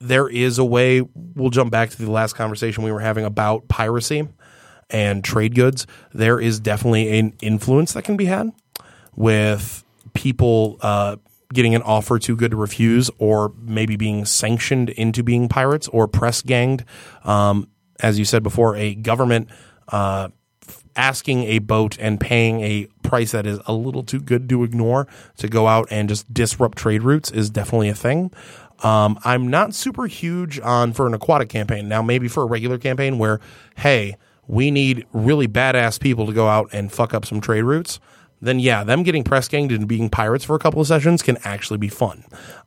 there 0.00 0.28
is 0.28 0.58
a 0.58 0.64
way. 0.64 1.02
We'll 1.14 1.50
jump 1.50 1.70
back 1.70 1.90
to 1.90 1.96
the 1.96 2.10
last 2.10 2.34
conversation 2.34 2.82
we 2.82 2.90
were 2.92 3.00
having 3.00 3.24
about 3.24 3.68
piracy 3.68 4.28
and 4.90 5.22
trade 5.22 5.54
goods. 5.54 5.86
There 6.12 6.40
is 6.40 6.58
definitely 6.60 7.18
an 7.18 7.34
influence 7.40 7.92
that 7.92 8.02
can 8.02 8.16
be 8.16 8.24
had 8.24 8.50
with 9.14 9.84
people 10.12 10.78
uh, 10.80 11.16
getting 11.52 11.74
an 11.74 11.82
offer 11.82 12.18
too 12.18 12.36
good 12.36 12.50
to 12.50 12.56
refuse, 12.56 13.10
or 13.18 13.52
maybe 13.60 13.96
being 13.96 14.24
sanctioned 14.24 14.90
into 14.90 15.22
being 15.22 15.48
pirates 15.48 15.88
or 15.88 16.08
press 16.08 16.42
ganged. 16.42 16.84
Um, 17.24 17.68
as 18.00 18.18
you 18.18 18.24
said 18.24 18.42
before, 18.42 18.76
a 18.76 18.94
government. 18.94 19.48
Uh, 19.88 20.28
asking 20.94 21.44
a 21.44 21.58
boat 21.58 21.96
and 21.98 22.20
paying 22.20 22.60
a 22.60 22.86
price 23.02 23.32
that 23.32 23.46
is 23.46 23.58
a 23.66 23.72
little 23.72 24.02
too 24.02 24.20
good 24.20 24.48
to 24.48 24.62
ignore 24.62 25.06
to 25.38 25.48
go 25.48 25.66
out 25.66 25.88
and 25.90 26.08
just 26.08 26.32
disrupt 26.32 26.76
trade 26.76 27.02
routes 27.02 27.30
is 27.30 27.50
definitely 27.50 27.88
a 27.88 27.94
thing. 27.94 28.30
Um, 28.82 29.18
I'm 29.24 29.48
not 29.48 29.74
super 29.74 30.06
huge 30.06 30.58
on 30.60 30.92
for 30.92 31.06
an 31.06 31.14
aquatic 31.14 31.48
campaign. 31.48 31.88
Now, 31.88 32.02
maybe 32.02 32.28
for 32.28 32.42
a 32.42 32.46
regular 32.46 32.78
campaign 32.78 33.18
where, 33.18 33.40
hey, 33.76 34.16
we 34.46 34.70
need 34.70 35.06
really 35.12 35.46
badass 35.46 36.00
people 36.00 36.26
to 36.26 36.32
go 36.32 36.48
out 36.48 36.68
and 36.72 36.92
fuck 36.92 37.14
up 37.14 37.24
some 37.24 37.40
trade 37.40 37.62
routes, 37.62 38.00
then 38.42 38.58
yeah, 38.58 38.84
them 38.84 39.04
getting 39.04 39.22
press 39.22 39.48
ganged 39.48 39.72
and 39.72 39.86
being 39.88 40.10
pirates 40.10 40.44
for 40.44 40.56
a 40.56 40.58
couple 40.58 40.80
of 40.80 40.86
sessions 40.86 41.22
can 41.22 41.38
actually 41.44 41.78
be 41.78 41.88
fun. 41.88 42.24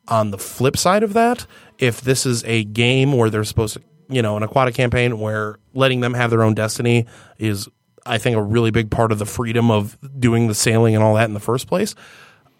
On 0.07 0.31
the 0.31 0.37
flip 0.37 0.77
side 0.77 1.03
of 1.03 1.13
that, 1.13 1.45
if 1.77 2.01
this 2.01 2.25
is 2.25 2.43
a 2.45 2.63
game 2.63 3.11
where 3.11 3.29
they're 3.29 3.43
supposed 3.43 3.75
to, 3.75 3.81
you 4.07 4.21
know, 4.21 4.37
an 4.37 4.43
aquatic 4.43 4.73
campaign 4.73 5.19
where 5.19 5.59
letting 5.73 5.99
them 5.99 6.13
have 6.13 6.29
their 6.29 6.43
own 6.43 6.53
destiny 6.53 7.05
is 7.37 7.67
I 8.05 8.17
think 8.17 8.37
a 8.37 8.41
really 8.41 8.71
big 8.71 8.89
part 8.89 9.11
of 9.11 9.19
the 9.19 9.25
freedom 9.25 9.69
of 9.69 9.97
doing 10.19 10.47
the 10.47 10.55
sailing 10.55 10.95
and 10.95 11.03
all 11.03 11.15
that 11.15 11.25
in 11.25 11.33
the 11.33 11.39
first 11.39 11.67
place. 11.67 11.93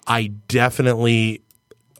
I 0.07 0.27
definitely 0.47 1.41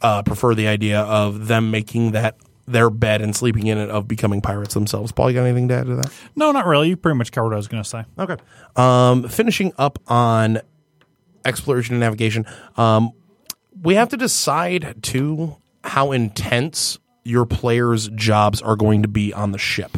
uh, 0.01 0.23
prefer 0.23 0.53
the 0.53 0.67
idea 0.67 0.99
of 1.01 1.47
them 1.47 1.71
making 1.71 2.11
that 2.11 2.35
their 2.67 2.89
bed 2.89 3.21
and 3.21 3.35
sleeping 3.35 3.67
in 3.67 3.77
it 3.77 3.89
of 3.89 4.07
becoming 4.07 4.41
pirates 4.41 4.73
themselves. 4.73 5.11
Paul, 5.11 5.29
you 5.29 5.35
got 5.35 5.45
anything 5.45 5.67
to 5.67 5.75
add 5.75 5.85
to 5.85 5.95
that? 5.97 6.11
No, 6.35 6.51
not 6.51 6.65
really. 6.65 6.89
You 6.89 6.97
pretty 6.97 7.17
much 7.17 7.31
covered 7.31 7.49
what 7.49 7.53
I 7.53 7.57
was 7.57 7.67
going 7.67 7.83
to 7.83 7.89
say. 7.89 8.03
Okay. 8.17 8.37
Um, 8.75 9.27
finishing 9.29 9.71
up 9.77 9.99
on 10.07 10.59
exploration 11.45 11.95
and 11.95 11.99
navigation, 11.99 12.45
um, 12.77 13.11
we 13.81 13.95
have 13.95 14.09
to 14.09 14.17
decide 14.17 15.01
too 15.01 15.55
how 15.83 16.11
intense 16.11 16.97
your 17.23 17.45
players' 17.45 18.07
jobs 18.09 18.61
are 18.61 18.75
going 18.75 19.01
to 19.01 19.07
be 19.07 19.33
on 19.33 19.51
the 19.51 19.57
ship. 19.57 19.97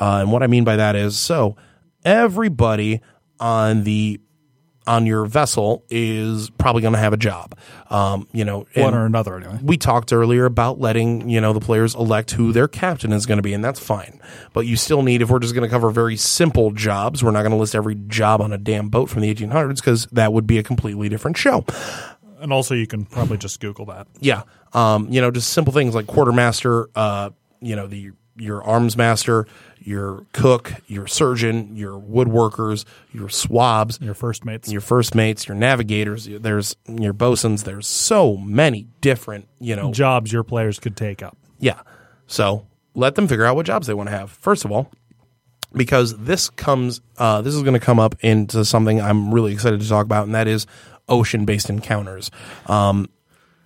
Uh, 0.00 0.18
and 0.20 0.32
what 0.32 0.42
I 0.42 0.46
mean 0.46 0.64
by 0.64 0.76
that 0.76 0.94
is 0.96 1.18
so 1.18 1.56
everybody 2.04 3.00
on 3.40 3.84
the 3.84 4.20
on 4.88 5.06
your 5.06 5.26
vessel 5.26 5.84
is 5.90 6.50
probably 6.50 6.82
going 6.82 6.94
to 6.94 6.98
have 6.98 7.12
a 7.12 7.16
job. 7.18 7.56
Um, 7.90 8.26
you 8.32 8.44
know, 8.44 8.66
One 8.74 8.94
or 8.94 9.04
another, 9.06 9.36
anyway. 9.36 9.58
we 9.62 9.76
talked 9.76 10.12
earlier 10.12 10.46
about 10.46 10.80
letting 10.80 11.28
you 11.28 11.40
know 11.40 11.52
the 11.52 11.60
players 11.60 11.94
elect 11.94 12.32
who 12.32 12.52
their 12.52 12.66
captain 12.66 13.12
is 13.12 13.26
going 13.26 13.36
to 13.38 13.42
be, 13.42 13.52
and 13.52 13.62
that's 13.64 13.78
fine. 13.78 14.20
But 14.52 14.66
you 14.66 14.76
still 14.76 15.02
need, 15.02 15.22
if 15.22 15.30
we're 15.30 15.38
just 15.38 15.54
going 15.54 15.68
to 15.68 15.70
cover 15.70 15.90
very 15.90 16.16
simple 16.16 16.70
jobs, 16.72 17.22
we're 17.22 17.30
not 17.30 17.42
going 17.42 17.52
to 17.52 17.56
list 17.58 17.74
every 17.74 17.94
job 17.94 18.40
on 18.40 18.52
a 18.52 18.58
damn 18.58 18.88
boat 18.88 19.08
from 19.10 19.22
the 19.22 19.32
1800s 19.34 19.76
because 19.76 20.06
that 20.12 20.32
would 20.32 20.46
be 20.46 20.58
a 20.58 20.62
completely 20.62 21.08
different 21.08 21.36
show. 21.36 21.64
And 22.40 22.52
also, 22.52 22.74
you 22.74 22.86
can 22.86 23.04
probably 23.04 23.36
just 23.36 23.60
Google 23.60 23.84
that. 23.86 24.06
Yeah, 24.20 24.42
um, 24.72 25.08
you 25.10 25.20
know, 25.20 25.30
just 25.30 25.50
simple 25.52 25.72
things 25.72 25.94
like 25.94 26.06
quartermaster, 26.06 26.88
uh, 26.94 27.30
you 27.60 27.76
know, 27.76 27.86
the 27.86 28.10
your 28.36 28.62
arms 28.62 28.96
master, 28.96 29.46
your 29.88 30.26
cook, 30.32 30.74
your 30.86 31.06
surgeon, 31.06 31.74
your 31.74 31.98
woodworkers, 31.98 32.84
your 33.12 33.28
swabs, 33.30 33.98
Your 34.02 34.14
first 34.14 34.44
mates. 34.44 34.70
your 34.70 34.82
first 34.82 35.14
mates, 35.14 35.48
your 35.48 35.56
navigators. 35.56 36.26
There's 36.30 36.76
your 36.86 37.14
bosuns. 37.14 37.64
There's 37.64 37.86
so 37.86 38.36
many 38.36 38.86
different, 39.00 39.48
you 39.58 39.74
know, 39.74 39.90
jobs 39.92 40.30
your 40.32 40.44
players 40.44 40.78
could 40.78 40.96
take 40.96 41.22
up. 41.22 41.36
Yeah. 41.58 41.80
So 42.26 42.66
let 42.94 43.14
them 43.14 43.26
figure 43.28 43.46
out 43.46 43.56
what 43.56 43.64
jobs 43.64 43.86
they 43.86 43.94
want 43.94 44.08
to 44.10 44.16
have. 44.16 44.30
First 44.30 44.64
of 44.66 44.70
all, 44.72 44.90
because 45.72 46.16
this 46.18 46.50
comes, 46.50 47.00
uh, 47.16 47.40
this 47.42 47.54
is 47.54 47.62
going 47.62 47.74
to 47.74 47.80
come 47.80 47.98
up 47.98 48.14
into 48.20 48.64
something 48.64 49.00
I'm 49.00 49.32
really 49.32 49.52
excited 49.52 49.80
to 49.80 49.88
talk 49.88 50.04
about, 50.04 50.24
and 50.26 50.34
that 50.34 50.46
is 50.48 50.66
ocean 51.08 51.44
based 51.46 51.70
encounters. 51.70 52.30
Um, 52.66 53.08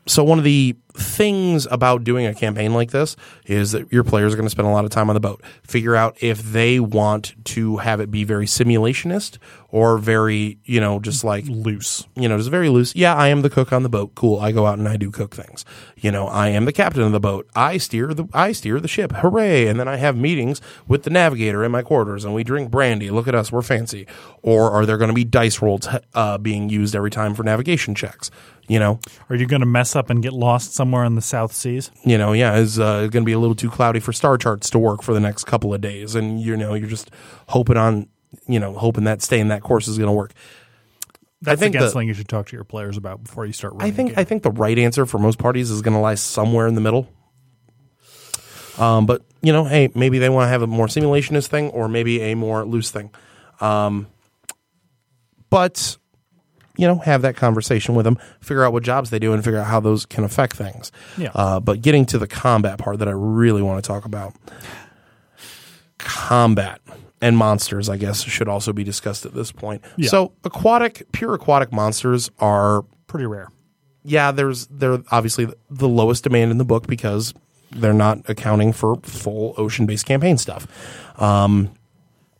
so 0.07 0.23
one 0.25 0.39
of 0.39 0.45
the 0.45 0.77
things 0.95 1.67
about 1.71 2.05
doing 2.05 2.27
a 2.27 2.35
campaign 2.35 2.75
like 2.75 2.91
this 2.91 3.17
is 3.47 3.73
that 3.73 3.91
your 3.93 4.05
players 4.05 4.33
are 4.33 4.37
going 4.37 4.47
to 4.47 4.51
spend 4.51 4.69
a 4.69 4.71
lot 4.71 4.85
of 4.85 4.91
time 4.91 5.09
on 5.09 5.15
the 5.15 5.21
boat. 5.21 5.43
Figure 5.63 5.97
out 5.97 6.17
if 6.21 6.43
they 6.43 6.79
want 6.81 7.35
to 7.45 7.79
have 7.79 8.01
it 8.01 8.11
be 8.11 8.25
very 8.25 8.47
simulationist 8.47 9.39
or 9.69 9.97
very, 9.97 10.59
you 10.65 10.81
know, 10.81 11.01
just 11.01 11.25
like 11.25 11.47
Loose. 11.47 12.07
you 12.15 12.29
know, 12.29 12.37
just 12.37 12.51
very 12.51 12.69
loose. 12.69 12.95
Yeah, 12.95 13.15
I 13.15 13.29
am 13.29 13.41
the 13.41 13.49
cook 13.49 13.73
on 13.73 13.83
the 13.83 13.89
boat. 13.89 14.15
Cool. 14.15 14.39
I 14.39 14.53
go 14.53 14.67
out 14.67 14.79
and 14.79 14.87
I 14.87 14.97
do 14.99 15.11
cook 15.11 15.35
things. 15.35 15.65
You 15.97 16.11
know, 16.11 16.27
I 16.27 16.49
am 16.49 16.67
the 16.67 16.73
captain 16.73 17.03
of 17.03 17.13
the 17.13 17.21
boat. 17.21 17.49
I 17.57 17.79
steer 17.79 18.13
the 18.13 18.27
I 18.35 18.53
steer 18.53 18.81
the 18.81 18.89
ship. 18.89 19.13
Hooray! 19.13 19.67
And 19.67 19.81
then 19.81 19.89
I 19.89 19.97
have 19.97 20.17
meetings 20.17 20.61
with 20.87 21.05
the 21.05 21.11
navigator 21.11 21.65
in 21.65 21.73
my 21.73 21.83
quarters, 21.83 22.25
and 22.25 22.35
we 22.35 22.45
drink 22.45 22.71
brandy. 22.71 23.11
Look 23.11 23.29
at 23.29 23.35
us, 23.35 23.51
we're 23.51 23.63
fancy. 23.63 24.07
Or 24.43 24.71
are 24.71 24.85
there 24.85 24.99
going 24.99 25.09
to 25.09 25.15
be 25.15 25.25
dice 25.25 25.63
rolls 25.63 25.89
uh, 26.15 26.37
being 26.39 26.69
used 26.69 26.95
every 26.95 27.11
time 27.11 27.35
for 27.35 27.43
navigation 27.43 27.95
checks? 27.95 28.31
You 28.69 28.79
know, 28.79 29.01
Are 29.29 29.37
you 29.37 29.47
going 29.47 29.61
to 29.61 29.67
mess 29.67 29.97
up 29.97 30.09
and 30.09 30.23
get 30.23 30.33
lost 30.33 30.75
somewhere 30.83 31.05
in 31.05 31.15
the 31.15 31.23
South 31.23 31.53
Seas? 31.53 31.93
you 32.05 32.19
know, 32.19 32.33
yeah, 32.33 32.57
is 32.57 32.81
uh, 32.81 33.03
going 33.03 33.23
to 33.23 33.25
be 33.25 33.33
a 33.33 33.39
little 33.39 33.55
too 33.55 33.71
cloudy 33.71 34.01
for 34.01 34.13
star 34.13 34.37
charts 34.37 34.69
to 34.71 34.79
work 34.81 35.03
for 35.03 35.15
the 35.15 35.21
next 35.21 35.45
couple 35.45 35.73
of 35.73 35.81
days, 35.81 36.17
and 36.17 36.41
you 36.41 36.57
know, 36.57 36.75
you're 36.75 36.89
just 36.89 37.11
hoping 37.49 37.77
on, 37.77 38.09
you 38.49 38.59
know, 38.59 38.75
hoping 38.75 39.05
that 39.05 39.23
staying 39.23 39.49
that 39.49 39.63
course 39.63 39.87
is 39.87 39.97
going 39.97 40.09
to 40.09 40.13
work. 40.13 40.33
That's 41.41 41.61
think 41.61 41.75
again 41.75 41.83
the- 41.83 41.91
something 41.91 42.09
you 42.09 42.15
should 42.15 42.29
talk 42.29 42.47
to 42.49 42.57
your 42.57 42.65
players 42.65 42.97
about 42.97 43.23
before 43.23 43.47
you 43.47 43.53
start. 43.53 43.75
I 43.79 43.91
think. 43.93 44.19
I 44.19 44.25
think 44.25 44.43
the 44.43 44.51
right 44.51 44.79
answer 44.79 45.07
for 45.07 45.19
most 45.19 45.39
parties 45.39 45.71
is 45.71 45.83
going 45.83 45.95
to 45.95 46.01
lie 46.01 46.17
somewhere 46.17 46.67
in 46.67 46.75
the 46.75 46.81
middle. 46.81 47.09
Um, 48.79 49.07
but 49.07 49.23
you 49.41 49.53
know, 49.53 49.65
hey, 49.65 49.91
maybe 49.95 50.19
they 50.19 50.29
want 50.29 50.47
to 50.47 50.49
have 50.49 50.63
a 50.63 50.67
more 50.67 50.87
simulationist 50.89 51.47
thing, 51.49 51.71
or 51.71 51.89
maybe 51.89 52.21
a 52.23 52.35
more 52.35 52.65
loose 52.65 52.91
thing. 52.91 53.11
Um, 53.61 54.07
but 55.51 55.97
you 56.77 56.87
know, 56.87 56.97
have 56.99 57.23
that 57.23 57.37
conversation 57.37 57.95
with 57.95 58.05
them, 58.05 58.19
figure 58.41 58.65
out 58.65 58.73
what 58.73 58.83
jobs 58.83 59.11
they 59.11 59.19
do, 59.19 59.33
and 59.33 59.45
figure 59.45 59.59
out 59.61 59.67
how 59.67 59.81
those 59.81 60.07
can 60.07 60.25
affect 60.25 60.57
things. 60.57 60.91
Yeah. 61.19 61.31
Uh, 61.35 61.61
but 61.61 61.83
getting 61.83 62.07
to 62.07 62.19
the 62.19 62.27
combat 62.27 62.79
part 62.79 62.99
that 63.01 63.09
I 63.09 63.13
really 63.13 63.63
want 63.63 63.83
to 63.83 63.87
talk 63.87 64.05
about, 64.05 64.35
combat 65.99 66.81
and 67.21 67.37
monsters, 67.37 67.89
I 67.89 67.97
guess, 67.97 68.23
should 68.23 68.49
also 68.49 68.73
be 68.73 68.85
discussed 68.85 69.25
at 69.27 69.35
this 69.35 69.53
point. 69.53 69.83
Yeah. 69.97 70.09
So, 70.09 70.33
aquatic, 70.45 71.11
pure 71.13 71.35
aquatic 71.35 71.73
monsters 71.73 72.31
are 72.39 72.85
pretty 73.07 73.27
rare. 73.27 73.49
yeah, 74.05 74.33
there's 74.33 74.67
they're 74.67 74.99
obviously 75.13 75.47
the 75.71 75.89
lowest 75.89 76.25
demand 76.25 76.51
in 76.51 76.59
the 76.59 76.65
book 76.65 76.87
because 76.89 77.33
they're 77.71 77.93
not 77.93 78.29
accounting 78.29 78.73
for 78.73 78.97
full 79.03 79.55
ocean 79.57 79.87
based 79.87 80.07
campaign 80.07 80.39
stuff. 80.39 80.67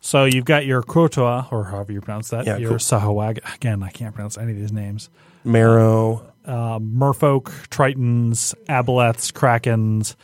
So 0.05 0.25
you've 0.25 0.43
got 0.43 0.65
your 0.65 0.83
Krotoa, 0.83 1.49
or 1.49 1.63
however 1.63 1.93
you 1.93 2.01
pronounce 2.01 2.29
that. 2.31 2.45
Yeah, 2.45 2.57
your 2.57 2.71
cool. 2.71 2.77
Sahawag. 2.77 3.39
Again, 3.55 3.81
I 3.81 3.89
can't 3.89 4.13
pronounce 4.13 4.37
any 4.37 4.51
of 4.51 4.57
these 4.57 4.73
names. 4.73 5.09
Merrow, 5.45 6.29
Merfolk, 6.45 7.45
Tritons, 7.69 8.53
Aboleths, 8.67 9.31
Krakens. 9.31 10.15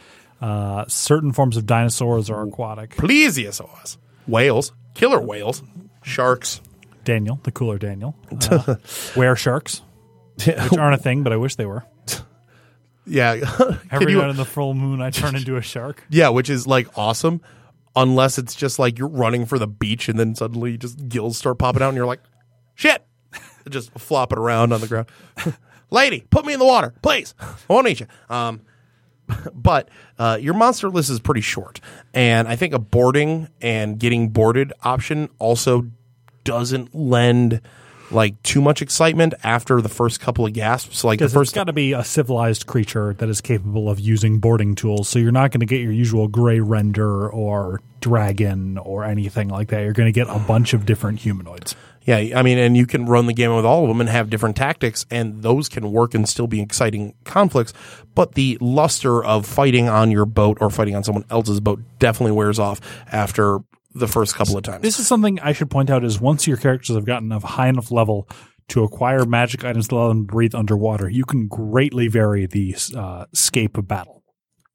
Uh, 0.42 0.84
certain 0.90 1.32
forms 1.32 1.56
of 1.56 1.66
dinosaurs 1.66 2.30
are 2.30 2.44
aquatic. 2.44 2.92
plesiosaurs, 2.98 3.96
whales, 4.28 4.74
killer 4.96 5.22
whales, 5.22 5.64
sharks. 6.04 6.60
Daniel, 7.06 7.40
the 7.44 7.52
cooler 7.52 7.78
Daniel. 7.78 8.16
Uh, 8.52 8.76
were 9.16 9.36
sharks, 9.38 9.82
which 10.46 10.78
aren't 10.78 10.96
a 10.96 11.02
thing, 11.02 11.24
but 11.24 11.32
I 11.32 11.38
wish 11.38 11.56
they 11.56 11.66
were. 11.66 11.86
Yeah, 13.06 13.38
Can 13.58 13.80
Every 13.90 14.12
you- 14.12 14.20
night 14.20 14.30
in 14.30 14.36
the 14.36 14.46
full 14.46 14.76
moon, 14.76 15.02
I 15.02 15.10
turn 15.10 15.36
into 15.36 15.56
a 15.56 15.62
shark. 15.64 16.04
yeah, 16.10 16.30
which 16.30 16.48
is 16.50 16.68
like 16.68 16.96
awesome. 16.96 17.42
Unless 18.00 18.38
it's 18.38 18.56
just 18.56 18.80
like 18.80 18.98
you're 18.98 19.10
running 19.10 19.46
for 19.46 19.60
the 19.60 19.68
beach 19.68 20.08
and 20.08 20.18
then 20.18 20.34
suddenly 20.34 20.78
just 20.78 21.10
gills 21.10 21.38
start 21.38 21.60
popping 21.60 21.82
out 21.82 21.90
and 21.90 21.98
you're 21.98 22.06
like, 22.06 22.22
shit, 22.76 23.06
just 23.70 23.92
flopping 24.00 24.40
around 24.40 24.72
on 24.72 24.80
the 24.80 24.88
ground. 24.88 25.08
Lady, 25.92 26.26
put 26.30 26.46
me 26.46 26.54
in 26.54 26.60
the 26.60 26.66
water, 26.66 26.94
please. 27.02 27.36
I 27.42 27.56
won't 27.68 27.90
eat 27.90 28.00
you. 28.00 28.08
Um, 28.30 28.62
but 29.54 29.90
uh, 30.18 30.38
your 30.40 30.54
monster 30.54 30.90
list 30.90 31.10
is 31.10 31.20
pretty 31.20 31.42
short, 31.42 31.82
and 32.14 32.48
I 32.48 32.56
think 32.56 32.74
a 32.74 32.80
boarding 32.80 33.50
and 33.60 34.00
getting 34.00 34.30
boarded 34.30 34.72
option 34.84 35.30
also 35.38 35.88
doesn't 36.46 36.96
lend 36.96 37.60
like 38.12 38.42
too 38.44 38.62
much 38.62 38.82
excitement 38.82 39.34
after 39.44 39.82
the 39.82 39.90
first 39.90 40.20
couple 40.20 40.46
of 40.46 40.54
gasps. 40.54 41.04
Like 41.04 41.20
the 41.20 41.30
first 41.30 41.52
it's 41.52 41.56
got 41.56 41.66
to 41.66 41.74
be 41.74 41.94
a 41.94 42.04
civilized 42.04 42.66
creature 42.66 43.14
that 43.16 43.30
is 43.30 43.42
capable 43.42 43.90
of 43.90 44.00
using 44.00 44.40
boarding 44.40 44.76
tools. 44.76 45.10
So 45.10 45.20
you're 45.20 45.32
not 45.32 45.52
going 45.52 45.62
to 45.62 45.66
get 45.66 45.82
your 45.82 45.92
usual 45.92 46.28
gray 46.28 46.60
render 46.60 47.30
or 47.30 47.82
dragon 48.02 48.78
or 48.78 49.04
anything 49.04 49.50
like 49.50 49.70
that. 49.70 49.82
You're 49.82 49.94
going 49.94 50.12
to 50.12 50.18
get 50.18 50.28
a 50.28 50.40
bunch 50.40 50.74
of 50.74 50.86
different 50.86 51.20
humanoids. 51.20 51.76
Yeah, 52.04 52.40
I 52.40 52.42
mean, 52.42 52.58
and 52.58 52.76
you 52.76 52.88
can 52.88 53.06
run 53.06 53.28
the 53.28 53.34
game 53.34 53.56
with 53.56 53.66
all 53.66 53.84
of 53.84 53.90
them 53.90 54.00
and 54.02 54.10
have 54.10 54.32
different 54.32 54.56
tactics, 54.56 55.06
and 55.12 55.44
those 55.44 55.70
can 55.70 55.92
work 55.92 56.16
and 56.16 56.28
still 56.28 56.48
be 56.48 56.60
exciting 56.60 57.14
conflicts. 57.24 57.74
But 58.16 58.34
the 58.34 58.58
luster 58.62 59.24
of 59.24 59.46
fighting 59.46 59.88
on 59.90 60.10
your 60.10 60.26
boat 60.26 60.58
or 60.60 60.72
fighting 60.72 60.96
on 60.96 61.04
someone 61.04 61.26
else's 61.30 61.60
boat 61.60 61.82
definitely 62.00 62.32
wears 62.32 62.58
off 62.58 62.80
after 63.12 63.60
the 63.92 64.08
first 64.08 64.36
couple 64.36 64.58
of 64.58 64.64
times. 64.64 64.82
This 64.82 65.00
is 65.00 65.08
something 65.08 65.40
I 65.40 65.54
should 65.54 65.70
point 65.70 65.90
out 65.90 66.04
is 66.04 66.22
once 66.22 66.48
your 66.48 66.58
characters 66.58 66.96
have 66.96 67.06
gotten 67.06 67.32
a 67.32 67.40
high 67.40 67.70
enough 67.70 67.92
level 67.92 68.30
to 68.70 68.84
acquire 68.84 69.26
magic 69.26 69.64
items 69.64 69.88
that 69.88 69.96
allow 69.96 70.10
them 70.10 70.28
to 70.28 70.32
breathe 70.32 70.54
underwater, 70.54 71.10
you 71.10 71.26
can 71.26 71.48
greatly 71.48 72.08
vary 72.08 72.46
the 72.46 72.76
uh, 72.96 73.26
scape 73.34 73.78
of 73.78 73.88
battle. 73.88 74.24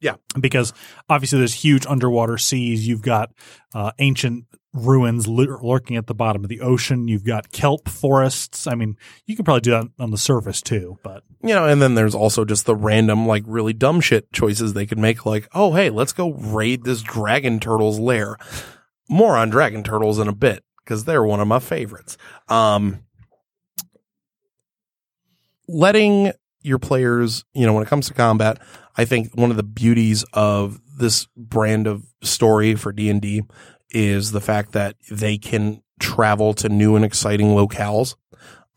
Yeah. 0.00 0.16
Because 0.38 0.72
obviously 1.08 1.38
there's 1.38 1.54
huge 1.54 1.86
underwater 1.86 2.36
seas. 2.36 2.86
You've 2.86 3.02
got 3.02 3.30
uh, 3.72 3.92
ancient 4.00 4.44
ruins 4.74 5.28
lurking 5.28 5.96
at 5.96 6.08
the 6.08 6.14
bottom 6.14 6.42
of 6.42 6.48
the 6.48 6.60
ocean. 6.60 7.06
You've 7.06 7.24
got 7.24 7.52
kelp 7.52 7.88
forests. 7.88 8.66
I 8.66 8.74
mean, 8.74 8.96
you 9.24 9.36
can 9.36 9.44
probably 9.44 9.60
do 9.60 9.70
that 9.70 9.86
on 10.00 10.10
the 10.10 10.18
surface 10.18 10.60
too, 10.60 10.98
but 11.04 11.22
you 11.42 11.54
know, 11.54 11.66
and 11.66 11.80
then 11.80 11.94
there's 11.94 12.14
also 12.14 12.44
just 12.44 12.66
the 12.66 12.74
random, 12.74 13.26
like, 13.26 13.44
really 13.46 13.72
dumb 13.72 14.00
shit 14.00 14.32
choices 14.32 14.72
they 14.72 14.86
could 14.86 14.98
make, 14.98 15.24
like, 15.24 15.48
oh, 15.54 15.74
hey, 15.74 15.90
let's 15.90 16.12
go 16.12 16.32
raid 16.32 16.84
this 16.84 17.02
dragon 17.02 17.60
turtle's 17.60 17.98
lair. 17.98 18.36
More 19.08 19.36
on 19.36 19.50
dragon 19.50 19.82
turtles 19.82 20.18
in 20.18 20.28
a 20.28 20.32
bit, 20.32 20.64
because 20.78 21.04
they're 21.04 21.24
one 21.24 21.40
of 21.40 21.48
my 21.48 21.58
favorites. 21.58 22.16
Um, 22.48 23.04
letting 25.68 26.32
your 26.62 26.78
players, 26.78 27.44
you 27.52 27.66
know, 27.66 27.72
when 27.72 27.82
it 27.82 27.88
comes 27.88 28.08
to 28.08 28.14
combat, 28.14 28.58
I 28.96 29.04
think 29.04 29.34
one 29.34 29.50
of 29.50 29.56
the 29.56 29.62
beauties 29.62 30.24
of 30.32 30.80
this 30.98 31.26
brand 31.36 31.86
of 31.86 32.04
story 32.22 32.74
for 32.74 32.92
D&D 32.92 33.42
is 33.90 34.32
the 34.32 34.40
fact 34.40 34.72
that 34.72 34.96
they 35.10 35.36
can 35.36 35.82
travel 36.00 36.54
to 36.54 36.68
new 36.68 36.96
and 36.96 37.04
exciting 37.04 37.48
locales. 37.48 38.16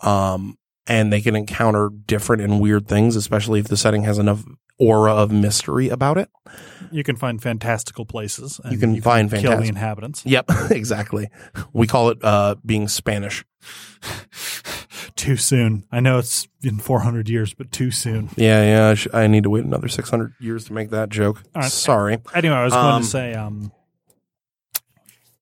Um, 0.04 0.58
and 0.88 1.12
they 1.12 1.22
can 1.22 1.36
encounter 1.36 1.90
different 1.90 2.42
and 2.42 2.60
weird 2.60 2.88
things, 2.88 3.16
especially 3.16 3.60
if 3.60 3.68
the 3.68 3.78
setting 3.78 4.04
has 4.04 4.18
enough 4.18 4.44
aura 4.80 5.12
of 5.14 5.32
mystery 5.32 5.90
about 5.90 6.18
it. 6.18 6.30
you 6.92 7.04
can 7.04 7.16
find 7.16 7.42
fantastical 7.42 8.06
places. 8.06 8.60
And 8.64 8.72
You 8.74 8.78
can 8.80 9.02
find 9.02 9.30
kill 9.30 9.42
fantastic- 9.42 9.64
the 9.64 9.70
inhabitants. 9.70 10.24
Yep, 10.26 10.46
exactly. 10.72 11.30
We 11.74 11.88
call 11.88 12.10
it 12.10 12.24
uh, 12.24 12.56
being 12.66 12.88
Spanish. 12.88 13.44
Too 15.16 15.36
soon. 15.36 15.84
I 15.92 16.00
know 16.00 16.20
it's 16.20 16.48
in 16.62 16.78
400 16.78 17.28
years, 17.28 17.54
but 17.56 17.72
too 17.72 17.90
soon. 17.90 18.30
Yeah, 18.38 18.62
yeah. 18.64 18.90
I, 18.90 18.94
sh- 18.94 19.08
I 19.14 19.26
need 19.26 19.44
to 19.44 19.50
wait 19.50 19.64
another 19.66 19.88
600 19.88 20.34
years 20.40 20.66
to 20.66 20.74
make 20.74 20.92
that 20.92 21.10
joke. 21.10 21.42
Right. 21.56 21.66
Sorry. 21.72 22.20
Anyway, 22.36 22.54
I 22.56 22.64
was 22.64 22.74
going 22.74 22.86
Um, 22.86 23.02
to 23.02 23.08
say, 23.08 23.34
um, 23.34 23.72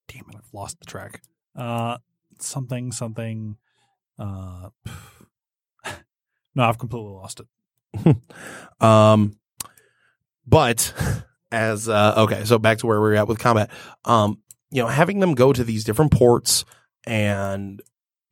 damn 0.08 0.24
it, 0.30 0.34
I've 0.36 0.54
lost 0.54 0.78
the 0.78 0.86
track. 0.86 1.20
Uh, 1.54 1.98
something, 2.38 2.90
something. 2.90 3.58
Uh, 4.18 4.70
no, 6.56 6.64
I've 6.64 6.78
completely 6.78 7.12
lost 7.12 7.40
it. 7.40 8.16
Um, 8.78 9.38
but 10.46 10.92
as 11.50 11.88
uh, 11.88 12.12
okay, 12.18 12.44
so 12.44 12.58
back 12.58 12.76
to 12.78 12.86
where 12.86 13.00
we 13.00 13.08
are 13.08 13.14
at 13.14 13.28
with 13.28 13.38
combat. 13.38 13.70
Um, 14.04 14.42
you 14.70 14.82
know, 14.82 14.88
having 14.88 15.20
them 15.20 15.34
go 15.34 15.52
to 15.52 15.64
these 15.64 15.82
different 15.82 16.12
ports 16.12 16.66
and 17.06 17.80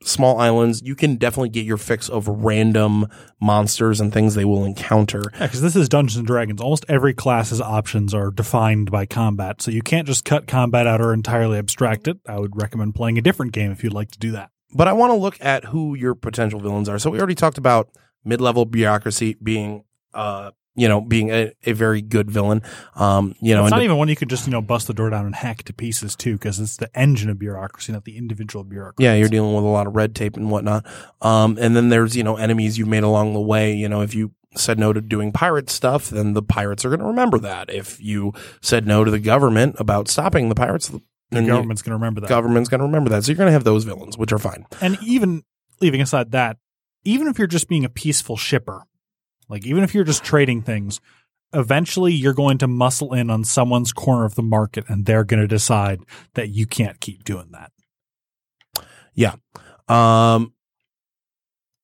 small 0.03 0.39
islands, 0.39 0.83
you 0.83 0.95
can 0.95 1.16
definitely 1.16 1.49
get 1.49 1.64
your 1.64 1.79
fix 1.79 2.09
of 2.09 2.29
random 2.29 3.07
monsters 3.41 4.01
and 4.01 4.12
things 4.12 4.35
they 4.35 4.45
will 4.45 4.64
encounter. 4.64 5.22
Yeah, 5.35 5.47
because 5.47 5.62
this 5.62 5.77
is 5.77 5.89
Dungeons 5.89 6.18
and 6.18 6.27
Dragons. 6.27 6.61
Almost 6.61 6.85
every 6.89 7.14
class's 7.14 7.61
options 7.61 8.12
are 8.12 8.31
defined 8.31 8.91
by 8.91 9.07
combat, 9.07 9.62
so 9.62 9.70
you 9.70 9.81
can't 9.83 10.07
just 10.07 10.25
cut 10.25 10.47
combat 10.47 10.87
out 10.87 11.01
or 11.01 11.14
entirely 11.14 11.57
abstract 11.57 12.07
it. 12.07 12.18
I 12.29 12.39
would 12.39 12.61
recommend 12.61 12.95
playing 12.95 13.16
a 13.16 13.22
different 13.22 13.53
game 13.53 13.72
if 13.72 13.83
you'd 13.83 13.95
like 13.95 14.11
to 14.11 14.18
do 14.18 14.33
that. 14.33 14.51
But 14.75 14.89
I 14.89 14.93
want 14.93 15.12
to 15.12 15.16
look 15.16 15.39
at 15.41 15.66
who 15.66 15.95
your 15.95 16.14
potential 16.14 16.61
villains 16.61 16.89
are. 16.89 16.99
So 16.99 17.11
we 17.11 17.18
already 17.18 17.37
talked 17.37 17.59
about 17.59 17.89
mid-level 18.25 18.64
bureaucracy 18.66 19.37
being, 19.43 19.85
uh, 20.12 20.51
you 20.75 20.89
know, 20.89 21.01
being 21.01 21.31
a, 21.31 21.53
a 21.64 21.72
very 21.72 22.03
good 22.03 22.31
villain. 22.31 22.62
Um, 22.97 23.35
you 23.41 23.55
know, 23.55 23.64
it's 23.64 23.70
not 23.70 23.83
even 23.83 23.97
one 23.97 24.09
you 24.09 24.16
could 24.16 24.31
just 24.31 24.47
you 24.47 24.51
know 24.51 24.61
bust 24.61 24.87
the 24.87 24.95
door 24.95 25.11
down 25.11 25.27
and 25.27 25.35
hack 25.35 25.62
to 25.64 25.72
pieces 25.72 26.16
too, 26.16 26.33
because 26.33 26.59
it's 26.59 26.77
the 26.77 26.91
engine 26.99 27.31
of 27.31 27.39
bureaucracy, 27.39 27.93
not 27.93 28.05
the 28.05 28.16
individual 28.16 28.64
bureaucracy. 28.64 29.05
Yeah, 29.05 29.14
you're 29.14 29.29
dealing 29.29 29.55
with 29.55 29.64
a 29.64 29.68
lot 29.68 29.87
of 29.87 29.95
red 29.95 30.14
tape 30.14 30.37
and 30.37 30.51
whatnot. 30.51 30.85
Um, 31.20 31.59
and 31.61 31.77
then 31.77 31.91
there's, 31.91 32.16
you 32.16 32.25
know, 32.25 32.37
enemies 32.37 32.77
you've 32.77 32.89
made 32.89 33.05
along 33.05 33.35
the 33.35 33.41
way. 33.41 33.72
You 33.75 33.89
know, 33.89 34.01
if 34.01 34.14
you 34.14 34.33
said 34.57 34.79
no 34.79 34.93
to 34.93 35.01
doing 35.01 35.33
pirate 35.33 35.70
stuff, 35.70 36.11
then 36.11 36.33
the 36.33 36.43
pirates 36.43 36.85
are 36.85 36.89
going 36.89 37.01
to 37.01 37.07
remember 37.07 37.39
that. 37.39 37.70
If 37.70 38.01
you 38.01 38.33
said 38.61 38.87
no 38.87 39.05
to 39.05 39.11
the 39.11 39.20
government 39.20 39.77
about 39.79 40.09
stopping 40.09 40.49
the 40.49 40.55
pirates, 40.55 40.93
the 41.31 41.43
government's 41.43 41.83
going 41.83 41.91
to 41.91 41.97
remember 41.97 42.20
that. 42.20 42.29
government's 42.29 42.68
going 42.68 42.79
to 42.81 42.87
remember 42.87 43.11
that. 43.11 43.25
So 43.25 43.33
you're 43.33 43.37
going 43.37 43.49
to 43.49 43.53
have 43.53 43.64
those 43.64 43.85
villains, 43.85 44.16
which 44.16 44.33
are 44.33 44.39
fine. 44.39 44.66
And 44.81 44.97
even 45.03 45.43
leaving 45.81 46.01
aside 46.01 46.31
that, 46.33 46.59
even 47.05 47.28
if 47.28 47.38
you're 47.38 47.46
just 47.46 47.68
being 47.68 47.84
a 47.84 47.88
peaceful 47.88 48.36
shipper, 48.36 48.84
like 49.48 49.66
even 49.66 49.84
if 49.84 49.94
you're 49.94 50.05
just 50.05 50.24
trading 50.24 50.62
things, 50.62 51.00
eventually 51.52 52.12
you're 52.12 52.34
going 52.34 52.59
to 52.59 52.66
muscle 52.66 53.14
in 53.14 53.30
on 53.30 53.44
someone's 53.44 53.92
corner 53.92 54.24
of 54.24 54.34
the 54.34 54.42
market 54.42 54.84
and 54.88 55.07
they're 55.07 55.24
going 55.24 55.40
to 55.40 55.46
decide 55.46 56.00
that 56.34 56.48
you 56.48 56.66
can't 56.66 57.00
keep 57.00 57.24
doing 57.24 57.50
that. 57.52 57.70
Yeah. 59.14 59.34
Um, 59.88 60.52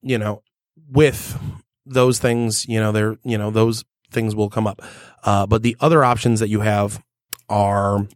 you 0.02 0.18
know, 0.18 0.42
with 0.90 1.38
those 1.86 2.18
things, 2.18 2.66
you 2.66 2.80
know, 2.80 2.92
there, 2.92 3.16
you 3.22 3.38
know, 3.38 3.50
those 3.50 3.84
things 4.10 4.34
will 4.34 4.50
come 4.50 4.66
up. 4.66 4.82
Uh, 5.22 5.46
but 5.46 5.62
the 5.62 5.76
other 5.80 6.02
options 6.02 6.40
that 6.40 6.48
you 6.48 6.60
have 6.60 7.02
are 7.48 8.08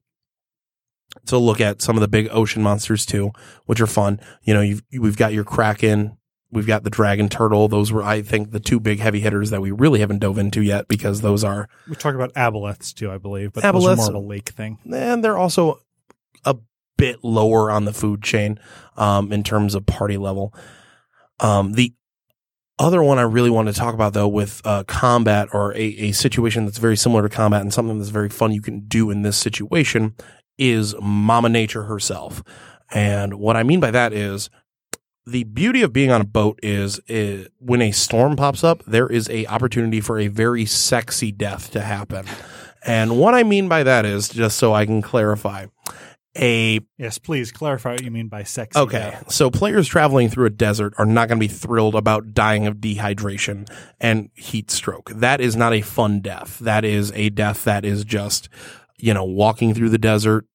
to 1.26 1.38
look 1.38 1.61
at 1.61 1.80
some 1.80 1.96
of 1.96 2.00
the 2.00 2.09
big 2.09 2.28
ocean 2.30 2.62
monsters 2.62 3.07
too, 3.07 3.30
which 3.66 3.80
are 3.80 3.86
fun. 3.86 4.20
You 4.42 4.55
know, 4.55 4.61
you've, 4.61 4.82
we've 4.98 5.16
got 5.16 5.32
your 5.32 5.44
Kraken, 5.44 6.16
we've 6.55 6.66
got 6.66 6.84
the 6.84 6.90
Dragon 6.90 7.28
Turtle. 7.28 7.68
Those 7.68 7.92
were, 7.92 8.02
I 8.02 8.22
think, 8.22 8.52
the 8.52 8.61
two 8.61 8.80
big 8.80 9.00
heavy 9.00 9.20
hitters 9.20 9.50
that 9.50 9.61
we 9.61 9.70
really 9.70 10.00
haven't 10.00 10.20
dove 10.20 10.38
into 10.38 10.62
yet 10.62 10.88
because 10.88 11.20
those 11.20 11.44
are, 11.44 11.68
We 11.88 11.96
talk 11.96 12.14
about 12.14 12.32
aboleths 12.34 12.94
too, 12.94 13.11
I 13.11 13.18
believe, 13.18 13.52
but 13.52 13.62
those 13.62 13.86
are 13.86 13.96
more 13.96 14.09
of 14.09 14.14
a 14.14 14.18
lake 14.18 14.50
thing. 14.50 14.78
and 14.90 15.22
they're 15.22 15.36
also 15.36 15.80
a 16.44 16.57
bit 16.96 17.22
lower 17.22 17.70
on 17.70 17.84
the 17.84 17.92
food 17.92 18.22
chain 18.22 18.59
um, 18.96 19.32
in 19.32 19.42
terms 19.42 19.74
of 19.74 19.84
party 19.84 20.16
level. 20.16 20.55
Um, 21.40 21.72
the 21.72 21.92
other 22.78 23.02
one 23.02 23.18
I 23.18 23.22
really 23.22 23.50
want 23.50 23.68
to 23.68 23.74
talk 23.74 23.94
about 23.94 24.14
though 24.14 24.28
with 24.28 24.61
uh, 24.64 24.84
combat 24.84 25.48
or 25.52 25.72
a, 25.74 25.80
a 25.80 26.12
situation 26.12 26.64
that's 26.64 26.78
very 26.78 26.96
similar 26.96 27.22
to 27.22 27.28
combat 27.28 27.61
and 27.61 27.72
something 27.72 27.98
that's 27.98 28.11
very 28.11 28.28
fun 28.28 28.52
you 28.52 28.62
can 28.62 28.80
do 28.86 29.11
in 29.11 29.22
this 29.22 29.36
situation 29.36 30.14
is 30.59 30.94
Mama 31.00 31.48
Nature 31.48 31.84
herself. 31.84 32.42
And 32.92 33.34
what 33.34 33.57
I 33.57 33.62
mean 33.62 33.80
by 33.80 33.90
that 33.90 34.12
is 34.12 34.50
the 35.27 35.45
beauty 35.45 35.83
of 35.83 35.93
being 35.93 36.11
on 36.11 36.20
a 36.20 36.27
boat 36.27 36.59
is, 36.62 37.01
is 37.09 37.49
when 37.59 37.81
a 37.81 37.93
storm 37.93 38.37
pops 38.37 38.62
up, 38.62 38.83
there 38.87 39.07
is 39.07 39.29
a 39.31 39.47
opportunity 39.47 40.01
for 40.01 40.18
a 40.18 40.29
very 40.29 40.66
sexy 40.66 41.33
death 41.33 41.70
to 41.72 41.81
happen. 41.81 42.27
And 42.85 43.18
what 43.18 43.35
I 43.35 43.43
mean 43.43 43.68
by 43.68 43.83
that 43.83 44.05
is 44.05 44.29
just 44.29 44.59
so 44.59 44.75
I 44.75 44.85
can 44.85 45.01
clarify 45.01 45.66
a 46.37 46.81
Yes, 46.99 47.18
please 47.18 47.53
clarify 47.53 47.93
what 47.93 48.03
you 48.03 48.11
mean 48.11 48.29
by 48.29 48.43
sexy. 48.43 48.79
Okay, 48.79 48.99
death. 48.99 49.31
so 49.31 49.51
players 49.51 49.87
traveling 49.87 50.29
through 50.29 50.47
a 50.47 50.51
desert 50.51 50.93
are 50.99 51.07
not 51.07 51.29
going 51.29 51.39
to 51.39 51.47
be 51.47 51.53
thrilled 51.53 51.95
about 51.95 52.35
dying 52.35 52.66
of 52.66 52.77
dehydration 52.77 53.70
and 54.01 54.31
heat 54.35 54.70
stroke. 54.70 55.11
That 55.11 55.41
is 55.41 55.57
not 55.57 55.72
a 55.72 55.81
fun 55.81 56.20
death. 56.20 56.59
That 56.59 56.85
is 56.85 57.12
a 57.12 57.31
death 57.31 57.64
that 57.64 57.85
is 57.85 58.05
just, 58.05 58.49
you 58.99 59.14
know, 59.14 59.25
walking 59.25 59.75
through 59.75 59.91
the 59.91 59.99
desert, 59.99 60.47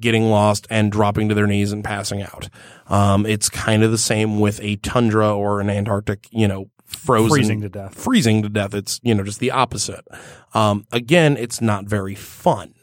getting 0.00 0.30
lost, 0.30 0.66
and 0.70 0.90
dropping 0.92 1.28
to 1.28 1.34
their 1.34 1.46
knees 1.46 1.72
and 1.72 1.84
passing 1.84 2.22
out. 2.22 2.48
Um, 2.88 3.26
it's 3.26 3.48
kind 3.48 3.82
of 3.82 3.90
the 3.90 3.98
same 3.98 4.40
with 4.40 4.60
a 4.62 4.76
tundra 4.76 5.34
or 5.34 5.60
an 5.60 5.68
Antarctic, 5.70 6.28
you 6.30 6.48
know, 6.48 6.70
frozen 6.86 7.28
Freezing 7.28 7.60
to 7.60 7.68
death. 7.68 7.94
freezing 7.94 8.42
to 8.42 8.48
death. 8.48 8.74
It's, 8.74 8.98
you 9.02 9.14
know, 9.14 9.22
just 9.22 9.40
the 9.40 9.50
opposite. 9.50 10.06
Um, 10.54 10.86
again, 10.90 11.36
it's 11.36 11.60
not 11.60 11.84
very 11.84 12.14
fun. 12.14 12.74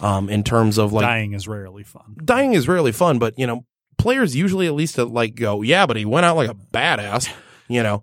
Um, 0.00 0.28
in 0.28 0.42
terms 0.42 0.78
of 0.78 0.92
like 0.92 1.04
Dying 1.04 1.32
is 1.32 1.46
rarely 1.46 1.84
fun. 1.84 2.16
dying 2.24 2.54
is 2.54 2.66
rarely 2.66 2.90
fun, 2.90 3.20
but 3.20 3.38
you 3.38 3.46
know, 3.46 3.66
players 3.98 4.34
usually 4.34 4.66
at 4.66 4.74
least 4.74 4.98
uh, 4.98 5.04
like 5.06 5.36
go, 5.36 5.62
yeah, 5.62 5.86
but 5.86 5.96
he 5.96 6.04
went 6.04 6.26
out 6.26 6.34
like 6.34 6.50
a 6.50 6.54
badass, 6.54 7.30
you 7.68 7.82
know. 7.82 8.02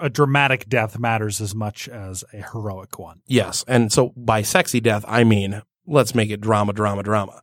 A 0.00 0.10
dramatic 0.10 0.68
death 0.68 0.98
matters 0.98 1.40
as 1.40 1.54
much 1.54 1.88
as 1.88 2.24
a 2.32 2.38
heroic 2.52 2.98
one. 2.98 3.20
Yes. 3.26 3.64
And 3.68 3.92
so 3.92 4.12
by 4.16 4.42
sexy 4.42 4.80
death, 4.80 5.04
I 5.06 5.24
mean, 5.24 5.62
let's 5.86 6.14
make 6.14 6.30
it 6.30 6.40
drama, 6.40 6.72
drama, 6.72 7.02
drama. 7.02 7.42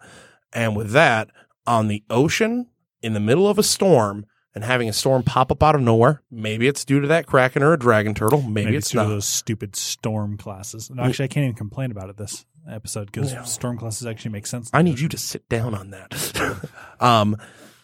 And 0.54 0.76
with 0.76 0.92
that, 0.92 1.30
on 1.68 1.88
the 1.88 2.04
ocean, 2.10 2.68
in 3.02 3.14
the 3.14 3.20
middle 3.20 3.48
of 3.48 3.60
a 3.60 3.64
storm, 3.64 4.26
and 4.56 4.64
having 4.64 4.90
a 4.90 4.94
storm 4.94 5.24
pop 5.24 5.52
up 5.52 5.62
out 5.62 5.76
of 5.76 5.82
nowhere. 5.82 6.24
Maybe 6.32 6.68
it's 6.68 6.84
due 6.84 7.00
to 7.00 7.08
that 7.08 7.28
kraken 7.28 7.62
or 7.64 7.74
a 7.74 7.80
dragon 7.80 8.14
turtle. 8.14 8.42
Maybe, 8.42 8.66
Maybe 8.66 8.78
it's 8.78 8.90
due 8.90 9.00
to 9.00 9.04
not. 9.04 9.10
those 9.10 9.26
stupid 9.26 9.76
storm 9.76 10.38
classes. 10.38 10.90
And 10.90 11.00
actually, 11.00 11.26
I 11.26 11.28
can't 11.28 11.44
even 11.46 11.56
complain 11.56 11.92
about 11.92 12.10
it 12.10 12.18
this 12.18 12.46
episode 12.68 13.12
because 13.12 13.34
storm 13.50 13.78
classes 13.78 14.08
actually 14.08 14.32
make 14.32 14.48
sense. 14.48 14.70
I 14.74 14.82
need 14.82 15.00
you 15.00 15.08
to 15.10 15.18
sit 15.18 15.48
down 15.50 15.76
on 15.76 15.92
that. 15.92 16.70
um, 17.00 17.38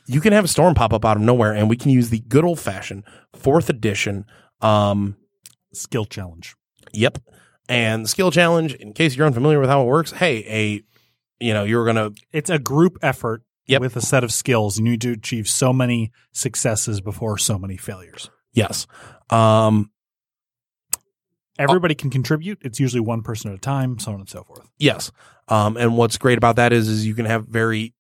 you 0.08 0.22
can 0.22 0.34
have 0.34 0.46
a 0.46 0.48
storm 0.48 0.76
pop 0.76 0.94
up 0.94 1.06
out 1.06 1.18
of 1.18 1.24
nowhere, 1.24 1.54
and 1.54 1.70
we 1.70 1.78
can 1.78 1.92
use 1.92 2.10
the 2.10 2.20
good 2.20 2.44
old 2.44 2.60
fashioned 2.60 3.04
fourth 3.34 3.70
edition. 3.70 4.26
Um, 4.62 5.18
skill 5.74 6.06
challenge. 6.06 6.56
Yep. 6.94 7.20
And 7.68 8.06
the 8.06 8.10
skill 8.10 8.32
challenge, 8.32 8.74
in 8.76 8.94
case 8.94 9.16
you're 9.16 9.26
unfamiliar 9.26 9.60
with 9.60 9.70
how 9.70 9.82
it 9.82 9.86
works, 9.86 10.12
hey, 10.12 10.44
a 10.48 10.84
you 11.44 11.54
know, 11.54 11.64
you're 11.64 11.86
gonna 11.86 12.12
It's 12.32 12.50
a 12.50 12.60
group 12.60 12.98
effort 13.02 13.44
Yep. 13.68 13.82
with 13.82 13.96
a 13.96 14.02
set 14.02 14.24
of 14.24 14.32
skills. 14.32 14.78
and 14.78 14.86
You 14.86 14.92
need 14.92 15.02
to 15.02 15.12
achieve 15.14 15.48
so 15.48 15.74
many 15.74 16.12
successes 16.32 17.02
before 17.02 17.38
so 17.38 17.58
many 17.58 17.78
failures. 17.78 18.30
yes. 18.54 18.86
Um 19.30 19.90
Everybody 21.58 21.96
can 21.96 22.10
contribute. 22.10 22.60
It's 22.62 22.82
usually 22.82 23.00
one 23.00 23.22
person 23.22 23.50
at 23.50 23.56
a 23.56 23.62
time, 23.62 23.98
so 23.98 24.12
on 24.12 24.20
and 24.20 24.30
so 24.30 24.44
forth. 24.44 24.68
yes. 24.78 25.12
Um 25.48 25.78
and 25.78 25.98
what's 25.98 26.18
great 26.18 26.38
about 26.38 26.56
that 26.58 26.72
is 26.74 26.88
is 26.88 27.06
you 27.08 27.16
can 27.16 27.26
have 27.26 27.48
very 27.48 27.94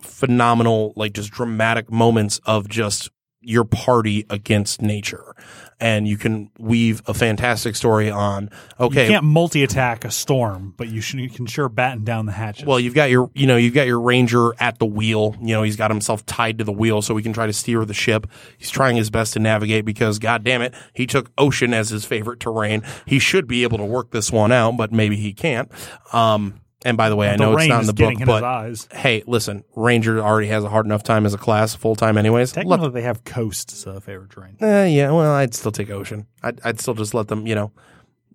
phenomenal, 0.00 0.92
like 0.96 1.12
just 1.12 1.30
dramatic 1.30 1.90
moments 1.90 2.38
of 2.44 2.68
just 2.68 3.10
your 3.42 3.64
party 3.64 4.26
against 4.30 4.82
nature. 4.82 5.34
And 5.80 6.06
you 6.06 6.16
can 6.16 6.48
weave 6.60 7.02
a 7.06 7.14
fantastic 7.14 7.74
story 7.74 8.08
on 8.08 8.50
okay, 8.78 9.02
You 9.02 9.10
can't 9.10 9.24
multi 9.24 9.64
attack 9.64 10.04
a 10.04 10.12
storm, 10.12 10.74
but 10.76 10.88
you, 10.88 11.00
should, 11.00 11.18
you 11.18 11.28
can 11.28 11.46
sure 11.46 11.68
batten 11.68 12.04
down 12.04 12.26
the 12.26 12.32
hatches. 12.32 12.66
Well, 12.66 12.78
you've 12.78 12.94
got 12.94 13.10
your, 13.10 13.30
you 13.34 13.48
know, 13.48 13.56
you've 13.56 13.74
got 13.74 13.88
your 13.88 14.00
ranger 14.00 14.52
at 14.60 14.78
the 14.78 14.86
wheel. 14.86 15.34
You 15.40 15.54
know, 15.54 15.64
he's 15.64 15.74
got 15.74 15.90
himself 15.90 16.24
tied 16.24 16.58
to 16.58 16.64
the 16.64 16.72
wheel 16.72 17.02
so 17.02 17.16
he 17.16 17.22
can 17.24 17.32
try 17.32 17.46
to 17.46 17.52
steer 17.52 17.84
the 17.84 17.94
ship. 17.94 18.28
He's 18.58 18.70
trying 18.70 18.94
his 18.94 19.10
best 19.10 19.32
to 19.32 19.40
navigate 19.40 19.84
because, 19.84 20.20
god 20.20 20.44
damn 20.44 20.62
it, 20.62 20.72
he 20.92 21.04
took 21.04 21.32
ocean 21.36 21.74
as 21.74 21.90
his 21.90 22.04
favorite 22.04 22.38
terrain. 22.38 22.84
He 23.04 23.18
should 23.18 23.48
be 23.48 23.64
able 23.64 23.78
to 23.78 23.84
work 23.84 24.12
this 24.12 24.30
one 24.30 24.52
out, 24.52 24.76
but 24.76 24.92
maybe 24.92 25.16
he 25.16 25.32
can't. 25.32 25.68
Um, 26.12 26.61
and 26.84 26.96
by 26.96 27.08
the 27.08 27.16
way, 27.16 27.28
I 27.28 27.36
the 27.36 27.44
know 27.44 27.56
it's 27.56 27.68
not 27.68 27.80
in 27.80 27.86
the 27.86 27.92
book, 27.92 28.14
but 28.24 28.86
hey, 28.92 29.22
listen, 29.26 29.64
ranger 29.76 30.20
already 30.20 30.48
has 30.48 30.64
a 30.64 30.68
hard 30.68 30.86
enough 30.86 31.02
time 31.02 31.26
as 31.26 31.34
a 31.34 31.38
class 31.38 31.74
full 31.74 31.94
time, 31.94 32.18
anyways. 32.18 32.52
Technically, 32.52 32.90
they 32.90 33.02
have 33.02 33.24
coast 33.24 33.72
as 33.72 33.86
a 33.86 34.00
favorite 34.00 34.30
terrain. 34.30 34.56
Eh, 34.60 34.86
yeah, 34.86 35.10
well, 35.10 35.32
I'd 35.32 35.54
still 35.54 35.72
take 35.72 35.90
ocean. 35.90 36.26
I'd, 36.42 36.60
I'd 36.64 36.80
still 36.80 36.94
just 36.94 37.14
let 37.14 37.28
them, 37.28 37.46
you 37.46 37.54
know, 37.54 37.72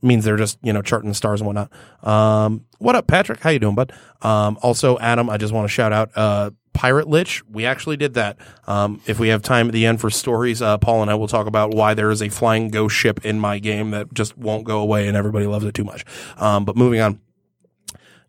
means 0.02 0.24
they're 0.24 0.38
just, 0.38 0.60
you 0.62 0.72
know, 0.72 0.82
charting 0.82 1.10
the 1.10 1.16
stars 1.16 1.42
and 1.42 1.48
whatnot. 1.48 1.72
Um, 2.04 2.66
what 2.78 2.96
up, 2.96 3.08
Patrick? 3.08 3.40
How 3.40 3.50
you 3.50 3.60
doing, 3.60 3.76
bud? 3.76 3.92
Um, 4.22 4.58
also, 4.62 4.98
Adam, 5.00 5.30
I 5.30 5.38
just 5.38 5.54
want 5.54 5.66
to 5.66 5.70
shout 5.70 5.92
out, 5.92 6.12
uh, 6.16 6.52
Pirate 6.74 7.10
Lich. 7.10 7.44
We 7.50 7.66
actually 7.66 7.98
did 7.98 8.14
that. 8.14 8.38
Um, 8.68 9.02
if 9.08 9.20
we 9.20 9.30
have 9.30 9.42
time 9.42 9.68
at 9.68 9.74
the 9.74 9.88
end 9.88 10.00
for 10.00 10.12
stories, 10.12 10.62
uh, 10.62 10.78
Paul 10.78 11.02
and 11.02 11.10
I 11.10 11.16
will 11.16 11.28
talk 11.28 11.48
about 11.48 11.74
why 11.74 11.96
there 11.96 12.12
is 12.12 12.22
a 12.22 12.30
flying 12.30 12.70
ghost 12.70 12.96
ship 12.96 13.26
in 13.26 13.40
my 13.40 13.58
game 13.58 13.92
that 13.92 14.14
just 14.14 14.38
won't 14.38 14.64
go 14.64 14.80
away 14.80 15.08
and 15.08 15.18
everybody 15.18 15.48
loves 15.48 15.66
it 15.66 15.74
too 15.74 15.84
much. 15.84 16.06
Um, 16.38 16.66
but 16.66 16.76
moving 16.76 17.02
on 17.02 17.20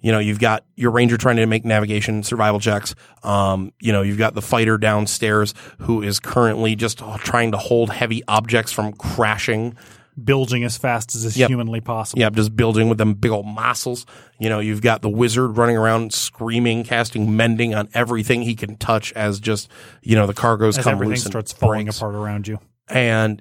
you 0.01 0.13
know, 0.13 0.19
you've 0.19 0.39
got 0.39 0.65
your 0.77 0.91
ranger 0.91 1.17
trying 1.17 1.37
to 1.37 1.47
make 1.47 1.65
navigation 1.65 2.23
survival 2.23 2.61
checks. 2.61 2.95
Um, 3.23 3.73
you 3.81 3.93
know, 3.93 4.03
you've 4.03 4.19
got 4.19 4.35
the 4.35 4.43
fighter 4.43 4.79
downstairs 4.79 5.55
who 5.81 6.03
is 6.03 6.21
currently 6.21 6.77
just 6.77 6.99
trying 7.19 7.53
to 7.53 7.59
hold 7.59 7.91
heavy 7.91 8.23
objects 8.29 8.73
from 8.73 8.93
crashing. 8.93 9.77
Building 10.23 10.65
as 10.65 10.77
fast 10.77 11.15
as 11.15 11.25
is 11.25 11.37
Yep. 11.37 11.49
humanly 11.49 11.81
possible. 11.81 12.19
Yeah, 12.21 12.31
just 12.31 12.57
building 12.57 12.89
with 12.89 12.99
them 12.99 13.15
big 13.15 13.31
old 13.31 13.47
muscles. 13.47 14.05
You 14.41 14.49
know, 14.49 14.59
you've 14.59 14.83
got 14.83 15.01
the 15.01 15.09
wizard 15.09 15.57
running 15.57 15.77
around 15.77 16.13
screaming, 16.13 16.83
casting 16.83 17.37
mending 17.37 17.73
on 17.73 17.89
everything 17.95 18.43
he 18.43 18.57
can 18.57 18.77
touch 18.79 19.13
as 19.13 19.39
just, 19.39 19.71
you 20.03 20.17
know, 20.17 20.27
the 20.27 20.35
cargoes 20.35 20.77
As 20.77 20.83
come 20.85 20.95
everything 20.95 21.11
loose 21.11 21.25
starts 21.25 21.53
falling 21.53 21.85
breaks. 21.85 21.99
apart 21.99 22.17
around 22.17 22.49
you. 22.49 22.59
And, 22.89 23.41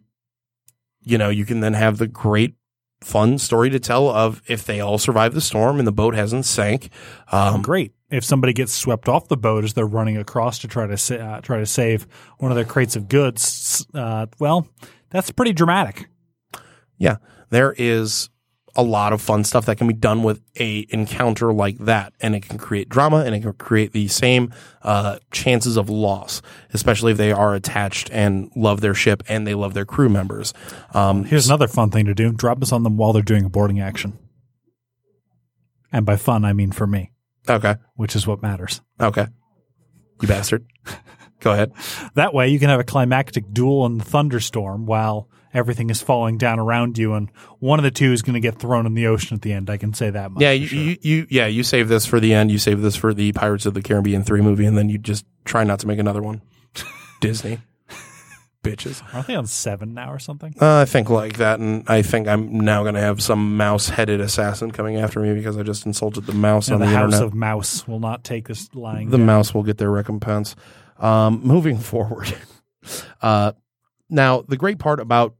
you 1.01 1.17
know, 1.17 1.29
you 1.29 1.45
can 1.45 1.61
then 1.61 1.73
have 1.73 1.97
the 1.97 2.05
great 2.07 2.53
fun 3.01 3.37
story 3.37 3.69
to 3.69 3.79
tell 3.79 4.09
of 4.09 4.41
if 4.47 4.65
they 4.65 4.79
all 4.79 4.97
survive 4.97 5.33
the 5.33 5.41
storm 5.41 5.79
and 5.79 5.87
the 5.87 5.91
boat 5.91 6.15
hasn't 6.15 6.45
sank. 6.45 6.89
Um, 7.31 7.61
Great. 7.61 7.93
If 8.09 8.23
somebody 8.23 8.53
gets 8.53 8.73
swept 8.73 9.09
off 9.09 9.27
the 9.27 9.37
boat 9.37 9.63
as 9.63 9.73
they're 9.73 9.85
running 9.85 10.17
across 10.17 10.59
to 10.59 10.67
try 10.67 10.87
to 10.87 10.97
sa- 10.97 11.15
uh, 11.15 11.41
try 11.41 11.59
to 11.59 11.65
save 11.65 12.07
one 12.37 12.51
of 12.51 12.55
their 12.55 12.65
crates 12.65 12.95
of 12.95 13.09
goods, 13.09 13.85
uh, 13.93 14.27
well, 14.39 14.67
that's 15.09 15.29
pretty 15.31 15.53
dramatic. 15.53 16.07
Yeah, 16.97 17.17
there 17.49 17.75
is 17.77 18.29
a 18.77 18.83
lot 18.83 19.11
of 19.11 19.21
fun 19.21 19.43
stuff 19.43 19.65
that 19.65 19.77
can 19.77 19.87
be 19.87 19.93
done 19.93 20.21
with 20.21 20.39
a 20.59 20.85
encounter 20.89 21.51
like 21.51 21.77
that, 21.79 22.13
and 22.21 22.35
it 22.35 22.43
can 22.47 22.57
create 22.59 22.87
drama 22.87 23.17
and 23.25 23.33
it 23.33 23.41
can 23.41 23.51
create 23.53 23.91
the 23.91 24.07
same 24.07 24.53
uh, 24.83 25.17
chances 25.31 25.75
of 25.75 25.89
loss, 25.89 26.41
especially 26.73 27.11
if 27.11 27.17
they 27.17 27.31
are 27.31 27.55
attached 27.55 28.09
and 28.11 28.51
love 28.55 28.81
their 28.81 28.93
ship 28.93 29.23
and 29.27 29.47
they 29.47 29.55
love 29.55 29.73
their 29.73 29.85
crew 29.85 30.09
members. 30.09 30.53
Um, 30.93 31.25
Here's 31.25 31.47
another 31.47 31.67
fun 31.67 31.89
thing 31.89 32.05
to 32.05 32.13
do: 32.13 32.31
drop 32.31 32.59
this 32.59 32.71
on 32.71 32.83
them 32.83 32.95
while 32.95 33.11
they're 33.11 33.23
doing 33.23 33.43
a 33.43 33.49
boarding 33.49 33.79
action. 33.81 34.17
And 35.91 36.05
by 36.05 36.15
fun, 36.15 36.45
I 36.45 36.53
mean 36.53 36.71
for 36.71 36.85
me, 36.85 37.11
okay, 37.49 37.75
which 37.95 38.15
is 38.15 38.27
what 38.27 38.41
matters. 38.41 38.81
okay, 39.01 39.27
you 40.21 40.27
bastard. 40.27 40.65
Go 41.39 41.51
ahead. 41.51 41.71
That 42.15 42.33
way, 42.33 42.47
you 42.47 42.59
can 42.59 42.69
have 42.69 42.79
a 42.79 42.83
climactic 42.83 43.53
duel 43.53 43.85
in 43.85 43.99
the 43.99 44.03
thunderstorm 44.03 44.85
while 44.87 45.29
everything 45.57 45.89
is 45.89 46.01
falling 46.01 46.37
down 46.37 46.59
around 46.59 46.97
you, 46.97 47.13
and 47.13 47.29
one 47.59 47.79
of 47.79 47.83
the 47.83 47.91
two 47.91 48.13
is 48.13 48.21
going 48.21 48.35
to 48.35 48.39
get 48.39 48.59
thrown 48.59 48.85
in 48.85 48.93
the 48.93 49.07
ocean 49.07 49.35
at 49.35 49.41
the 49.41 49.51
end. 49.51 49.69
I 49.69 49.77
can 49.77 49.93
say 49.93 50.09
that 50.09 50.31
much. 50.31 50.41
Yeah, 50.41 50.51
you, 50.51 50.67
sure. 50.67 50.79
you, 50.79 50.97
you, 51.01 51.27
yeah, 51.29 51.47
you 51.47 51.63
save 51.63 51.87
this 51.89 52.05
for 52.05 52.19
the 52.19 52.33
end. 52.33 52.51
You 52.51 52.59
save 52.59 52.81
this 52.81 52.95
for 52.95 53.13
the 53.13 53.31
Pirates 53.33 53.65
of 53.65 53.73
the 53.73 53.81
Caribbean 53.81 54.23
three 54.23 54.41
movie, 54.41 54.65
and 54.65 54.77
then 54.77 54.89
you 54.89 54.97
just 54.97 55.25
try 55.45 55.63
not 55.63 55.79
to 55.79 55.87
make 55.87 55.99
another 55.99 56.21
one. 56.21 56.41
Disney, 57.21 57.59
bitches. 58.63 59.01
Aren't 59.13 59.27
they 59.27 59.35
on 59.35 59.47
seven 59.47 59.93
now 59.93 60.11
or 60.11 60.19
something? 60.19 60.53
Uh, 60.61 60.81
I 60.81 60.85
think 60.85 61.09
like 61.09 61.37
that, 61.37 61.59
and 61.59 61.83
I 61.87 62.01
think 62.01 62.27
I'm 62.27 62.59
now 62.59 62.83
going 62.83 62.95
to 62.95 63.01
have 63.01 63.21
some 63.21 63.57
mouse-headed 63.57 64.21
assassin 64.21 64.71
coming 64.71 64.97
after 64.97 65.19
me 65.19 65.33
because 65.33 65.57
I 65.57 65.63
just 65.63 65.85
insulted 65.85 66.25
the 66.25 66.33
mouse 66.33 66.67
And 66.67 66.75
on 66.75 66.79
the, 66.81 66.85
the, 66.87 66.91
House 66.93 67.13
internet. 67.13 67.27
of 67.27 67.33
Mouse 67.33 67.87
will 67.87 67.99
not 67.99 68.23
take 68.23 68.47
this 68.47 68.69
lying. 68.75 69.09
the 69.09 69.17
down. 69.17 69.25
mouse 69.25 69.53
will 69.53 69.63
get 69.63 69.77
their 69.77 69.91
recompense. 69.91 70.55
Um, 70.99 71.41
moving 71.43 71.77
forward, 71.77 72.35
uh, 73.21 73.51
now 74.09 74.41
the 74.41 74.57
great 74.57 74.79
part 74.79 74.99
about 74.99 75.35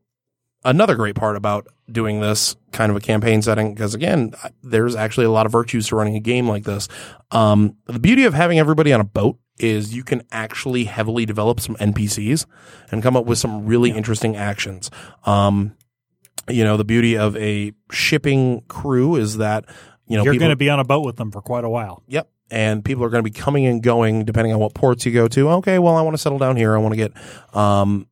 another 0.67 0.95
great 0.95 1.15
part 1.15 1.35
about 1.35 1.67
doing 1.89 2.19
this 2.19 2.55
kind 2.71 2.91
of 2.91 2.95
a 2.97 2.99
campaign 2.99 3.41
setting, 3.41 3.73
because 3.73 3.95
again, 3.95 4.33
there's 4.61 4.95
actually 4.95 5.25
a 5.25 5.31
lot 5.31 5.45
of 5.45 5.51
virtues 5.51 5.87
to 5.87 5.95
running 5.95 6.15
a 6.15 6.19
game 6.19 6.47
like 6.47 6.65
this. 6.65 6.87
Um, 7.31 7.77
the 7.85 7.99
beauty 7.99 8.25
of 8.25 8.33
having 8.33 8.59
everybody 8.59 8.93
on 8.93 8.99
a 8.99 9.05
boat 9.05 9.39
is 9.57 9.95
you 9.95 10.03
can 10.03 10.21
actually 10.31 10.83
heavily 10.83 11.25
develop 11.25 11.59
some 11.59 11.75
NPCs 11.77 12.45
and 12.91 13.01
come 13.01 13.15
up 13.15 13.25
with 13.25 13.39
some 13.39 13.65
really 13.65 13.91
interesting 13.91 14.35
actions. 14.35 14.91
Um, 15.25 15.75
you 16.49 16.63
know, 16.63 16.77
the 16.77 16.85
beauty 16.85 17.17
of 17.17 17.35
a 17.37 17.71
shipping 17.91 18.61
crew 18.67 19.15
is 19.15 19.37
that 19.37 19.65
you 20.05 20.17
know 20.17 20.23
You're 20.23 20.35
going 20.35 20.51
to 20.51 20.55
be 20.55 20.69
on 20.69 20.79
a 20.79 20.85
boat 20.85 21.05
with 21.05 21.15
them 21.15 21.31
for 21.31 21.41
quite 21.41 21.63
a 21.63 21.69
while. 21.69 22.03
Yep. 22.07 22.29
And 22.49 22.85
people 22.85 23.03
are 23.03 23.09
going 23.09 23.23
to 23.23 23.29
be 23.29 23.37
coming 23.37 23.65
and 23.65 23.83
going 23.83 24.23
depending 24.23 24.53
on 24.53 24.59
what 24.59 24.73
ports 24.73 25.05
you 25.05 25.11
go 25.11 25.27
to. 25.27 25.49
Okay, 25.49 25.79
well, 25.79 25.95
I 25.95 26.01
want 26.01 26.13
to 26.13 26.17
settle 26.17 26.37
down 26.37 26.55
here. 26.55 26.75
I 26.75 26.77
want 26.77 26.93
to 26.93 26.97
get, 26.97 27.11
um, 27.53 28.07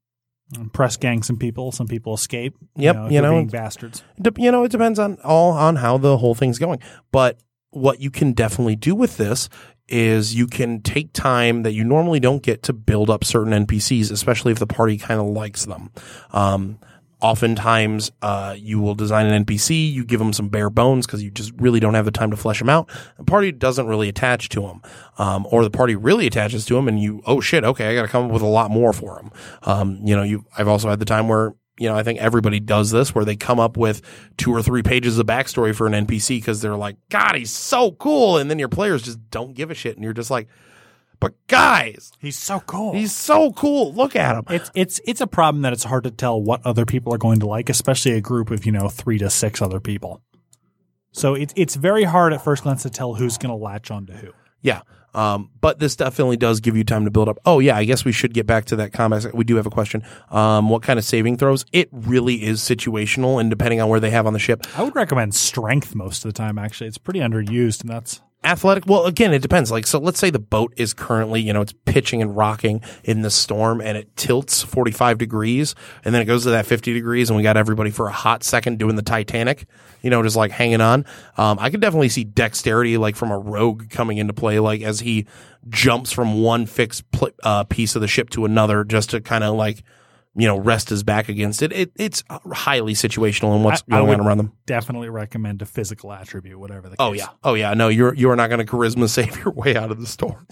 press 0.73 0.97
gang 0.97 1.23
some 1.23 1.37
people. 1.37 1.71
Some 1.71 1.87
people 1.87 2.13
escape. 2.13 2.55
Yep, 2.75 2.95
you 2.95 3.01
know, 3.01 3.09
you 3.09 3.21
know, 3.21 3.31
being 3.31 3.47
bastards. 3.47 4.03
de- 4.21 4.41
you 4.41 4.51
know, 4.51 4.63
it 4.63 4.71
depends 4.71 4.99
on 4.99 5.17
all 5.23 5.51
on 5.51 5.77
how 5.77 5.97
the 5.97 6.17
whole 6.17 6.35
thing's 6.35 6.59
going. 6.59 6.79
But 7.11 7.39
what 7.71 7.99
you 7.99 8.09
can 8.09 8.33
definitely 8.33 8.75
do 8.75 8.95
with 8.95 9.17
this 9.17 9.49
is 9.87 10.33
you 10.33 10.47
can 10.47 10.81
take 10.81 11.13
time 11.13 11.63
that 11.63 11.73
you 11.73 11.83
normally 11.83 12.19
don't 12.19 12.41
get 12.41 12.63
to 12.63 12.73
build 12.73 13.09
up 13.09 13.23
certain 13.23 13.53
NPCs, 13.65 14.11
especially 14.11 14.51
if 14.51 14.59
the 14.59 14.67
party 14.67 14.97
kind 14.97 15.19
of 15.19 15.27
likes 15.27 15.65
them. 15.65 15.91
Um, 16.31 16.79
oftentimes, 17.25 18.11
uh, 18.21 18.55
you 18.55 18.79
will 18.79 18.93
design 18.93 19.25
an 19.25 19.45
NPC, 19.45 19.91
you 19.91 20.05
give 20.05 20.19
them 20.19 20.31
some 20.31 20.47
bare 20.47 20.69
bones 20.69 21.07
because 21.07 21.23
you 21.23 21.31
just 21.31 21.51
really 21.57 21.79
don't 21.79 21.95
have 21.95 22.05
the 22.05 22.11
time 22.11 22.29
to 22.29 22.37
flesh 22.37 22.59
them 22.59 22.69
out. 22.69 22.87
The 23.17 23.23
party 23.23 23.51
doesn't 23.51 23.87
really 23.87 24.07
attach 24.09 24.49
to 24.49 24.61
them, 24.61 24.81
um, 25.17 25.47
or 25.49 25.63
the 25.63 25.71
party 25.71 25.95
really 25.95 26.27
attaches 26.27 26.65
to 26.67 26.75
them, 26.75 26.87
and 26.87 27.01
you, 27.01 27.23
oh 27.25 27.41
shit, 27.41 27.63
okay, 27.63 27.89
I 27.89 27.95
got 27.95 28.03
to 28.03 28.07
come 28.07 28.25
up 28.25 28.31
with 28.31 28.43
a 28.43 28.47
lot 28.47 28.69
more 28.69 28.93
for 28.93 29.15
them. 29.15 29.31
Um, 29.63 29.99
you 30.03 30.15
know, 30.15 30.21
you, 30.21 30.45
I've 30.55 30.67
also 30.67 30.87
had 30.87 30.99
the 30.99 31.05
time 31.05 31.27
where 31.27 31.55
you 31.77 31.89
know, 31.89 31.95
I 31.95 32.03
think 32.03 32.19
everybody 32.19 32.61
does 32.61 32.91
this 32.91 33.13
where 33.13 33.25
they 33.25 33.35
come 33.35 33.59
up 33.59 33.75
with 33.75 34.01
two 34.37 34.53
or 34.53 34.61
three 34.61 34.81
pages 34.81 35.19
of 35.19 35.25
backstory 35.25 35.75
for 35.75 35.87
an 35.87 36.05
NPC 36.05 36.37
because 36.37 36.61
they're 36.61 36.77
like, 36.77 36.95
God, 37.09 37.35
he's 37.35 37.51
so 37.51 37.91
cool. 37.91 38.37
And 38.37 38.49
then 38.49 38.59
your 38.59 38.69
players 38.69 39.01
just 39.01 39.29
don't 39.29 39.53
give 39.53 39.71
a 39.71 39.73
shit. 39.73 39.95
And 39.95 40.03
you're 40.03 40.13
just 40.13 40.31
like, 40.31 40.47
but 41.25 41.47
guys, 41.47 42.11
He's 42.19 42.37
so 42.37 42.59
cool. 42.61 42.93
he's 42.93 43.13
so 43.15 43.51
cool. 43.53 43.93
Look 43.93 44.15
at 44.15 44.35
him. 44.35 44.43
it's 44.49 44.69
it's 44.75 44.99
it's 45.05 45.21
a 45.21 45.27
problem 45.27 45.63
that 45.63 45.73
it's 45.73 45.83
hard 45.83 46.03
to 46.03 46.11
tell 46.11 46.39
what 46.41 46.65
other 46.65 46.85
people 46.85 47.13
are 47.13 47.17
going 47.17 47.39
to 47.39 47.47
like, 47.47 47.69
especially 47.69 48.11
a 48.13 48.21
group 48.21 48.51
of 48.51 48.65
you 48.65 48.71
know 48.71 48.89
three 48.89 49.17
to 49.17 49.29
six 49.29 49.61
other 49.61 49.79
people. 49.79 50.21
So 51.11 51.33
it's 51.33 51.53
it's 51.55 51.75
very 51.75 52.03
hard 52.03 52.33
at 52.33 52.43
first 52.43 52.63
glance 52.63 52.83
to 52.83 52.89
tell 52.89 53.15
who's 53.15 53.37
going 53.37 53.49
to 53.49 53.55
latch 53.63 53.89
on 53.89 54.05
to 54.07 54.13
who. 54.13 54.29
Yeah. 54.61 54.81
Um, 55.13 55.49
but 55.61 55.79
this 55.79 55.95
definitely 55.95 56.35
does 56.35 56.59
give 56.59 56.75
you 56.75 56.83
time 56.83 57.05
to 57.05 57.11
build 57.11 57.29
up. 57.29 57.37
Oh 57.45 57.59
yeah, 57.59 57.77
I 57.77 57.85
guess 57.85 58.03
we 58.03 58.11
should 58.11 58.33
get 58.33 58.45
back 58.45 58.65
to 58.65 58.75
that 58.75 58.91
combat. 58.91 59.33
We 59.33 59.45
do 59.45 59.55
have 59.55 59.65
a 59.65 59.69
question. 59.69 60.03
Um, 60.29 60.67
what 60.69 60.83
kind 60.83 60.99
of 60.99 61.05
saving 61.05 61.37
throws? 61.37 61.65
It 61.71 61.87
really 61.93 62.43
is 62.43 62.59
situational 62.59 63.39
and 63.39 63.49
depending 63.49 63.79
on 63.79 63.87
where 63.87 64.01
they 64.01 64.09
have 64.09 64.27
on 64.27 64.33
the 64.33 64.39
ship. 64.39 64.65
I 64.77 64.83
would 64.83 64.93
recommend 64.93 65.33
strength 65.33 65.95
most 65.95 66.25
of 66.25 66.29
the 66.33 66.37
time. 66.37 66.57
Actually, 66.57 66.87
it's 66.87 66.97
pretty 66.97 67.21
underused, 67.21 67.79
and 67.81 67.89
that's 67.89 68.19
athletic. 68.45 68.85
Well, 68.85 69.05
again, 69.05 69.33
it 69.33 69.41
depends. 69.41 69.71
Like, 69.71 69.87
so 69.87 69.99
let's 69.99 70.19
say 70.19 70.29
the 70.29 70.39
boat 70.39 70.73
is 70.77 70.93
currently, 70.93 71.41
you 71.41 71.51
know, 71.51 71.61
it's 71.61 71.73
pitching 71.85 72.21
and 72.21 72.35
rocking 72.35 72.81
in 73.03 73.21
the 73.21 73.29
storm 73.29 73.81
and 73.81 73.97
it 73.97 74.15
tilts 74.15 74.61
45 74.61 75.17
degrees 75.17 75.75
and 76.03 76.13
then 76.13 76.21
it 76.21 76.25
goes 76.25 76.43
to 76.43 76.51
that 76.51 76.65
50 76.65 76.93
degrees 76.93 77.29
and 77.29 77.37
we 77.37 77.43
got 77.43 77.57
everybody 77.57 77.91
for 77.91 78.07
a 78.07 78.11
hot 78.11 78.43
second 78.43 78.79
doing 78.79 78.95
the 78.95 79.01
Titanic, 79.01 79.65
you 80.01 80.09
know, 80.09 80.21
just 80.23 80.35
like 80.35 80.51
hanging 80.51 80.81
on. 80.81 81.05
Um, 81.37 81.57
I 81.59 81.69
could 81.69 81.81
definitely 81.81 82.09
see 82.09 82.23
dexterity 82.23 82.97
like 82.97 83.15
from 83.15 83.31
a 83.31 83.37
rogue 83.37 83.89
coming 83.89 84.17
into 84.17 84.33
play, 84.33 84.59
like 84.59 84.81
as 84.81 84.99
he 84.99 85.25
jumps 85.67 86.11
from 86.11 86.41
one 86.41 86.65
fixed 86.65 87.09
pl- 87.11 87.31
uh, 87.43 87.63
piece 87.63 87.95
of 87.95 88.01
the 88.01 88.07
ship 88.07 88.29
to 88.31 88.45
another 88.45 88.83
just 88.83 89.09
to 89.09 89.21
kind 89.21 89.43
of 89.43 89.55
like, 89.55 89.83
you 90.35 90.47
know, 90.47 90.57
rest 90.57 90.89
his 90.89 91.03
back 91.03 91.29
against 91.29 91.61
it. 91.61 91.71
it 91.71 91.91
it's 91.95 92.23
highly 92.29 92.93
situational 92.93 93.55
in 93.55 93.63
what's 93.63 93.83
I- 93.89 93.95
I 93.95 93.99
going 93.99 94.09
would 94.09 94.19
on 94.19 94.27
around 94.27 94.37
them. 94.37 94.51
Definitely 94.65 95.09
recommend 95.09 95.61
a 95.61 95.65
physical 95.65 96.11
attribute, 96.11 96.59
whatever 96.59 96.89
the 96.89 96.97
case. 96.97 96.97
Oh 96.99 97.13
yeah. 97.13 97.27
Oh 97.43 97.53
yeah. 97.53 97.73
No, 97.73 97.87
you're 97.87 98.13
you 98.13 98.29
are 98.29 98.35
not 98.35 98.49
going 98.49 98.65
to 98.65 98.71
charisma 98.71 99.07
save 99.09 99.37
your 99.37 99.53
way 99.53 99.75
out 99.75 99.91
of 99.91 99.99
the 99.99 100.07
storm. 100.07 100.45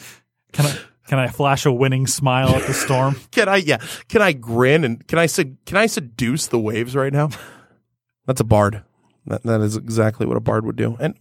Can 0.53 0.65
I 0.67 0.77
can 1.07 1.19
I 1.19 1.27
flash 1.27 1.65
a 1.65 1.71
winning 1.71 2.07
smile 2.07 2.49
at 2.49 2.65
the 2.65 2.73
storm? 2.73 3.17
Can 3.31 3.49
I? 3.49 3.57
Yeah. 3.57 3.77
Can 4.07 4.21
I 4.21 4.31
grin 4.31 4.85
and 4.85 5.05
can 5.05 5.19
I 5.19 5.25
sed- 5.25 5.57
can 5.65 5.75
I 5.77 5.85
seduce 5.85 6.47
the 6.47 6.57
waves 6.59 6.95
right 6.95 7.11
now? 7.11 7.29
That's 8.25 8.39
a 8.39 8.45
bard. 8.45 8.83
That 9.25 9.43
that 9.43 9.59
is 9.61 9.75
exactly 9.75 10.25
what 10.25 10.37
a 10.37 10.41
bard 10.41 10.65
would 10.65 10.77
do. 10.77 10.95
And 11.01 11.15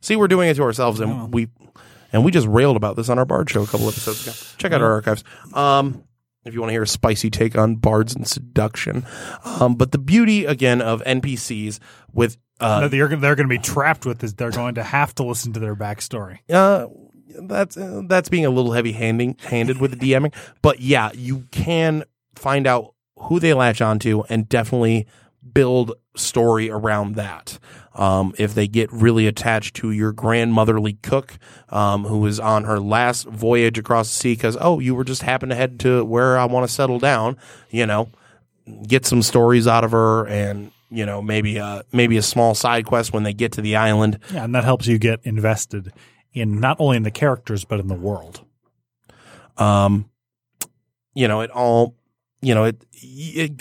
see, 0.00 0.16
we're 0.16 0.28
doing 0.28 0.48
it 0.48 0.54
to 0.54 0.62
ourselves, 0.62 1.00
and 1.00 1.34
we 1.34 1.48
and 2.14 2.24
we 2.24 2.30
just 2.30 2.46
railed 2.46 2.76
about 2.76 2.96
this 2.96 3.10
on 3.10 3.18
our 3.18 3.26
bard 3.26 3.50
show 3.50 3.62
a 3.62 3.66
couple 3.66 3.86
episodes 3.88 4.26
ago. 4.26 4.34
Check 4.56 4.72
out 4.72 4.80
our 4.80 4.92
archives. 4.92 5.22
Um, 5.52 6.02
if 6.48 6.54
you 6.54 6.60
want 6.60 6.70
to 6.70 6.74
hear 6.74 6.82
a 6.82 6.86
spicy 6.86 7.30
take 7.30 7.56
on 7.56 7.76
bards 7.76 8.14
and 8.14 8.26
seduction, 8.26 9.04
um, 9.44 9.74
but 9.74 9.92
the 9.92 9.98
beauty 9.98 10.44
again 10.44 10.80
of 10.80 11.02
NPCs 11.04 11.78
with 12.12 12.36
uh, 12.60 12.80
No, 12.80 12.88
they're 12.88 13.08
they're 13.08 13.34
going 13.34 13.48
to 13.48 13.54
be 13.54 13.58
trapped 13.58 14.06
with 14.06 14.20
this. 14.20 14.32
They're 14.32 14.50
going 14.50 14.76
to 14.76 14.82
have 14.82 15.14
to 15.16 15.24
listen 15.24 15.52
to 15.54 15.60
their 15.60 15.76
backstory. 15.76 16.38
uh, 16.52 16.86
that's 17.42 17.76
uh, 17.76 18.02
that's 18.06 18.28
being 18.28 18.46
a 18.46 18.50
little 18.50 18.72
heavy 18.72 18.92
handing 18.92 19.36
handed 19.40 19.78
with 19.78 19.98
the 19.98 20.12
DMing, 20.12 20.34
but 20.62 20.80
yeah, 20.80 21.10
you 21.14 21.44
can 21.50 22.04
find 22.34 22.66
out 22.66 22.94
who 23.18 23.40
they 23.40 23.52
latch 23.54 23.80
onto 23.80 24.22
and 24.28 24.48
definitely 24.48 25.06
build 25.52 25.92
story 26.16 26.70
around 26.70 27.14
that. 27.16 27.58
Um, 27.94 28.34
if 28.38 28.54
they 28.54 28.68
get 28.68 28.92
really 28.92 29.26
attached 29.26 29.76
to 29.76 29.90
your 29.90 30.12
grandmotherly 30.12 30.94
cook, 31.02 31.38
um, 31.70 32.04
who 32.04 32.26
is 32.26 32.38
on 32.38 32.64
her 32.64 32.78
last 32.78 33.26
voyage 33.26 33.78
across 33.78 34.08
the 34.08 34.16
sea, 34.16 34.34
because 34.34 34.56
oh, 34.60 34.80
you 34.80 34.94
were 34.94 35.04
just 35.04 35.22
happen 35.22 35.48
to 35.48 35.54
head 35.54 35.80
to 35.80 36.04
where 36.04 36.38
I 36.38 36.44
want 36.44 36.68
to 36.68 36.72
settle 36.72 36.98
down, 36.98 37.38
you 37.70 37.86
know, 37.86 38.10
get 38.86 39.06
some 39.06 39.22
stories 39.22 39.66
out 39.66 39.84
of 39.84 39.92
her 39.92 40.26
and 40.26 40.72
you 40.90 41.06
know 41.06 41.22
maybe 41.22 41.56
a 41.56 41.84
maybe 41.92 42.16
a 42.16 42.22
small 42.22 42.54
side 42.54 42.84
quest 42.86 43.12
when 43.12 43.22
they 43.22 43.32
get 43.32 43.52
to 43.52 43.60
the 43.60 43.76
island. 43.76 44.18
Yeah, 44.32 44.44
and 44.44 44.54
that 44.54 44.64
helps 44.64 44.86
you 44.86 44.98
get 44.98 45.20
invested 45.24 45.92
in 46.32 46.60
not 46.60 46.76
only 46.78 46.96
in 46.96 47.02
the 47.02 47.10
characters 47.10 47.64
but 47.64 47.80
in 47.80 47.88
the 47.88 47.94
world. 47.94 48.44
um 49.56 50.10
you 51.14 51.26
know 51.26 51.40
it 51.40 51.50
all 51.50 51.96
you 52.42 52.54
know 52.54 52.64
it 52.64 52.82
it, 52.92 53.52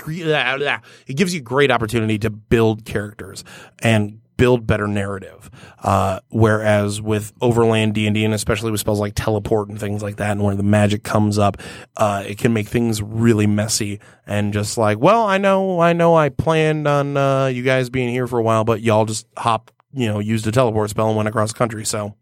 it 1.07 1.15
gives 1.15 1.33
you 1.33 1.41
great 1.41 1.71
opportunity 1.71 2.17
to 2.19 2.29
build 2.29 2.85
characters 2.85 3.43
and 3.79 4.19
build 4.37 4.67
better 4.67 4.87
narrative. 4.87 5.49
Uh 5.81 6.19
whereas 6.29 7.01
with 7.01 7.31
overland 7.41 7.93
d&d 7.93 8.25
and 8.25 8.33
especially 8.33 8.69
with 8.71 8.79
spells 8.81 8.99
like 8.99 9.13
teleport 9.15 9.69
and 9.69 9.79
things 9.79 10.03
like 10.03 10.17
that 10.17 10.31
and 10.31 10.43
where 10.43 10.55
the 10.55 10.63
magic 10.63 11.03
comes 11.03 11.37
up 11.37 11.57
uh 11.97 12.23
it 12.27 12.37
can 12.37 12.51
make 12.51 12.67
things 12.67 13.01
really 13.01 13.47
messy 13.47 13.99
and 14.27 14.51
just 14.51 14.77
like 14.77 14.99
well 14.99 15.25
i 15.25 15.37
know 15.37 15.79
i 15.79 15.93
know 15.93 16.15
i 16.15 16.27
planned 16.27 16.87
on 16.87 17.15
uh 17.15 17.45
you 17.45 17.63
guys 17.63 17.89
being 17.89 18.09
here 18.09 18.27
for 18.27 18.39
a 18.39 18.43
while 18.43 18.65
but 18.65 18.81
y'all 18.81 19.05
just 19.05 19.25
hop 19.37 19.71
you 19.95 20.07
know 20.07 20.19
used 20.19 20.45
a 20.45 20.51
teleport 20.51 20.89
spell 20.89 21.07
and 21.07 21.15
went 21.17 21.29
across 21.29 21.53
country. 21.53 21.85
So 21.85 22.15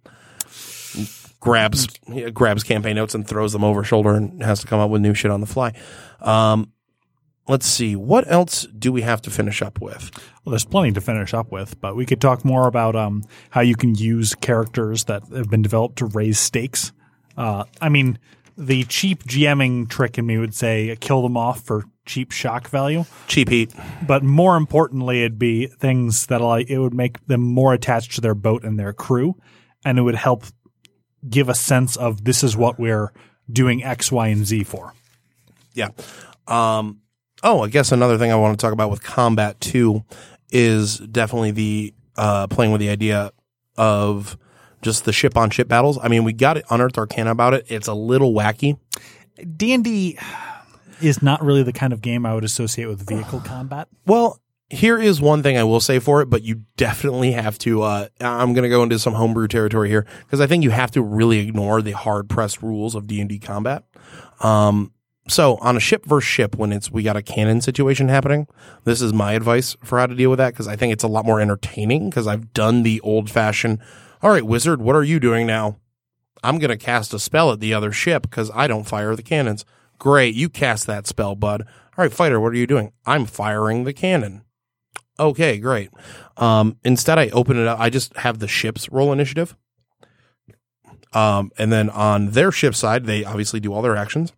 grabs 1.44 1.88
grabs 2.34 2.64
campaign 2.64 2.96
notes 2.96 3.14
and 3.14 3.28
throws 3.28 3.52
them 3.52 3.66
over 3.66 3.84
shoulder 3.84 4.16
and 4.16 4.42
has 4.42 4.62
to 4.62 4.68
come 4.68 4.80
up 4.80 4.90
with 4.90 5.02
new 5.02 5.14
shit 5.14 5.30
on 5.30 5.42
the 5.42 5.46
fly. 5.46 5.74
Um, 6.22 6.72
let's 7.50 7.66
see 7.66 7.98
what 7.98 8.32
else 8.32 8.64
do 8.68 8.94
we 8.94 9.02
have 9.02 9.22
to 9.24 9.30
finish 9.30 9.62
up 9.62 9.82
with. 9.82 10.10
Well, 10.44 10.52
there's 10.52 10.64
plenty 10.64 10.94
to 10.94 11.02
finish 11.02 11.34
up 11.34 11.52
with, 11.52 11.82
but 11.82 11.98
we 11.98 12.06
could 12.06 12.22
talk 12.22 12.46
more 12.46 12.66
about 12.68 12.96
um, 12.96 13.24
how 13.50 13.60
you 13.60 13.76
can 13.76 13.94
use 13.94 14.34
characters 14.36 15.04
that 15.06 15.24
have 15.36 15.50
been 15.50 15.62
developed 15.62 15.98
to 15.98 16.06
raise 16.06 16.40
stakes. 16.40 16.94
Uh, 17.36 17.66
I 17.82 17.90
mean, 17.90 18.20
the 18.58 18.86
cheap 18.86 19.26
GMing 19.26 19.90
trick 19.90 20.18
in 20.18 20.26
me 20.26 20.38
would 20.38 20.56
say 20.56 20.96
kill 21.02 21.24
them 21.24 21.36
off 21.36 21.60
for 21.62 21.84
cheap 22.06 22.32
shock 22.32 22.70
value, 22.70 23.04
Cheap 23.28 23.50
heat. 23.50 23.74
but 24.08 24.24
more 24.24 24.56
importantly, 24.56 25.22
it'd 25.24 25.38
be 25.40 25.68
things 25.68 26.28
that 26.28 26.40
it 26.70 26.78
would 26.78 26.94
make 26.94 27.26
them 27.28 27.42
more 27.42 27.74
attached 27.74 28.14
to 28.14 28.22
their 28.22 28.36
boat 28.36 28.64
and 28.64 28.80
their 28.80 28.94
crew, 28.94 29.36
and 29.84 30.00
it 30.00 30.04
would 30.04 30.16
help 30.16 30.46
give 31.30 31.50
a 31.50 31.56
sense 31.56 31.96
of 31.96 32.24
this 32.24 32.44
is 32.44 32.56
what 32.56 32.80
we're 32.80 33.12
doing 33.52 33.84
X, 33.84 34.12
Y, 34.12 34.28
and 34.28 34.46
Z 34.46 34.64
for. 34.64 34.94
Yeah. 35.74 35.90
Um, 36.48 37.02
oh, 37.44 37.62
I 37.64 37.70
guess 37.70 37.92
another 37.92 38.18
thing 38.18 38.32
I 38.32 38.36
want 38.36 38.58
to 38.58 38.64
talk 38.64 38.74
about 38.74 38.90
with 38.90 39.04
combat 39.04 39.60
too 39.60 40.04
is 40.52 40.98
definitely 41.00 41.52
the 41.52 41.94
uh, 42.16 42.48
playing 42.48 42.72
with 42.72 42.82
the 42.82 42.90
idea 42.90 43.32
of 43.78 44.38
just 44.82 45.06
the 45.06 45.14
ship 45.14 45.38
on 45.38 45.50
ship 45.50 45.68
battles. 45.68 45.98
I 46.02 46.10
mean, 46.10 46.24
we 46.24 46.34
got 46.34 46.58
it 46.58 46.66
unearthed 46.70 46.98
arcana 46.98 47.32
about 47.32 47.54
it. 47.54 47.66
It's 47.70 47.88
a 47.88 47.94
little 47.94 48.34
wacky. 48.34 48.78
D 49.58 49.74
and 49.74 49.84
D 49.84 50.20
is 51.02 51.22
not 51.22 51.44
really 51.44 51.64
the 51.64 51.74
kind 51.74 51.92
of 51.92 52.02
game 52.02 52.26
I 52.26 52.34
would 52.36 52.44
associate 52.44 52.86
with 52.86 53.08
vehicle 53.08 53.40
combat. 53.40 53.88
Well, 54.06 54.40
here 54.74 55.00
is 55.00 55.22
one 55.22 55.44
thing 55.44 55.58
I 55.58 55.64
will 55.64 55.80
say 55.80 56.00
for 56.00 56.22
it, 56.22 56.30
but 56.30 56.44
you 56.44 56.64
definitely 56.78 57.32
have 57.34 57.58
to. 57.60 57.84
Uh, 57.84 58.08
I'm 58.20 58.54
going 58.54 58.64
to 58.64 58.70
go 58.70 58.84
into 58.84 59.00
some 59.00 59.14
homebrew 59.14 59.48
territory 59.48 59.90
here 59.90 60.06
because 60.26 60.42
I 60.42 60.48
think 60.48 60.64
you 60.64 60.72
have 60.72 60.92
to 60.92 61.02
really 61.02 61.40
ignore 61.40 61.82
the 61.82 61.92
hard 61.92 62.30
pressed 62.30 62.62
rules 62.62 62.96
of 62.96 63.08
D 63.08 63.20
and 63.20 63.30
D 63.30 63.40
combat. 63.40 63.84
Um, 64.42 64.92
so 65.28 65.58
on 65.58 65.78
a 65.78 65.80
ship 65.80 66.06
versus 66.06 66.28
ship, 66.28 66.56
when 66.58 66.74
it's 66.74 66.92
we 66.92 67.04
got 67.04 67.16
a 67.16 67.22
cannon 67.22 67.62
situation 67.62 68.10
happening, 68.10 68.48
this 68.84 69.02
is 69.02 69.14
my 69.14 69.34
advice 69.34 69.78
for 69.84 70.00
how 70.00 70.08
to 70.08 70.16
deal 70.16 70.30
with 70.30 70.40
that 70.40 70.54
because 70.54 70.68
I 70.68 70.76
think 70.76 70.92
it's 70.92 71.04
a 71.04 71.08
lot 71.08 71.26
more 71.26 71.40
entertaining 71.40 72.10
because 72.10 72.28
I've 72.28 72.52
done 72.54 72.84
the 72.84 73.00
old 73.02 73.30
fashioned. 73.30 73.80
All 74.22 74.32
right, 74.32 74.46
wizard, 74.46 74.82
what 74.82 74.96
are 74.96 75.04
you 75.04 75.20
doing 75.20 75.48
now? 75.48 75.78
I'm 76.44 76.60
going 76.60 76.72
to 76.72 76.78
cast 76.78 77.14
a 77.14 77.20
spell 77.20 77.52
at 77.52 77.62
the 77.62 77.74
other 77.74 77.92
ship 77.92 78.24
because 78.24 78.52
I 78.54 78.68
don't 78.68 78.84
fire 78.84 79.16
the 79.16 79.24
cannons. 79.24 79.66
Great, 79.98 80.36
you 80.36 80.50
cast 80.50 80.88
that 80.88 81.08
spell, 81.08 81.36
bud. 81.36 81.62
All 81.62 82.04
right, 82.04 82.12
fighter, 82.12 82.40
what 82.40 82.52
are 82.52 82.58
you 82.58 82.68
doing? 82.68 82.92
I'm 83.06 83.26
firing 83.26 83.86
the 83.86 83.94
cannon. 83.94 84.43
Okay, 85.20 85.58
great. 85.58 85.90
Um, 86.38 86.78
instead, 86.84 87.20
I 87.20 87.30
open 87.30 87.58
it 87.58 87.68
up. 87.68 87.80
I 87.80 87.90
just 87.90 88.16
have 88.18 88.40
the 88.40 88.48
ships 88.48 88.90
roll 88.90 89.14
initiative. 89.14 89.56
Um, 91.14 91.52
and 91.58 91.72
then 91.72 91.90
on 91.90 92.32
their 92.32 92.52
ship 92.52 92.74
side, 92.74 93.06
they 93.06 93.24
obviously 93.24 93.60
do 93.60 93.74
all 93.74 93.82
their 93.82 93.96
actions. 93.96 94.34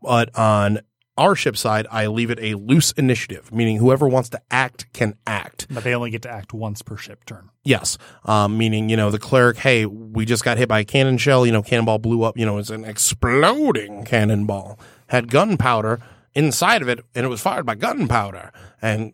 But 0.00 0.36
on 0.38 0.80
our 1.16 1.34
ship 1.34 1.56
side, 1.56 1.88
I 1.90 2.06
leave 2.06 2.30
it 2.30 2.38
a 2.40 2.54
loose 2.54 2.92
initiative, 2.92 3.52
meaning 3.52 3.78
whoever 3.78 4.08
wants 4.08 4.28
to 4.28 4.40
act 4.52 4.90
can 4.92 5.16
act. 5.26 5.66
But 5.68 5.82
they 5.82 5.94
only 5.94 6.10
get 6.10 6.22
to 6.22 6.30
act 6.30 6.54
once 6.54 6.82
per 6.82 6.96
ship 6.96 7.24
turn. 7.24 7.50
Yes. 7.64 7.98
Um, 8.24 8.56
meaning, 8.56 8.88
you 8.88 8.96
know, 8.96 9.10
the 9.10 9.18
cleric, 9.18 9.56
hey, 9.58 9.84
we 9.84 10.24
just 10.24 10.44
got 10.44 10.56
hit 10.56 10.68
by 10.68 10.78
a 10.80 10.84
cannon 10.84 11.18
shell. 11.18 11.44
You 11.44 11.50
know, 11.50 11.62
cannonball 11.62 11.98
blew 11.98 12.22
up. 12.22 12.38
You 12.38 12.46
know, 12.46 12.58
it's 12.58 12.70
an 12.70 12.84
exploding 12.84 14.04
cannonball. 14.04 14.78
Had 15.08 15.28
gunpowder 15.28 16.00
inside 16.38 16.82
of 16.82 16.88
it, 16.88 17.00
and 17.14 17.26
it 17.26 17.28
was 17.28 17.40
fired 17.40 17.66
by 17.66 17.74
gunpowder. 17.74 18.52
And 18.80 19.12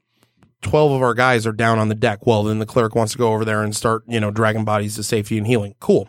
12 0.63 0.93
of 0.93 1.03
our 1.03 1.15
guys 1.15 1.47
are 1.47 1.53
down 1.53 1.79
on 1.79 1.89
the 1.89 1.95
deck. 1.95 2.27
Well, 2.27 2.45
then 2.45 2.59
the 2.59 2.67
cleric 2.67 2.95
wants 2.95 3.13
to 3.13 3.19
go 3.19 3.33
over 3.33 3.45
there 3.45 3.63
and 3.63 3.75
start, 3.75 4.03
you 4.07 4.21
know, 4.21 4.31
dragging 4.31 4.65
bodies 4.65 4.95
to 4.97 5.03
safety 5.03 5.37
and 5.39 5.47
healing. 5.47 5.75
Cool. 5.81 6.09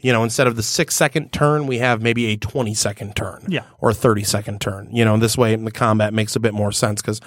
You 0.00 0.12
know, 0.12 0.22
instead 0.22 0.46
of 0.46 0.56
the 0.56 0.62
six 0.62 0.94
second 0.94 1.32
turn, 1.32 1.66
we 1.66 1.78
have 1.78 2.02
maybe 2.02 2.26
a 2.26 2.36
20 2.36 2.74
second 2.74 3.16
turn. 3.16 3.44
Yeah. 3.48 3.64
Or 3.78 3.90
a 3.90 3.94
30 3.94 4.22
second 4.24 4.60
turn. 4.60 4.88
You 4.92 5.04
know, 5.04 5.16
this 5.16 5.38
way 5.38 5.56
the 5.56 5.70
combat 5.70 6.12
makes 6.12 6.36
a 6.36 6.40
bit 6.40 6.52
more 6.52 6.72
sense 6.72 7.00
because 7.00 7.20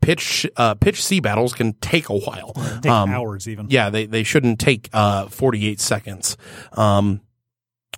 pitch, 0.00 0.46
uh, 0.56 0.74
pitch 0.76 1.04
sea 1.04 1.20
battles 1.20 1.52
can 1.52 1.74
take 1.74 2.08
a 2.08 2.16
while. 2.16 2.52
Take 2.80 2.90
Um, 2.90 3.10
hours 3.10 3.46
even. 3.48 3.66
yeah, 3.68 3.90
they, 3.90 4.06
they 4.06 4.22
shouldn't 4.22 4.58
take 4.58 4.88
uh, 4.94 5.26
48 5.26 5.78
seconds. 5.80 6.38
Um, 6.72 7.20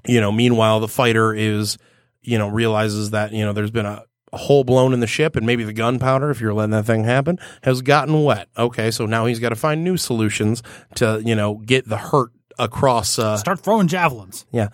you 0.07 0.21
know, 0.21 0.33
meanwhile, 0.33 0.81
the 0.81 0.89
fighter 0.89 1.33
is, 1.33 1.79
you 2.23 2.39
know, 2.39 2.49
realizes 2.49 3.11
that, 3.11 3.31
you 3.33 3.45
know, 3.45 3.53
there's 3.53 3.71
been 3.71 3.87
a 3.87 4.03
hole 4.33 4.65
blown 4.65 4.93
in 4.93 5.01
the 5.01 5.07
ship 5.07 5.37
and 5.37 5.47
maybe 5.47 5.65
the 5.65 5.73
gunpowder, 5.73 6.31
if 6.31 6.41
you're 6.41 6.53
letting 6.55 6.73
that 6.73 6.85
thing 6.85 7.05
happen, 7.05 7.39
has 7.63 7.81
gotten 7.83 8.25
wet. 8.25 8.49
Okay, 8.57 8.91
so 8.91 9.07
now 9.07 9.27
he's 9.27 9.39
got 9.39 9.49
to 9.51 9.57
find 9.57 9.83
new 9.85 9.97
solutions 9.97 10.63
to, 10.97 11.23
you 11.25 11.35
know, 11.35 11.55
get 11.57 11.89
the 11.89 11.97
hurt 11.97 12.31
across. 12.59 13.19
Uh, 13.19 13.37
Start 13.37 13.61
throwing 13.61 13.89
javelins. 13.89 14.45
yeah. 14.51 14.69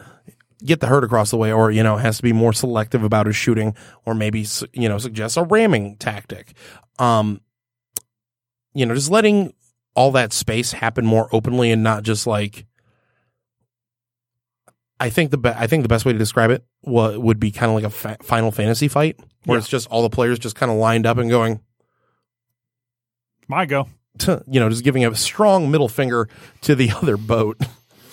Get 0.65 0.81
the 0.81 0.87
hurt 0.87 1.05
across 1.05 1.31
the 1.31 1.37
way, 1.37 1.53
or, 1.53 1.71
you 1.71 1.83
know, 1.83 1.99
has 1.99 2.17
to 2.17 2.23
be 2.23 2.33
more 2.33 2.55
selective 2.55 3.03
about 3.05 3.27
his 3.27 3.37
shooting, 3.37 3.77
or 4.07 4.15
maybe, 4.15 4.47
you 4.73 4.89
know, 4.89 4.97
suggest 4.97 5.37
a 5.37 5.43
ramming 5.43 5.97
tactic. 5.97 6.55
Um, 6.99 7.43
you 8.73 8.87
know, 8.87 8.95
just 8.95 9.11
letting 9.11 9.53
all 9.95 10.11
that 10.13 10.33
space 10.33 10.73
happen 10.73 11.05
more 11.05 11.29
openly 11.33 11.71
and 11.71 11.83
not 11.83 12.03
just 12.03 12.27
like, 12.27 12.65
I 14.99 15.11
think 15.11 15.31
the 15.33 15.39
be- 15.39 15.51
I 15.51 15.67
think 15.67 15.83
the 15.83 15.89
best 15.89 16.05
way 16.05 16.13
to 16.13 16.19
describe 16.19 16.51
it 16.51 16.65
wa- 16.83 17.17
would 17.19 17.39
be 17.41 17.51
kind 17.51 17.69
of 17.71 17.75
like 17.75 17.85
a 17.85 17.91
fa- 17.91 18.17
Final 18.23 18.51
Fantasy 18.51 18.89
fight, 18.89 19.19
where 19.45 19.57
Yeah. 19.57 19.61
it's 19.61 19.69
just 19.69 19.89
all 19.89 20.03
the 20.03 20.11
players 20.11 20.39
just 20.39 20.57
kind 20.57 20.71
of 20.73 20.79
lined 20.79 21.07
up 21.07 21.19
and 21.19 21.29
going, 21.31 21.61
My 23.49 23.67
go. 23.67 23.89
to, 24.21 24.43
you 24.47 24.61
know, 24.61 24.69
just 24.71 24.85
giving 24.85 25.05
a 25.05 25.15
strong 25.15 25.71
middle 25.71 25.89
finger 25.89 26.29
to 26.63 26.75
the 26.75 26.91
other 27.03 27.17
boat. 27.17 27.59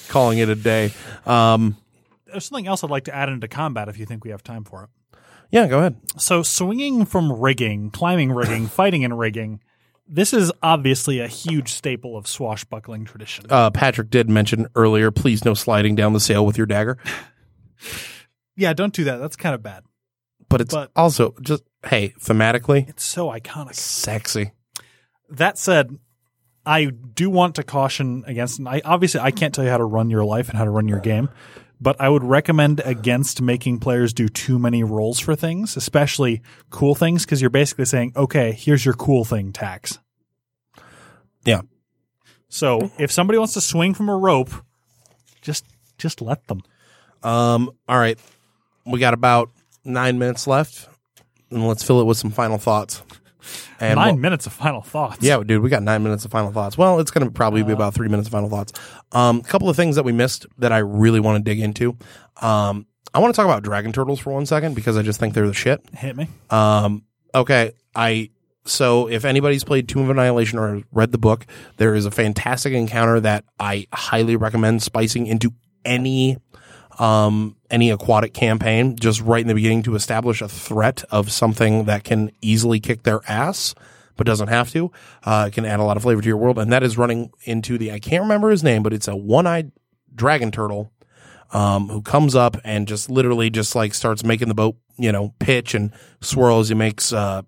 calling 0.10 0.40
it 0.40 0.50
a 0.50 0.56
day. 0.56 0.92
Um, 1.26 1.78
There's 2.26 2.46
something 2.46 2.68
else 2.68 2.84
I'd 2.84 2.90
like 2.90 3.06
to 3.06 3.16
add 3.16 3.30
into 3.30 3.48
combat 3.48 3.88
if 3.88 3.98
you 3.98 4.06
think 4.06 4.24
we 4.26 4.32
have 4.32 4.44
time 4.44 4.64
for 4.66 4.84
it. 4.84 4.90
yeah, 5.52 5.68
go 5.68 5.80
ahead. 5.80 5.96
So, 6.18 6.44
swinging 6.44 7.06
from 7.06 7.32
rigging, 7.32 7.92
climbing 7.92 8.32
rigging, 8.34 8.68
fighting 8.68 9.04
in 9.04 9.14
rigging, 9.14 9.62
this 10.08 10.34
is 10.34 10.52
obviously 10.62 11.20
a 11.20 11.28
huge 11.28 11.72
staple 11.72 12.18
of 12.18 12.28
swashbuckling 12.28 13.06
tradition. 13.06 13.46
Uh, 13.50 13.70
Patrick 13.70 14.10
did 14.10 14.30
mention 14.30 14.68
earlier, 14.76 15.12
please 15.12 15.46
no 15.46 15.54
sliding 15.54 15.96
down 15.96 16.12
the 16.12 16.20
sail 16.20 16.46
with 16.46 16.58
your 16.58 16.68
dagger. 16.68 16.98
yeah, 18.58 18.74
don't 18.74 18.94
do 18.94 19.06
that. 19.06 19.18
That's 19.18 19.38
kind 19.38 19.56
of 19.56 19.64
bad. 19.64 19.84
But 20.52 20.62
it's 20.62 20.74
But- 20.74 20.92
also 20.96 21.34
just 21.42 21.64
hey, 21.86 22.14
thematically 22.20 22.88
It's 22.90 23.04
so 23.04 23.30
iconic. 23.30 23.74
sexy. 23.76 24.52
That 25.30 25.58
said, 25.58 25.98
I 26.66 26.86
do 26.86 27.30
want 27.30 27.56
to 27.56 27.64
caution 27.64 28.24
against. 28.28 28.60
And 28.60 28.68
I 28.70 28.82
obviously 28.86 29.20
I 29.22 29.32
can't 29.32 29.54
tell 29.56 29.64
you 29.64 29.72
how 29.72 29.78
to 29.78 29.86
run 29.86 30.10
your 30.12 30.24
life 30.26 30.50
and 30.50 30.58
how 30.58 30.66
to 30.66 30.70
run 30.70 30.88
your 30.88 31.00
game, 31.00 31.30
but 31.80 32.00
I 32.00 32.10
would 32.10 32.24
recommend 32.24 32.82
against 32.86 33.42
making 33.42 33.80
players 33.80 34.14
do 34.14 34.28
too 34.30 34.60
many 34.60 34.84
rolls 34.84 35.20
for 35.20 35.36
things, 35.36 35.76
especially 35.76 36.42
cool 36.70 36.94
things, 36.94 37.26
because 37.26 37.42
you're 37.42 37.50
basically 37.50 37.86
saying, 37.86 38.12
"Okay, 38.16 38.52
here's 38.52 38.86
your 38.86 38.94
cool 38.94 39.26
thing 39.26 39.52
tax." 39.54 39.98
Yeah. 41.46 41.62
So 42.50 42.92
if 43.00 43.12
somebody 43.12 43.40
wants 43.40 43.54
to 43.54 43.62
swing 43.62 43.94
from 43.96 44.10
a 44.10 44.18
rope, 44.18 44.52
just 45.42 45.66
just 45.98 46.22
let 46.22 46.46
them. 46.48 46.62
Um, 47.24 47.72
all 47.88 47.98
right. 47.98 48.20
We 48.86 49.00
got 49.00 49.14
about 49.14 49.50
nine 49.84 50.20
minutes 50.20 50.48
left. 50.48 50.88
And 51.50 51.68
let's 51.68 51.84
fill 51.84 52.00
it 52.00 52.06
with 52.06 52.18
some 52.18 52.32
final 52.32 52.58
thoughts. 52.58 53.04
And 53.80 53.96
9 53.98 54.08
we'll- 54.08 54.18
minutes 54.18 54.46
of 54.46 54.54
final 54.54 54.82
thoughts. 54.82 55.18
Yeah, 55.22 55.42
dude, 55.44 55.62
we 55.64 55.70
got 55.70 55.84
nine 55.84 56.04
minutes 56.04 56.24
of 56.26 56.32
final 56.32 56.52
thoughts. 56.52 56.78
Well, 56.78 57.00
it's 57.00 57.12
going 57.12 57.26
to 57.26 57.32
probably 57.32 57.64
be 57.64 57.74
about 57.74 57.94
three 57.94 58.08
minutes 58.08 58.28
of 58.28 58.32
final 58.32 58.50
thoughts. 58.50 58.72
Um, 59.12 59.40
a 59.40 59.44
couple 59.44 59.68
of 59.70 59.76
things 59.76 59.96
that 59.96 60.04
we 60.04 60.12
missed 60.12 60.46
that 60.60 60.72
I 60.72 60.78
really 60.78 61.20
want 61.20 61.44
to 61.44 61.50
dig 61.50 61.60
into. 61.60 61.98
Um, 62.42 62.86
I 63.14 63.20
want 63.20 63.34
to 63.34 63.36
talk 63.36 63.46
about 63.46 63.64
dragon 63.64 63.92
turtles 63.92 64.20
for 64.20 64.32
one 64.32 64.46
second 64.46 64.76
because 64.76 64.96
I 64.96 65.02
just 65.02 65.20
think 65.20 65.34
they're 65.34 65.48
the 65.48 65.54
shit. 65.54 65.82
hit 65.94 66.16
me. 66.16 66.28
Um, 66.50 67.04
okay, 67.36 67.74
I 67.96 68.30
so 68.64 69.08
if 69.10 69.26
anybody's 69.26 69.64
played 69.64 69.90
Tomb 69.90 70.04
of 70.04 70.10
Annihilation 70.12 70.60
or 70.60 70.84
read 70.92 71.12
the 71.12 71.18
book, 71.18 71.46
there 71.78 71.96
is 71.96 72.06
a 72.06 72.12
fantastic 72.12 72.74
encounter 72.74 73.20
that 73.22 73.44
I 73.60 73.88
highly 73.92 74.36
recommend 74.36 74.84
spicing 74.84 75.26
into 75.26 75.52
any 75.84 76.38
um 77.00 77.56
any 77.70 77.90
aquatic 77.90 78.34
campaign 78.34 78.96
just 78.98 79.22
right 79.22 79.42
in 79.42 79.48
the 79.48 79.56
beginning 79.56 79.84
to 79.84 79.96
establish 79.96 80.42
a 80.42 80.48
threat 80.48 81.04
of 81.12 81.32
something 81.32 81.86
that 81.86 82.04
can 82.04 82.32
easily 82.42 82.80
kick 82.80 83.04
their 83.04 83.22
ass 83.28 83.74
but 84.18 84.26
doesn't 84.28 84.50
have 84.50 84.70
to 84.72 84.92
uh 85.24 85.50
can 85.52 85.66
add 85.66 85.80
a 85.80 85.84
lot 85.84 85.98
of 85.98 86.04
flavor 86.04 86.22
to 86.22 86.28
your 86.28 86.38
world 86.38 86.60
and 86.60 86.72
that 86.72 86.84
is 86.84 86.98
running 86.98 87.32
into 87.44 87.78
the 87.78 87.92
I 87.92 88.00
can't 88.00 88.24
remember 88.24 88.50
his 88.50 88.64
name 88.64 88.84
but 88.84 88.94
it's 88.94 89.08
a 89.08 89.16
one-eyed 89.16 89.72
dragon 90.14 90.52
turtle 90.52 90.92
um, 91.52 91.90
who 91.90 92.02
comes 92.02 92.36
up 92.36 92.58
and 92.64 92.88
just 92.88 93.10
literally 93.10 93.50
just 93.50 93.76
like 93.76 93.94
starts 93.94 94.24
making 94.24 94.48
the 94.48 94.54
boat, 94.54 94.78
you 94.98 95.12
know, 95.12 95.34
pitch 95.40 95.74
and 95.74 95.92
swirls. 96.22 96.70
He 96.70 96.76
makes 96.76 97.12
uh, 97.12 97.42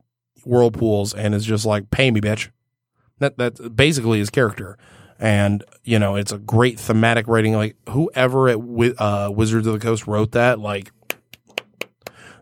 whirlpools 0.43 1.13
and 1.13 1.33
is 1.33 1.45
just 1.45 1.65
like, 1.65 1.89
"Pay 1.89 2.11
me, 2.11 2.21
bitch." 2.21 2.49
That 3.19 3.37
that's 3.37 3.59
basically 3.61 4.19
his 4.19 4.29
character, 4.29 4.77
and 5.19 5.63
you 5.83 5.99
know, 5.99 6.15
it's 6.15 6.31
a 6.31 6.37
great 6.37 6.79
thematic 6.79 7.27
writing. 7.27 7.53
Like 7.53 7.75
whoever 7.89 8.49
at 8.49 8.57
uh, 8.97 9.31
Wizards 9.31 9.67
of 9.67 9.73
the 9.73 9.79
Coast 9.79 10.07
wrote 10.07 10.31
that, 10.33 10.59
like. 10.59 10.91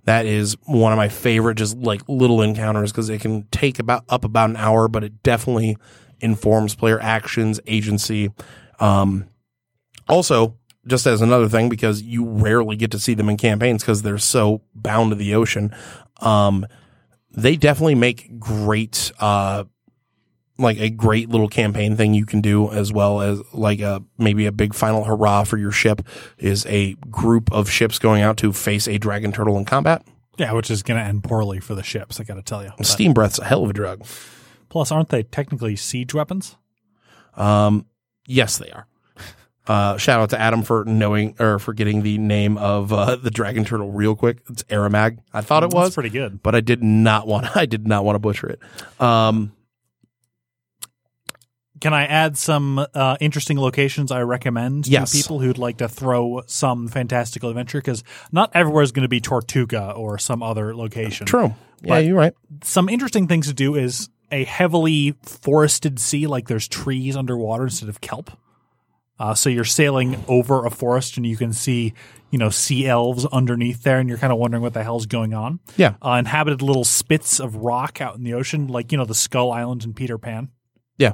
That 0.06 0.26
is 0.26 0.58
one 0.66 0.92
of 0.92 0.98
my 0.98 1.10
favorite, 1.10 1.60
just 1.60 1.78
like 1.78 2.02
little 2.08 2.42
encounters 2.42 2.92
because 2.92 3.08
it 3.10 3.22
can 3.22 3.44
take 3.52 3.78
about 3.78 4.04
up 4.10 4.26
about 4.26 4.50
an 4.50 4.56
hour, 4.56 4.88
but 4.88 5.04
it 5.04 5.22
definitely 5.22 5.78
informs 6.20 6.74
player 6.74 7.00
actions, 7.00 7.60
agency. 7.68 8.32
Um, 8.80 9.28
also, 10.10 10.58
just 10.88 11.06
as 11.06 11.22
another 11.22 11.48
thing, 11.48 11.70
because 11.70 12.02
you 12.02 12.26
rarely 12.26 12.76
get 12.76 12.92
to 12.92 13.00
see 13.00 13.14
them 13.14 13.30
in 13.30 13.38
campaigns 13.38 13.84
because 13.84 14.02
they're 14.02 14.18
so 14.18 14.62
bound 14.74 15.12
to 15.12 15.16
the 15.16 15.36
ocean, 15.36 15.74
um, 16.22 16.66
they 17.32 17.56
definitely 17.56 17.96
make 17.96 18.40
great, 18.40 19.12
uh, 19.20 19.66
like 20.58 20.80
a 20.80 20.90
great 20.90 21.30
little 21.30 21.48
campaign 21.48 21.96
thing 21.96 22.14
you 22.14 22.26
can 22.26 22.42
do 22.42 22.70
as 22.72 22.92
well 22.94 23.22
as 23.22 23.42
like 23.54 23.80
a 23.80 24.04
maybe 24.18 24.46
a 24.46 24.52
big 24.52 24.74
final 24.74 25.04
hurrah 25.04 25.44
for 25.44 25.58
your 25.58 25.72
ship 25.72 26.02
is 26.38 26.66
a 26.68 26.94
group 27.10 27.52
of 27.52 27.70
ships 27.70 27.98
going 28.00 28.22
out 28.22 28.38
to 28.38 28.54
face 28.54 28.88
a 28.88 28.98
dragon 28.98 29.32
turtle 29.32 29.58
in 29.58 29.66
combat. 29.66 30.06
Yeah, 30.38 30.54
which 30.54 30.70
is 30.72 30.82
going 30.84 31.00
to 31.00 31.06
end 31.06 31.24
poorly 31.24 31.60
for 31.60 31.76
the 31.76 31.84
ships. 31.84 32.20
I 32.20 32.24
got 32.24 32.36
to 32.36 32.42
tell 32.42 32.64
you. 32.64 32.72
But- 32.78 32.86
Steam 32.86 33.14
breath's 33.14 33.40
a 33.40 33.46
hell 33.46 33.64
of 33.64 33.70
a 33.70 33.74
drug. 33.74 34.06
plus, 34.70 34.92
aren't 34.92 35.10
they 35.10 35.24
technically 35.24 35.76
siege 35.76 36.14
weapons? 36.14 36.56
Um, 37.36 37.86
yes, 38.28 38.58
they 38.58 38.72
are. 38.72 38.88
Uh, 39.68 39.96
shout 39.98 40.20
out 40.20 40.30
to 40.32 40.40
Adam 40.40 40.64
for 40.64 40.84
knowing 40.86 41.36
or 41.40 41.60
for 41.60 41.74
getting 41.74 42.02
the 42.02 42.18
name 42.18 42.58
of 42.58 42.92
uh, 42.92 43.16
the 43.16 43.30
dragon 43.30 43.64
turtle 43.64 43.92
real 43.92 44.16
quick. 44.16 44.40
It's 44.50 44.64
Aremag. 44.64 45.20
I 45.34 45.42
thought 45.42 45.64
it 45.64 45.70
That's 45.70 45.76
was, 45.76 45.94
pretty 45.94 46.10
good. 46.10 46.42
but 46.42 46.56
I 46.56 46.62
did 46.62 46.82
not 46.84 47.28
want. 47.28 47.56
I 47.56 47.66
did 47.68 47.88
not 47.88 48.04
want 48.04 48.16
to 48.16 48.20
butcher 48.20 48.48
it. 48.50 48.60
Um, 49.02 49.54
Can 51.82 51.94
I 51.94 52.06
add 52.06 52.38
some 52.38 52.80
uh, 52.94 53.18
interesting 53.20 53.60
locations 53.60 54.12
I 54.12 54.22
recommend 54.22 54.88
Yes. 54.88 55.12
to 55.12 55.18
people 55.18 55.40
who'd 55.40 55.58
like 55.58 55.78
to 55.78 55.90
throw 55.90 56.44
some 56.46 56.88
fantastical 56.88 57.50
adventure? 57.50 57.80
Because 57.80 58.04
not 58.32 58.52
everywhere 58.54 58.84
is 58.84 58.92
going 58.94 59.04
to 59.04 59.10
be 59.10 59.20
Tortuga 59.20 59.92
or 59.92 60.18
some 60.18 60.42
other 60.42 60.74
location. 60.76 61.26
true. 61.28 61.54
Yeah, 61.84 61.98
you're 61.98 62.16
right. 62.16 62.34
Some 62.64 62.88
interesting 62.88 63.28
things 63.28 63.48
to 63.48 63.54
do 63.54 63.76
is 63.76 64.10
a 64.32 64.44
heavily 64.44 65.16
forested 65.24 66.00
sea, 66.00 66.28
like 66.28 66.48
there's 66.48 66.68
trees 66.68 67.18
underwater 67.18 67.64
instead 67.64 67.90
of 67.90 68.00
kelp. 68.00 68.30
Uh, 69.20 69.34
so 69.34 69.50
you're 69.50 69.64
sailing 69.64 70.24
over 70.28 70.66
a 70.66 70.70
forest 70.70 71.18
and 71.18 71.26
you 71.26 71.36
can 71.38 71.54
see, 71.54 71.94
you 72.30 72.38
know, 72.40 72.50
sea 72.50 72.88
elves 72.88 73.26
underneath 73.28 73.84
there, 73.84 74.00
and 74.00 74.08
you're 74.10 74.18
kind 74.18 74.32
of 74.34 74.40
wondering 74.40 74.64
what 74.64 74.74
the 74.74 74.84
hell's 74.84 75.06
going 75.08 75.34
on. 75.34 75.60
Yeah. 75.78 75.96
Uh, 76.04 76.14
inhabited 76.14 76.62
little 76.62 76.84
spits 76.84 77.40
of 77.40 77.56
rock 77.58 78.00
out 78.02 78.16
in 78.16 78.24
the 78.24 78.34
ocean, 78.34 78.68
like 78.68 78.92
you 78.92 78.98
know 78.98 79.06
the 79.06 79.14
Skull 79.16 79.52
Island 79.52 79.84
in 79.84 79.94
Peter 79.94 80.18
Pan. 80.20 80.50
Yeah. 80.98 81.14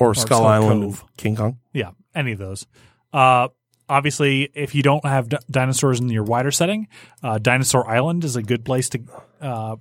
Or, 0.00 0.14
Skull 0.14 0.38
Skull 0.38 0.46
Island, 0.46 0.82
Cove. 0.82 1.04
King 1.16 1.36
Kong. 1.36 1.58
Yeah, 1.72 1.90
any 2.14 2.32
of 2.32 2.38
those. 2.38 2.66
Uh, 3.12 3.48
obviously, 3.88 4.50
if 4.54 4.74
you 4.74 4.82
don't 4.82 5.04
have 5.04 5.28
d- 5.28 5.38
dinosaurs 5.50 6.00
in 6.00 6.08
your 6.08 6.24
wider 6.24 6.50
setting, 6.50 6.88
uh, 7.22 7.38
Dinosaur 7.38 7.88
Island 7.88 8.24
is 8.24 8.36
a 8.36 8.42
good 8.42 8.64
place 8.64 8.88
to 8.90 9.00
uh, 9.40 9.76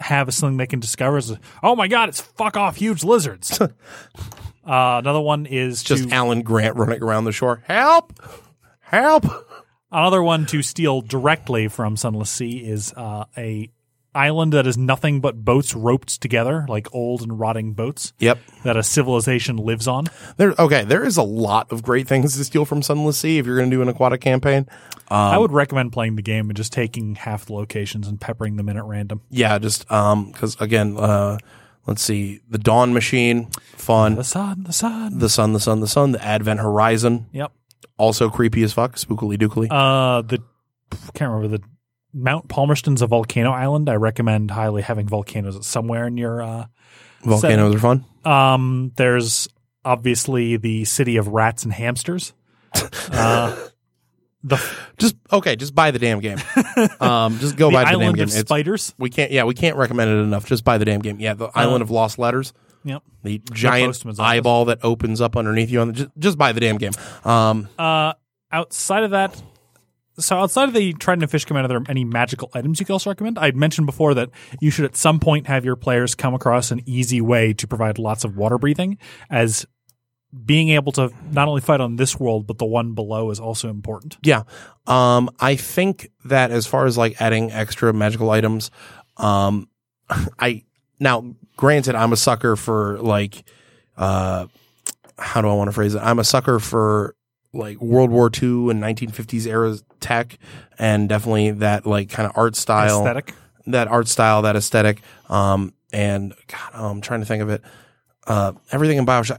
have 0.00 0.32
something 0.34 0.56
they 0.56 0.66
can 0.66 0.80
discover. 0.80 1.18
Is, 1.18 1.34
oh 1.62 1.76
my 1.76 1.88
god, 1.88 2.08
it's 2.08 2.20
fuck 2.20 2.56
off 2.56 2.76
huge 2.76 3.04
lizards. 3.04 3.60
uh, 3.60 3.68
another 4.64 5.20
one 5.20 5.46
is 5.46 5.82
Just 5.82 6.08
to, 6.08 6.14
Alan 6.14 6.42
Grant 6.42 6.76
running 6.76 7.02
around 7.02 7.24
the 7.24 7.32
shore. 7.32 7.62
Help! 7.66 8.12
Help! 8.80 9.26
another 9.90 10.22
one 10.22 10.46
to 10.46 10.62
steal 10.62 11.00
directly 11.00 11.68
from 11.68 11.96
Sunless 11.96 12.30
Sea 12.30 12.58
is 12.58 12.92
uh, 12.94 13.24
a 13.36 13.70
island 14.16 14.52
that 14.54 14.66
is 14.66 14.76
nothing 14.78 15.20
but 15.20 15.44
boats 15.44 15.74
roped 15.74 16.20
together, 16.20 16.64
like 16.68 16.92
old 16.94 17.22
and 17.22 17.38
rotting 17.38 17.74
boats 17.74 18.12
Yep. 18.18 18.38
that 18.64 18.76
a 18.76 18.82
civilization 18.82 19.56
lives 19.56 19.86
on. 19.86 20.06
There. 20.36 20.54
Okay. 20.58 20.84
There 20.84 21.04
is 21.04 21.16
a 21.16 21.22
lot 21.22 21.70
of 21.70 21.82
great 21.82 22.08
things 22.08 22.36
to 22.36 22.44
steal 22.44 22.64
from 22.64 22.82
Sunless 22.82 23.18
Sea 23.18 23.38
if 23.38 23.46
you're 23.46 23.56
going 23.56 23.70
to 23.70 23.76
do 23.76 23.82
an 23.82 23.88
aquatic 23.88 24.20
campaign. 24.20 24.66
I 25.08 25.38
would 25.38 25.52
recommend 25.52 25.92
playing 25.92 26.16
the 26.16 26.22
game 26.22 26.48
and 26.50 26.56
just 26.56 26.72
taking 26.72 27.14
half 27.14 27.44
the 27.46 27.52
locations 27.52 28.08
and 28.08 28.20
peppering 28.20 28.56
them 28.56 28.68
in 28.68 28.76
at 28.76 28.84
random. 28.84 29.20
Yeah. 29.30 29.58
Just 29.58 29.90
um, 29.92 30.32
because 30.32 30.56
again, 30.60 30.96
uh, 30.96 31.38
let's 31.86 32.02
see, 32.02 32.40
the 32.50 32.58
Dawn 32.58 32.92
Machine, 32.92 33.48
fun. 33.76 34.16
The 34.16 34.24
sun, 34.24 34.64
the 34.64 34.72
sun. 34.72 35.18
The 35.18 35.28
Sun, 35.28 35.52
the 35.52 35.60
Sun, 35.60 35.80
the 35.80 35.86
Sun. 35.86 36.12
The 36.12 36.24
Avid 36.24 36.58
Horizon, 36.58 37.26
Yep. 37.32 37.52
also 37.98 38.28
creepy 38.30 38.62
as 38.64 38.72
fuck. 38.72 38.96
Spookily 38.96 39.36
dookily. 39.38 39.68
Uh, 39.70 40.22
the 40.22 40.42
can't 41.14 41.32
remember 41.32 41.58
the 41.58 41.62
Mount 42.16 42.48
Palmerston's 42.48 43.02
a 43.02 43.06
volcano 43.06 43.52
island. 43.52 43.88
I 43.90 43.94
recommend 43.96 44.50
highly 44.50 44.80
having 44.82 45.06
volcanoes 45.06 45.64
somewhere 45.66 46.06
in 46.06 46.16
your. 46.16 46.42
Uh, 46.42 46.66
Volcanoes 47.22 47.74
are 47.74 47.78
fun. 47.78 48.04
um, 48.24 48.92
there's 48.96 49.48
obviously 49.84 50.56
the 50.56 50.84
city 50.84 51.16
of 51.16 51.28
rats 51.28 51.64
and 51.64 51.72
hamsters. 51.72 52.32
Uh, 53.12 53.56
the 54.44 54.62
Just 54.98 55.16
okay. 55.32 55.56
Just 55.56 55.74
buy 55.74 55.90
the 55.90 55.98
damn 55.98 56.20
game. 56.20 56.38
um, 57.00 57.38
just 57.38 57.56
go 57.56 57.66
the 57.70 57.72
buy 57.74 57.84
the 57.84 57.90
damn 57.92 58.00
island 58.00 58.16
game. 58.16 58.24
of 58.24 58.28
It's- 58.30 58.40
spiders. 58.42 58.94
we 58.98 59.10
can't. 59.10 59.32
Yeah, 59.32 59.44
we 59.44 59.54
can't 59.54 59.76
recommend 59.76 60.10
it 60.10 60.14
enough. 60.22 60.46
Just 60.46 60.62
buy 60.64 60.78
the 60.78 60.84
damn 60.84 61.00
game. 61.00 61.18
Yeah, 61.18 61.34
the 61.34 61.48
Island 61.54 61.82
of 61.82 61.90
Lost 61.90 62.18
Letters. 62.18 62.52
Yep. 62.84 63.02
The 63.24 63.38
giant 63.52 63.96
office. 64.06 64.18
eyeball 64.20 64.66
that 64.66 64.78
opens 64.84 65.20
up 65.20 65.36
underneath 65.36 65.70
you 65.70 65.80
on 65.80 65.88
the. 65.88 65.92
Just, 65.94 66.10
just 66.18 66.38
buy 66.38 66.52
the 66.52 66.60
damn 66.60 66.78
game. 66.78 66.92
Um, 67.24 67.68
Uh, 67.76 68.12
outside 68.52 69.02
of 69.02 69.10
that, 69.10 69.40
so 70.18 70.36
outside 70.38 70.68
of 70.68 70.74
the 70.74 70.92
Trident 70.94 71.24
of 71.24 71.30
Fish 71.30 71.44
Command, 71.44 71.66
are 71.66 71.68
there 71.68 71.82
any 71.88 72.04
magical 72.04 72.50
items 72.54 72.80
you 72.80 72.86
can 72.86 72.94
also 72.94 73.10
recommend? 73.10 73.38
I'd 73.38 73.56
mentioned 73.56 73.86
before 73.86 74.14
that 74.14 74.30
you 74.60 74.70
should 74.70 74.84
at 74.84 74.96
some 74.96 75.20
point 75.20 75.46
have 75.46 75.64
your 75.64 75.76
players 75.76 76.14
come 76.14 76.34
across 76.34 76.70
an 76.70 76.82
easy 76.86 77.20
way 77.20 77.52
to 77.54 77.66
provide 77.66 77.98
lots 77.98 78.24
of 78.24 78.36
water 78.36 78.58
breathing, 78.58 78.98
as 79.30 79.66
being 80.44 80.70
able 80.70 80.92
to 80.92 81.10
not 81.30 81.48
only 81.48 81.60
fight 81.60 81.80
on 81.80 81.96
this 81.96 82.18
world 82.18 82.46
but 82.46 82.58
the 82.58 82.66
one 82.66 82.94
below 82.94 83.30
is 83.30 83.40
also 83.40 83.68
important. 83.68 84.18
Yeah. 84.22 84.42
Um, 84.86 85.30
I 85.40 85.56
think 85.56 86.10
that 86.24 86.50
as 86.50 86.66
far 86.66 86.86
as 86.86 86.98
like 86.98 87.20
adding 87.20 87.52
extra 87.52 87.92
magical 87.92 88.30
items, 88.30 88.70
um, 89.16 89.68
I 90.38 90.64
now 90.98 91.34
granted 91.56 91.94
I'm 91.94 92.12
a 92.12 92.16
sucker 92.16 92.56
for 92.56 92.98
like, 92.98 93.44
uh, 93.96 94.46
how 95.18 95.40
do 95.40 95.48
I 95.48 95.54
want 95.54 95.68
to 95.68 95.72
phrase 95.72 95.94
it? 95.94 96.00
I'm 96.00 96.18
a 96.18 96.24
sucker 96.24 96.58
for 96.58 97.14
like 97.56 97.80
World 97.80 98.10
War 98.10 98.26
II 98.26 98.70
and 98.70 98.82
1950s 98.82 99.46
era 99.46 99.76
tech, 100.00 100.38
and 100.78 101.08
definitely 101.08 101.50
that 101.52 101.86
like 101.86 102.10
kind 102.10 102.28
of 102.28 102.36
art 102.36 102.56
style, 102.56 103.00
Aesthetic. 103.00 103.34
that 103.66 103.88
art 103.88 104.08
style, 104.08 104.42
that 104.42 104.56
aesthetic. 104.56 105.00
Um, 105.28 105.72
and 105.92 106.34
God, 106.48 106.70
oh, 106.74 106.90
I'm 106.90 107.00
trying 107.00 107.20
to 107.20 107.26
think 107.26 107.42
of 107.42 107.48
it. 107.50 107.62
Uh, 108.26 108.52
everything 108.72 108.98
in 108.98 109.06
Bioshock, 109.06 109.38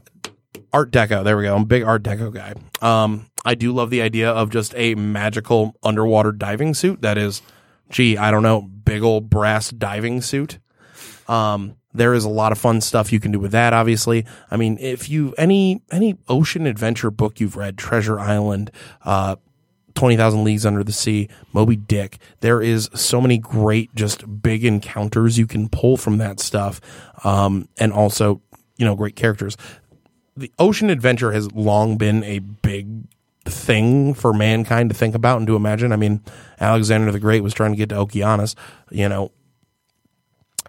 Art 0.72 0.90
Deco. 0.90 1.22
There 1.24 1.36
we 1.36 1.44
go. 1.44 1.54
I'm 1.54 1.62
a 1.62 1.66
big 1.66 1.82
Art 1.84 2.02
Deco 2.02 2.32
guy. 2.32 2.54
Um, 2.80 3.26
I 3.44 3.54
do 3.54 3.72
love 3.72 3.90
the 3.90 4.02
idea 4.02 4.30
of 4.30 4.50
just 4.50 4.74
a 4.76 4.94
magical 4.94 5.76
underwater 5.82 6.32
diving 6.32 6.74
suit 6.74 7.02
that 7.02 7.16
is, 7.18 7.42
gee, 7.90 8.16
I 8.16 8.30
don't 8.30 8.42
know, 8.42 8.62
big 8.62 9.02
old 9.02 9.30
brass 9.30 9.70
diving 9.70 10.20
suit. 10.22 10.58
Um, 11.28 11.76
there 11.92 12.14
is 12.14 12.24
a 12.24 12.28
lot 12.28 12.52
of 12.52 12.58
fun 12.58 12.80
stuff 12.80 13.12
you 13.12 13.20
can 13.20 13.32
do 13.32 13.38
with 13.38 13.52
that. 13.52 13.72
Obviously, 13.72 14.24
I 14.50 14.56
mean, 14.56 14.78
if 14.80 15.08
you 15.08 15.34
any 15.38 15.82
any 15.90 16.16
ocean 16.28 16.66
adventure 16.66 17.10
book 17.10 17.40
you've 17.40 17.56
read, 17.56 17.78
Treasure 17.78 18.18
Island, 18.18 18.70
uh, 19.04 19.36
Twenty 19.94 20.16
Thousand 20.16 20.44
Leagues 20.44 20.66
Under 20.66 20.84
the 20.84 20.92
Sea, 20.92 21.28
Moby 21.52 21.76
Dick, 21.76 22.18
there 22.40 22.60
is 22.60 22.90
so 22.94 23.20
many 23.20 23.38
great 23.38 23.94
just 23.94 24.42
big 24.42 24.64
encounters 24.64 25.38
you 25.38 25.46
can 25.46 25.68
pull 25.68 25.96
from 25.96 26.18
that 26.18 26.40
stuff, 26.40 26.80
um, 27.24 27.68
and 27.78 27.92
also 27.92 28.40
you 28.76 28.84
know 28.84 28.94
great 28.94 29.16
characters. 29.16 29.56
The 30.36 30.52
ocean 30.58 30.88
adventure 30.90 31.32
has 31.32 31.50
long 31.52 31.96
been 31.96 32.22
a 32.22 32.38
big 32.38 33.08
thing 33.44 34.14
for 34.14 34.32
mankind 34.32 34.90
to 34.90 34.94
think 34.94 35.14
about 35.14 35.38
and 35.38 35.46
to 35.46 35.56
imagine. 35.56 35.92
I 35.92 35.96
mean, 35.96 36.22
Alexander 36.60 37.10
the 37.10 37.18
Great 37.18 37.42
was 37.42 37.54
trying 37.54 37.72
to 37.72 37.76
get 37.76 37.88
to 37.88 37.96
Okeanos, 37.96 38.54
you 38.90 39.08
know, 39.08 39.32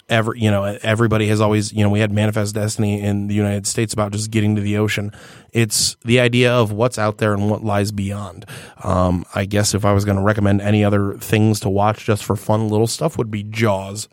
every 0.10 0.40
you 0.40 0.50
know 0.52 0.64
everybody 0.64 1.28
has 1.28 1.40
always 1.42 1.72
you 1.72 1.84
know 1.84 1.90
we 1.90 2.00
had 2.00 2.12
manifest 2.12 2.56
destiny 2.56 3.02
in 3.02 3.28
the 3.28 3.36
united 3.36 3.68
states 3.68 3.94
about 3.94 4.12
just 4.12 4.32
getting 4.32 4.56
to 4.56 4.62
the 4.62 4.78
ocean. 4.78 5.12
It's 5.52 5.96
the 6.06 6.20
idea 6.20 6.54
of 6.54 6.72
what's 6.72 6.98
out 7.00 7.18
there 7.18 7.34
and 7.34 7.50
what 7.50 7.64
lies 7.64 7.92
beyond. 7.92 8.46
Um, 8.84 9.26
i 9.36 9.46
guess 9.46 9.74
if 9.74 9.86
i 9.86 9.94
was 9.94 10.06
going 10.06 10.18
to 10.18 10.24
recommend 10.24 10.62
any 10.62 10.84
other 10.84 11.14
things 11.14 11.60
to 11.62 11.70
watch 11.70 12.06
just 12.06 12.24
for 12.24 12.36
fun 12.36 12.70
little 12.70 12.88
stuff 12.88 13.18
would 13.18 13.32
be 13.32 13.44
jaws. 13.44 14.08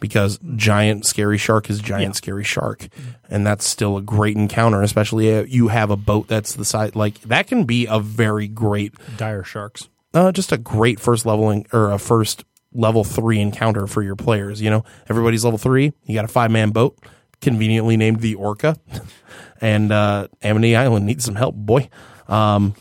Because 0.00 0.40
giant 0.56 1.06
scary 1.06 1.38
shark 1.38 1.70
is 1.70 1.78
giant 1.78 2.16
scary 2.16 2.42
shark. 2.42 2.88
And 3.30 3.46
that's 3.46 3.64
still 3.64 3.96
a 3.96 4.02
great 4.02 4.36
encounter 4.36 4.82
especially 4.82 5.28
if 5.28 5.52
you 5.52 5.68
have 5.68 5.90
a 5.90 5.96
boat 5.96 6.26
that's 6.26 6.54
the 6.54 6.64
size 6.64 6.96
like 6.96 7.20
that 7.20 7.46
can 7.46 7.64
be 7.64 7.86
a 7.86 8.00
very 8.00 8.48
great 8.48 8.94
Dire 9.16 9.44
sharks. 9.44 9.88
uh, 10.12 10.32
just 10.32 10.50
a 10.50 10.58
great 10.58 10.98
first 10.98 11.24
leveling 11.24 11.66
or 11.72 11.92
a 11.92 11.98
first 11.98 12.44
level 12.74 13.04
three 13.04 13.40
encounter 13.40 13.86
for 13.86 14.02
your 14.02 14.16
players. 14.16 14.60
You 14.60 14.70
know, 14.70 14.84
everybody's 15.08 15.44
level 15.44 15.58
three. 15.58 15.92
You 16.04 16.14
got 16.14 16.24
a 16.24 16.28
five 16.28 16.50
man 16.50 16.70
boat, 16.70 16.98
conveniently 17.40 17.96
named 17.96 18.20
the 18.20 18.34
Orca, 18.34 18.76
and 19.60 19.92
uh, 19.92 20.28
Amity 20.42 20.76
Island 20.76 21.06
needs 21.06 21.24
some 21.24 21.36
help, 21.36 21.54
boy. 21.54 21.88
Um, 22.28 22.74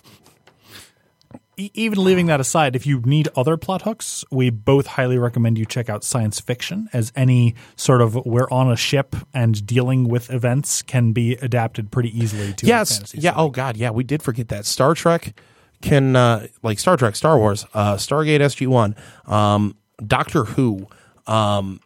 even 1.57 2.03
leaving 2.03 2.25
that 2.27 2.39
aside, 2.39 2.75
if 2.75 2.87
you 2.87 3.01
need 3.01 3.27
other 3.35 3.57
plot 3.57 3.83
hooks, 3.83 4.23
we 4.31 4.49
both 4.49 4.87
highly 4.87 5.17
recommend 5.17 5.57
you 5.57 5.65
check 5.65 5.89
out 5.89 6.03
science 6.03 6.39
fiction, 6.39 6.89
as 6.93 7.11
any 7.15 7.55
sort 7.75 8.01
of 8.01 8.15
we're 8.25 8.49
on 8.49 8.71
a 8.71 8.75
ship 8.75 9.15
and 9.33 9.65
dealing 9.65 10.07
with 10.07 10.31
events 10.31 10.81
can 10.81 11.11
be 11.11 11.33
adapted 11.33 11.91
pretty 11.91 12.17
easily 12.17 12.53
to 12.53 12.65
yes, 12.65 12.97
fantasy 12.97 13.17
yeah. 13.19 13.31
setting. 13.31 13.45
Oh 13.45 13.49
God, 13.49 13.77
yeah. 13.77 13.91
We 13.91 14.03
did 14.03 14.23
forget 14.23 14.47
that 14.47 14.65
Star 14.65 14.93
Trek 14.95 15.39
can 15.81 16.15
uh, 16.15 16.47
like 16.63 16.79
Star 16.79 16.97
Trek, 16.97 17.15
Star 17.15 17.37
Wars, 17.37 17.65
uh, 17.73 17.95
Stargate 17.95 18.39
SG 18.39 18.67
One, 18.67 18.95
um, 19.25 19.75
Doctor 20.05 20.45
Who. 20.45 20.87
Um, 21.27 21.79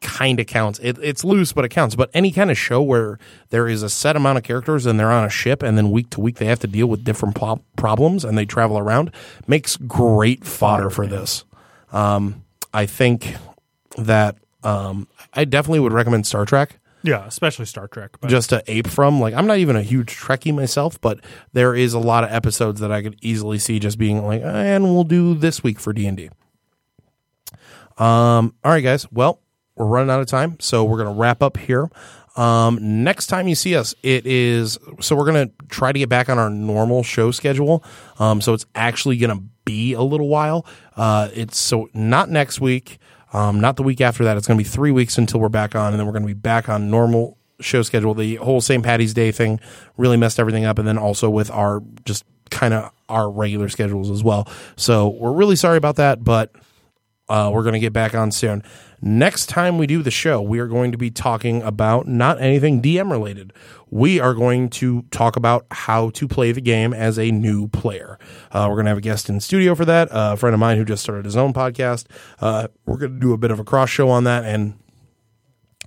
kind 0.00 0.38
of 0.38 0.46
counts. 0.46 0.78
It, 0.80 0.98
it's 1.00 1.24
loose, 1.24 1.54
but 1.54 1.64
it 1.64 1.70
counts. 1.70 1.94
But 1.94 2.10
any 2.12 2.30
kind 2.30 2.50
of 2.50 2.58
show 2.58 2.82
where 2.82 3.18
there 3.48 3.66
is 3.66 3.82
a 3.82 3.88
set 3.88 4.16
amount 4.16 4.36
of 4.36 4.44
characters 4.44 4.84
and 4.84 5.00
they're 5.00 5.10
on 5.10 5.24
a 5.24 5.30
ship, 5.30 5.62
and 5.62 5.78
then 5.78 5.90
week 5.90 6.10
to 6.10 6.20
week 6.20 6.36
they 6.36 6.44
have 6.44 6.60
to 6.60 6.66
deal 6.66 6.86
with 6.86 7.04
different 7.04 7.34
problems 7.76 8.22
and 8.22 8.36
they 8.36 8.44
travel 8.44 8.78
around, 8.78 9.10
makes 9.46 9.78
great 9.78 10.44
fodder 10.44 10.90
for 10.90 11.06
this. 11.06 11.44
Um, 11.90 12.44
I 12.74 12.84
think 12.84 13.34
that 13.96 14.36
um, 14.62 15.08
I 15.32 15.46
definitely 15.46 15.80
would 15.80 15.94
recommend 15.94 16.26
Star 16.26 16.44
Trek 16.44 16.78
Yeah, 17.02 17.24
especially 17.26 17.66
Star 17.66 17.86
Trek. 17.88 18.18
But 18.20 18.28
just 18.28 18.50
to 18.50 18.62
ape 18.66 18.88
from. 18.88 19.20
Like, 19.20 19.34
I'm 19.34 19.46
not 19.46 19.58
even 19.58 19.76
a 19.76 19.82
huge 19.82 20.16
Trekkie 20.16 20.54
myself, 20.54 21.00
but 21.00 21.20
there 21.52 21.74
is 21.74 21.94
a 21.94 21.98
lot 21.98 22.24
of 22.24 22.32
episodes 22.32 22.80
that 22.80 22.90
I 22.92 23.02
could 23.02 23.16
easily 23.22 23.58
see 23.58 23.78
just 23.78 23.98
being 23.98 24.24
like, 24.24 24.42
and 24.42 24.84
we'll 24.84 25.04
do 25.04 25.34
this 25.34 25.62
week 25.62 25.78
for 25.80 25.92
D 25.92 26.06
and 26.06 26.16
D. 26.16 26.30
Um, 27.98 28.54
all 28.64 28.72
right, 28.72 28.80
guys. 28.80 29.10
Well, 29.12 29.40
we're 29.76 29.86
running 29.86 30.10
out 30.10 30.20
of 30.20 30.26
time, 30.26 30.58
so 30.60 30.84
we're 30.84 30.98
gonna 30.98 31.12
wrap 31.12 31.42
up 31.42 31.56
here. 31.56 31.90
Um, 32.36 33.04
next 33.04 33.28
time 33.28 33.46
you 33.46 33.54
see 33.54 33.76
us, 33.76 33.94
it 34.02 34.26
is 34.26 34.78
so 35.00 35.14
we're 35.14 35.26
gonna 35.26 35.50
try 35.68 35.92
to 35.92 35.98
get 35.98 36.08
back 36.08 36.28
on 36.28 36.38
our 36.38 36.50
normal 36.50 37.02
show 37.02 37.30
schedule. 37.30 37.84
Um, 38.18 38.40
so 38.40 38.54
it's 38.54 38.66
actually 38.74 39.16
gonna 39.18 39.42
be 39.64 39.92
a 39.92 40.02
little 40.02 40.28
while. 40.28 40.66
Uh, 40.96 41.28
it's 41.32 41.56
so 41.58 41.88
not 41.94 42.30
next 42.30 42.60
week, 42.60 42.98
um, 43.32 43.60
not 43.60 43.76
the 43.76 43.82
week 43.82 44.00
after 44.00 44.24
that. 44.24 44.36
It's 44.36 44.46
gonna 44.46 44.58
be 44.58 44.64
three 44.64 44.90
weeks 44.90 45.16
until 45.18 45.40
we're 45.40 45.48
back 45.48 45.74
on, 45.76 45.92
and 45.92 45.98
then 45.98 46.06
we're 46.06 46.12
gonna 46.12 46.26
be 46.26 46.34
back 46.34 46.68
on 46.68 46.90
normal 46.90 47.38
show 47.60 47.82
schedule. 47.82 48.14
The 48.14 48.36
whole 48.36 48.60
St. 48.60 48.82
Patty's 48.82 49.14
Day 49.14 49.30
thing 49.30 49.60
really 49.96 50.16
messed 50.16 50.40
everything 50.40 50.64
up, 50.64 50.78
and 50.78 50.88
then 50.88 50.98
also 50.98 51.30
with 51.30 51.50
our 51.50 51.82
just 52.04 52.24
kind 52.50 52.74
of 52.74 52.90
our 53.08 53.30
regular 53.30 53.68
schedules 53.68 54.10
as 54.10 54.24
well. 54.24 54.48
So 54.76 55.08
we're 55.08 55.32
really 55.32 55.56
sorry 55.56 55.76
about 55.76 55.96
that, 55.96 56.24
but 56.24 56.52
uh, 57.28 57.50
we're 57.52 57.62
going 57.62 57.74
to 57.74 57.80
get 57.80 57.92
back 57.92 58.14
on 58.14 58.30
soon. 58.30 58.62
Next 59.00 59.46
time 59.46 59.78
we 59.78 59.86
do 59.86 60.02
the 60.02 60.10
show, 60.10 60.40
we 60.40 60.58
are 60.58 60.66
going 60.66 60.92
to 60.92 60.98
be 60.98 61.10
talking 61.10 61.62
about 61.62 62.06
not 62.06 62.40
anything 62.40 62.80
DM 62.80 63.10
related. 63.10 63.52
We 63.90 64.18
are 64.18 64.34
going 64.34 64.70
to 64.70 65.02
talk 65.10 65.36
about 65.36 65.66
how 65.70 66.10
to 66.10 66.28
play 66.28 66.52
the 66.52 66.60
game 66.60 66.92
as 66.94 67.18
a 67.18 67.30
new 67.30 67.68
player. 67.68 68.18
Uh, 68.50 68.66
we're 68.68 68.76
going 68.76 68.86
to 68.86 68.90
have 68.90 68.98
a 68.98 69.02
guest 69.02 69.28
in 69.28 69.40
studio 69.40 69.74
for 69.74 69.84
that, 69.84 70.10
uh, 70.10 70.30
a 70.34 70.36
friend 70.36 70.54
of 70.54 70.60
mine 70.60 70.78
who 70.78 70.84
just 70.84 71.02
started 71.02 71.24
his 71.24 71.36
own 71.36 71.52
podcast. 71.52 72.06
Uh, 72.40 72.68
we're 72.86 72.96
going 72.96 73.12
to 73.12 73.20
do 73.20 73.32
a 73.32 73.38
bit 73.38 73.50
of 73.50 73.58
a 73.58 73.64
cross 73.64 73.90
show 73.90 74.08
on 74.08 74.24
that 74.24 74.44
and 74.44 74.78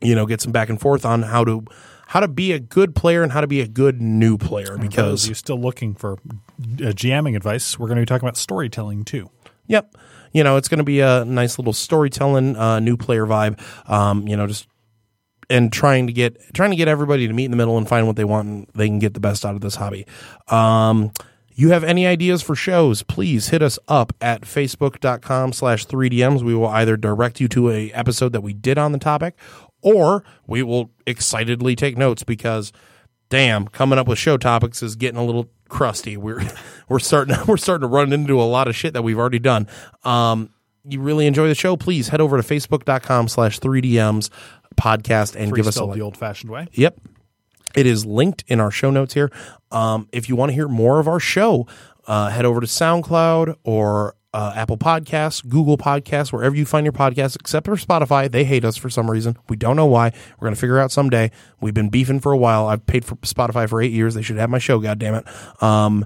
you 0.01 0.13
know 0.13 0.27
get 0.27 0.39
some 0.39 0.51
back 0.51 0.69
and 0.69 0.79
forth 0.79 1.05
on 1.05 1.23
how 1.23 1.43
to 1.43 1.65
how 2.07 2.19
to 2.19 2.27
be 2.27 2.51
a 2.51 2.59
good 2.59 2.95
player 2.95 3.23
and 3.23 3.31
how 3.31 3.41
to 3.41 3.47
be 3.47 3.61
a 3.61 3.67
good 3.67 4.01
new 4.01 4.37
player 4.37 4.77
because 4.77 5.23
of 5.23 5.29
you 5.29 5.35
still 5.35 5.59
looking 5.59 5.93
for 5.93 6.13
uh, 6.13 6.93
GMing 6.93 7.35
advice, 7.35 7.77
we're 7.77 7.87
going 7.87 7.97
to 7.97 8.01
be 8.01 8.05
talking 8.05 8.25
about 8.25 8.37
storytelling 8.37 9.03
too. 9.03 9.29
Yep. 9.67 9.95
You 10.33 10.43
know, 10.43 10.57
it's 10.57 10.67
going 10.67 10.79
to 10.79 10.83
be 10.83 10.99
a 10.99 11.25
nice 11.25 11.57
little 11.57 11.73
storytelling, 11.73 12.55
uh, 12.55 12.79
new 12.79 12.97
player 12.97 13.25
vibe. 13.25 13.59
Um, 13.89 14.27
you 14.27 14.35
know, 14.35 14.47
just 14.47 14.67
and 15.49 15.71
trying 15.71 16.07
to 16.07 16.13
get 16.13 16.41
trying 16.53 16.71
to 16.71 16.75
get 16.75 16.87
everybody 16.87 17.27
to 17.27 17.33
meet 17.33 17.45
in 17.45 17.51
the 17.51 17.57
middle 17.57 17.77
and 17.77 17.87
find 17.87 18.07
what 18.07 18.15
they 18.15 18.25
want 18.25 18.47
and 18.47 18.67
they 18.75 18.87
can 18.87 18.99
get 18.99 19.13
the 19.13 19.19
best 19.19 19.45
out 19.45 19.55
of 19.55 19.61
this 19.61 19.75
hobby. 19.75 20.05
Um, 20.47 21.11
you 21.53 21.69
have 21.69 21.83
any 21.83 22.05
ideas 22.05 22.43
for 22.43 22.55
shows, 22.55 23.01
please 23.01 23.49
hit 23.49 23.63
us 23.63 23.79
up 23.87 24.13
at 24.21 24.41
facebook.com 24.41 25.53
slash 25.53 25.87
3DMs. 25.87 26.43
We 26.43 26.53
will 26.53 26.67
either 26.67 26.95
direct 26.97 27.41
you 27.41 27.47
to 27.47 27.71
a 27.71 27.91
episode 27.93 28.31
that 28.33 28.41
we 28.41 28.53
did 28.53 28.77
on 28.77 28.91
the 28.91 28.99
topic 28.99 29.35
or 29.81 30.23
we 30.45 30.61
will 30.61 30.91
excitedly 31.07 31.75
take 31.75 31.97
notes 31.97 32.23
because 32.23 32.71
damn, 33.29 33.67
coming 33.67 33.99
up 33.99 34.07
with 34.07 34.17
show 34.17 34.37
topics 34.37 34.81
is 34.83 34.95
getting 34.95 35.19
a 35.19 35.25
little 35.25 35.49
crusty. 35.69 36.17
We're 36.17 36.41
we're 36.89 36.99
starting 36.99 37.35
we're 37.47 37.57
starting 37.57 37.81
to 37.81 37.93
run 37.93 38.13
into 38.13 38.41
a 38.41 38.43
lot 38.43 38.67
of 38.67 38.75
shit 38.75 38.93
that 38.93 39.03
we've 39.03 39.19
already 39.19 39.39
done. 39.39 39.67
Um, 40.03 40.51
you 40.83 41.01
really 41.01 41.27
enjoy 41.27 41.47
the 41.47 41.55
show, 41.55 41.75
please 41.75 42.07
head 42.09 42.21
over 42.21 42.41
to 42.41 42.43
facebook.com 42.43 43.27
slash 43.27 43.59
3DMs 43.59 44.29
podcast 44.77 45.35
and 45.35 45.53
give 45.53 45.67
us 45.67 45.75
a 45.77 45.83
like. 45.83 45.97
the 45.97 46.01
old 46.01 46.15
fashioned 46.15 46.51
way. 46.51 46.67
Yep. 46.71 46.99
It 47.75 47.85
is 47.85 48.05
linked 48.05 48.43
in 48.47 48.59
our 48.59 48.71
show 48.71 48.89
notes 48.89 49.13
here. 49.13 49.29
Um, 49.71 50.07
if 50.11 50.29
you 50.29 50.35
want 50.35 50.49
to 50.49 50.53
hear 50.53 50.67
more 50.67 50.99
of 50.99 51.07
our 51.07 51.19
show, 51.19 51.67
uh, 52.07 52.29
head 52.29 52.45
over 52.45 52.61
to 52.61 52.67
SoundCloud 52.67 53.55
or 53.63 54.15
uh, 54.33 54.53
Apple 54.55 54.77
Podcasts, 54.77 55.47
Google 55.47 55.77
Podcasts, 55.77 56.31
wherever 56.31 56.55
you 56.55 56.65
find 56.65 56.85
your 56.85 56.93
podcasts, 56.93 57.35
except 57.39 57.65
for 57.65 57.75
Spotify. 57.75 58.29
They 58.29 58.43
hate 58.43 58.65
us 58.65 58.77
for 58.77 58.89
some 58.89 59.09
reason. 59.09 59.37
We 59.49 59.55
don't 59.55 59.75
know 59.75 59.85
why. 59.85 60.11
We're 60.37 60.45
going 60.45 60.55
to 60.55 60.59
figure 60.59 60.79
out 60.79 60.91
someday. 60.91 61.31
We've 61.61 61.73
been 61.73 61.89
beefing 61.89 62.19
for 62.19 62.31
a 62.31 62.37
while. 62.37 62.67
I've 62.67 62.85
paid 62.85 63.05
for 63.05 63.15
Spotify 63.17 63.69
for 63.69 63.81
eight 63.81 63.91
years. 63.91 64.13
They 64.13 64.21
should 64.21 64.37
have 64.37 64.49
my 64.49 64.59
show, 64.59 64.79
God 64.79 64.99
damn 64.99 65.15
it. 65.15 65.63
Um, 65.63 66.05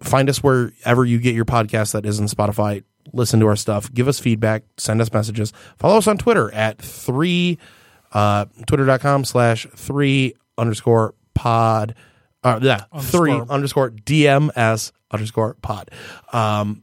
find 0.00 0.28
us 0.28 0.42
wherever 0.42 1.04
you 1.04 1.18
get 1.18 1.34
your 1.34 1.44
podcast 1.44 1.92
that 1.92 2.04
isn't 2.04 2.26
Spotify. 2.26 2.82
Listen 3.12 3.40
to 3.40 3.46
our 3.46 3.56
stuff. 3.56 3.92
Give 3.92 4.08
us 4.08 4.18
feedback. 4.18 4.64
Send 4.76 5.00
us 5.00 5.12
messages. 5.12 5.52
Follow 5.78 5.98
us 5.98 6.06
on 6.06 6.18
Twitter 6.18 6.52
at 6.52 6.78
three, 6.78 7.58
uh, 8.12 8.46
twitter.com 8.66 9.24
slash 9.24 9.66
three 9.74 10.34
underscore 10.58 11.14
pod. 11.34 11.94
Uh, 12.44 12.58
yeah, 12.62 12.84
three 13.00 13.32
underscore 13.32 13.90
DMS 13.90 14.92
underscore 15.10 15.54
pod. 15.62 15.90
Um, 16.32 16.82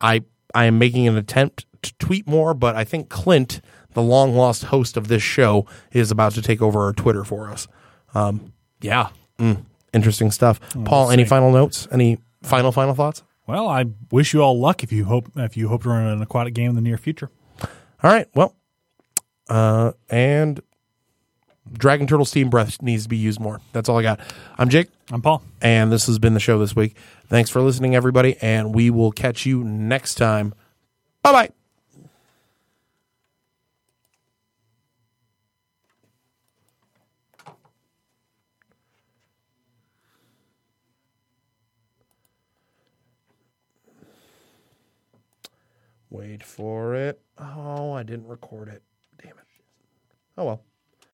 I, 0.00 0.22
I 0.54 0.64
am 0.64 0.78
making 0.78 1.06
an 1.06 1.16
attempt 1.16 1.66
to 1.82 1.94
tweet 1.98 2.26
more, 2.26 2.54
but 2.54 2.74
I 2.74 2.84
think 2.84 3.08
Clint, 3.08 3.60
the 3.92 4.02
long 4.02 4.34
lost 4.34 4.64
host 4.64 4.96
of 4.96 5.08
this 5.08 5.22
show, 5.22 5.66
is 5.92 6.10
about 6.10 6.32
to 6.32 6.42
take 6.42 6.60
over 6.60 6.80
our 6.80 6.92
Twitter 6.92 7.24
for 7.24 7.48
us. 7.48 7.68
Um, 8.14 8.52
yeah. 8.80 9.10
Mm, 9.38 9.64
interesting 9.92 10.30
stuff. 10.30 10.60
Paul, 10.84 11.10
any 11.10 11.24
final 11.24 11.52
notes? 11.52 11.86
Any 11.92 12.18
final, 12.42 12.72
final 12.72 12.94
thoughts? 12.94 13.22
Well, 13.46 13.68
I 13.68 13.86
wish 14.10 14.32
you 14.32 14.42
all 14.42 14.58
luck 14.58 14.82
if 14.84 14.92
you 14.92 15.04
hope 15.04 15.30
if 15.36 15.56
you 15.56 15.68
hope 15.68 15.82
to 15.82 15.88
run 15.88 16.06
an 16.06 16.22
aquatic 16.22 16.54
game 16.54 16.70
in 16.70 16.76
the 16.76 16.80
near 16.80 16.96
future. 16.96 17.30
All 17.62 18.10
right. 18.10 18.28
Well, 18.34 18.54
uh, 19.48 19.92
and 20.08 20.60
Dragon 21.72 22.06
Turtle 22.06 22.24
Steam 22.24 22.50
Breath 22.50 22.82
needs 22.82 23.04
to 23.04 23.08
be 23.08 23.16
used 23.16 23.40
more. 23.40 23.60
That's 23.72 23.88
all 23.88 23.98
I 23.98 24.02
got. 24.02 24.20
I'm 24.58 24.68
Jake, 24.68 24.88
I'm 25.10 25.22
Paul. 25.22 25.42
and 25.60 25.90
this 25.92 26.06
has 26.06 26.18
been 26.18 26.34
the 26.34 26.40
show 26.40 26.58
this 26.58 26.74
week. 26.74 26.96
Thanks 27.26 27.50
for 27.50 27.60
listening, 27.60 27.94
everybody, 27.94 28.36
and 28.40 28.74
we 28.74 28.90
will 28.90 29.12
catch 29.12 29.46
you 29.46 29.62
next 29.62 30.16
time. 30.16 30.54
Bye 31.22 31.32
bye. 31.32 31.50
Wait 46.08 46.42
for 46.42 46.94
it. 46.94 47.20
Oh, 47.38 47.92
I 47.92 48.02
didn't 48.02 48.26
record 48.26 48.68
it. 48.68 48.82
Damn 49.22 49.30
it. 49.38 49.44
Oh 50.36 50.44
well. 50.44 50.62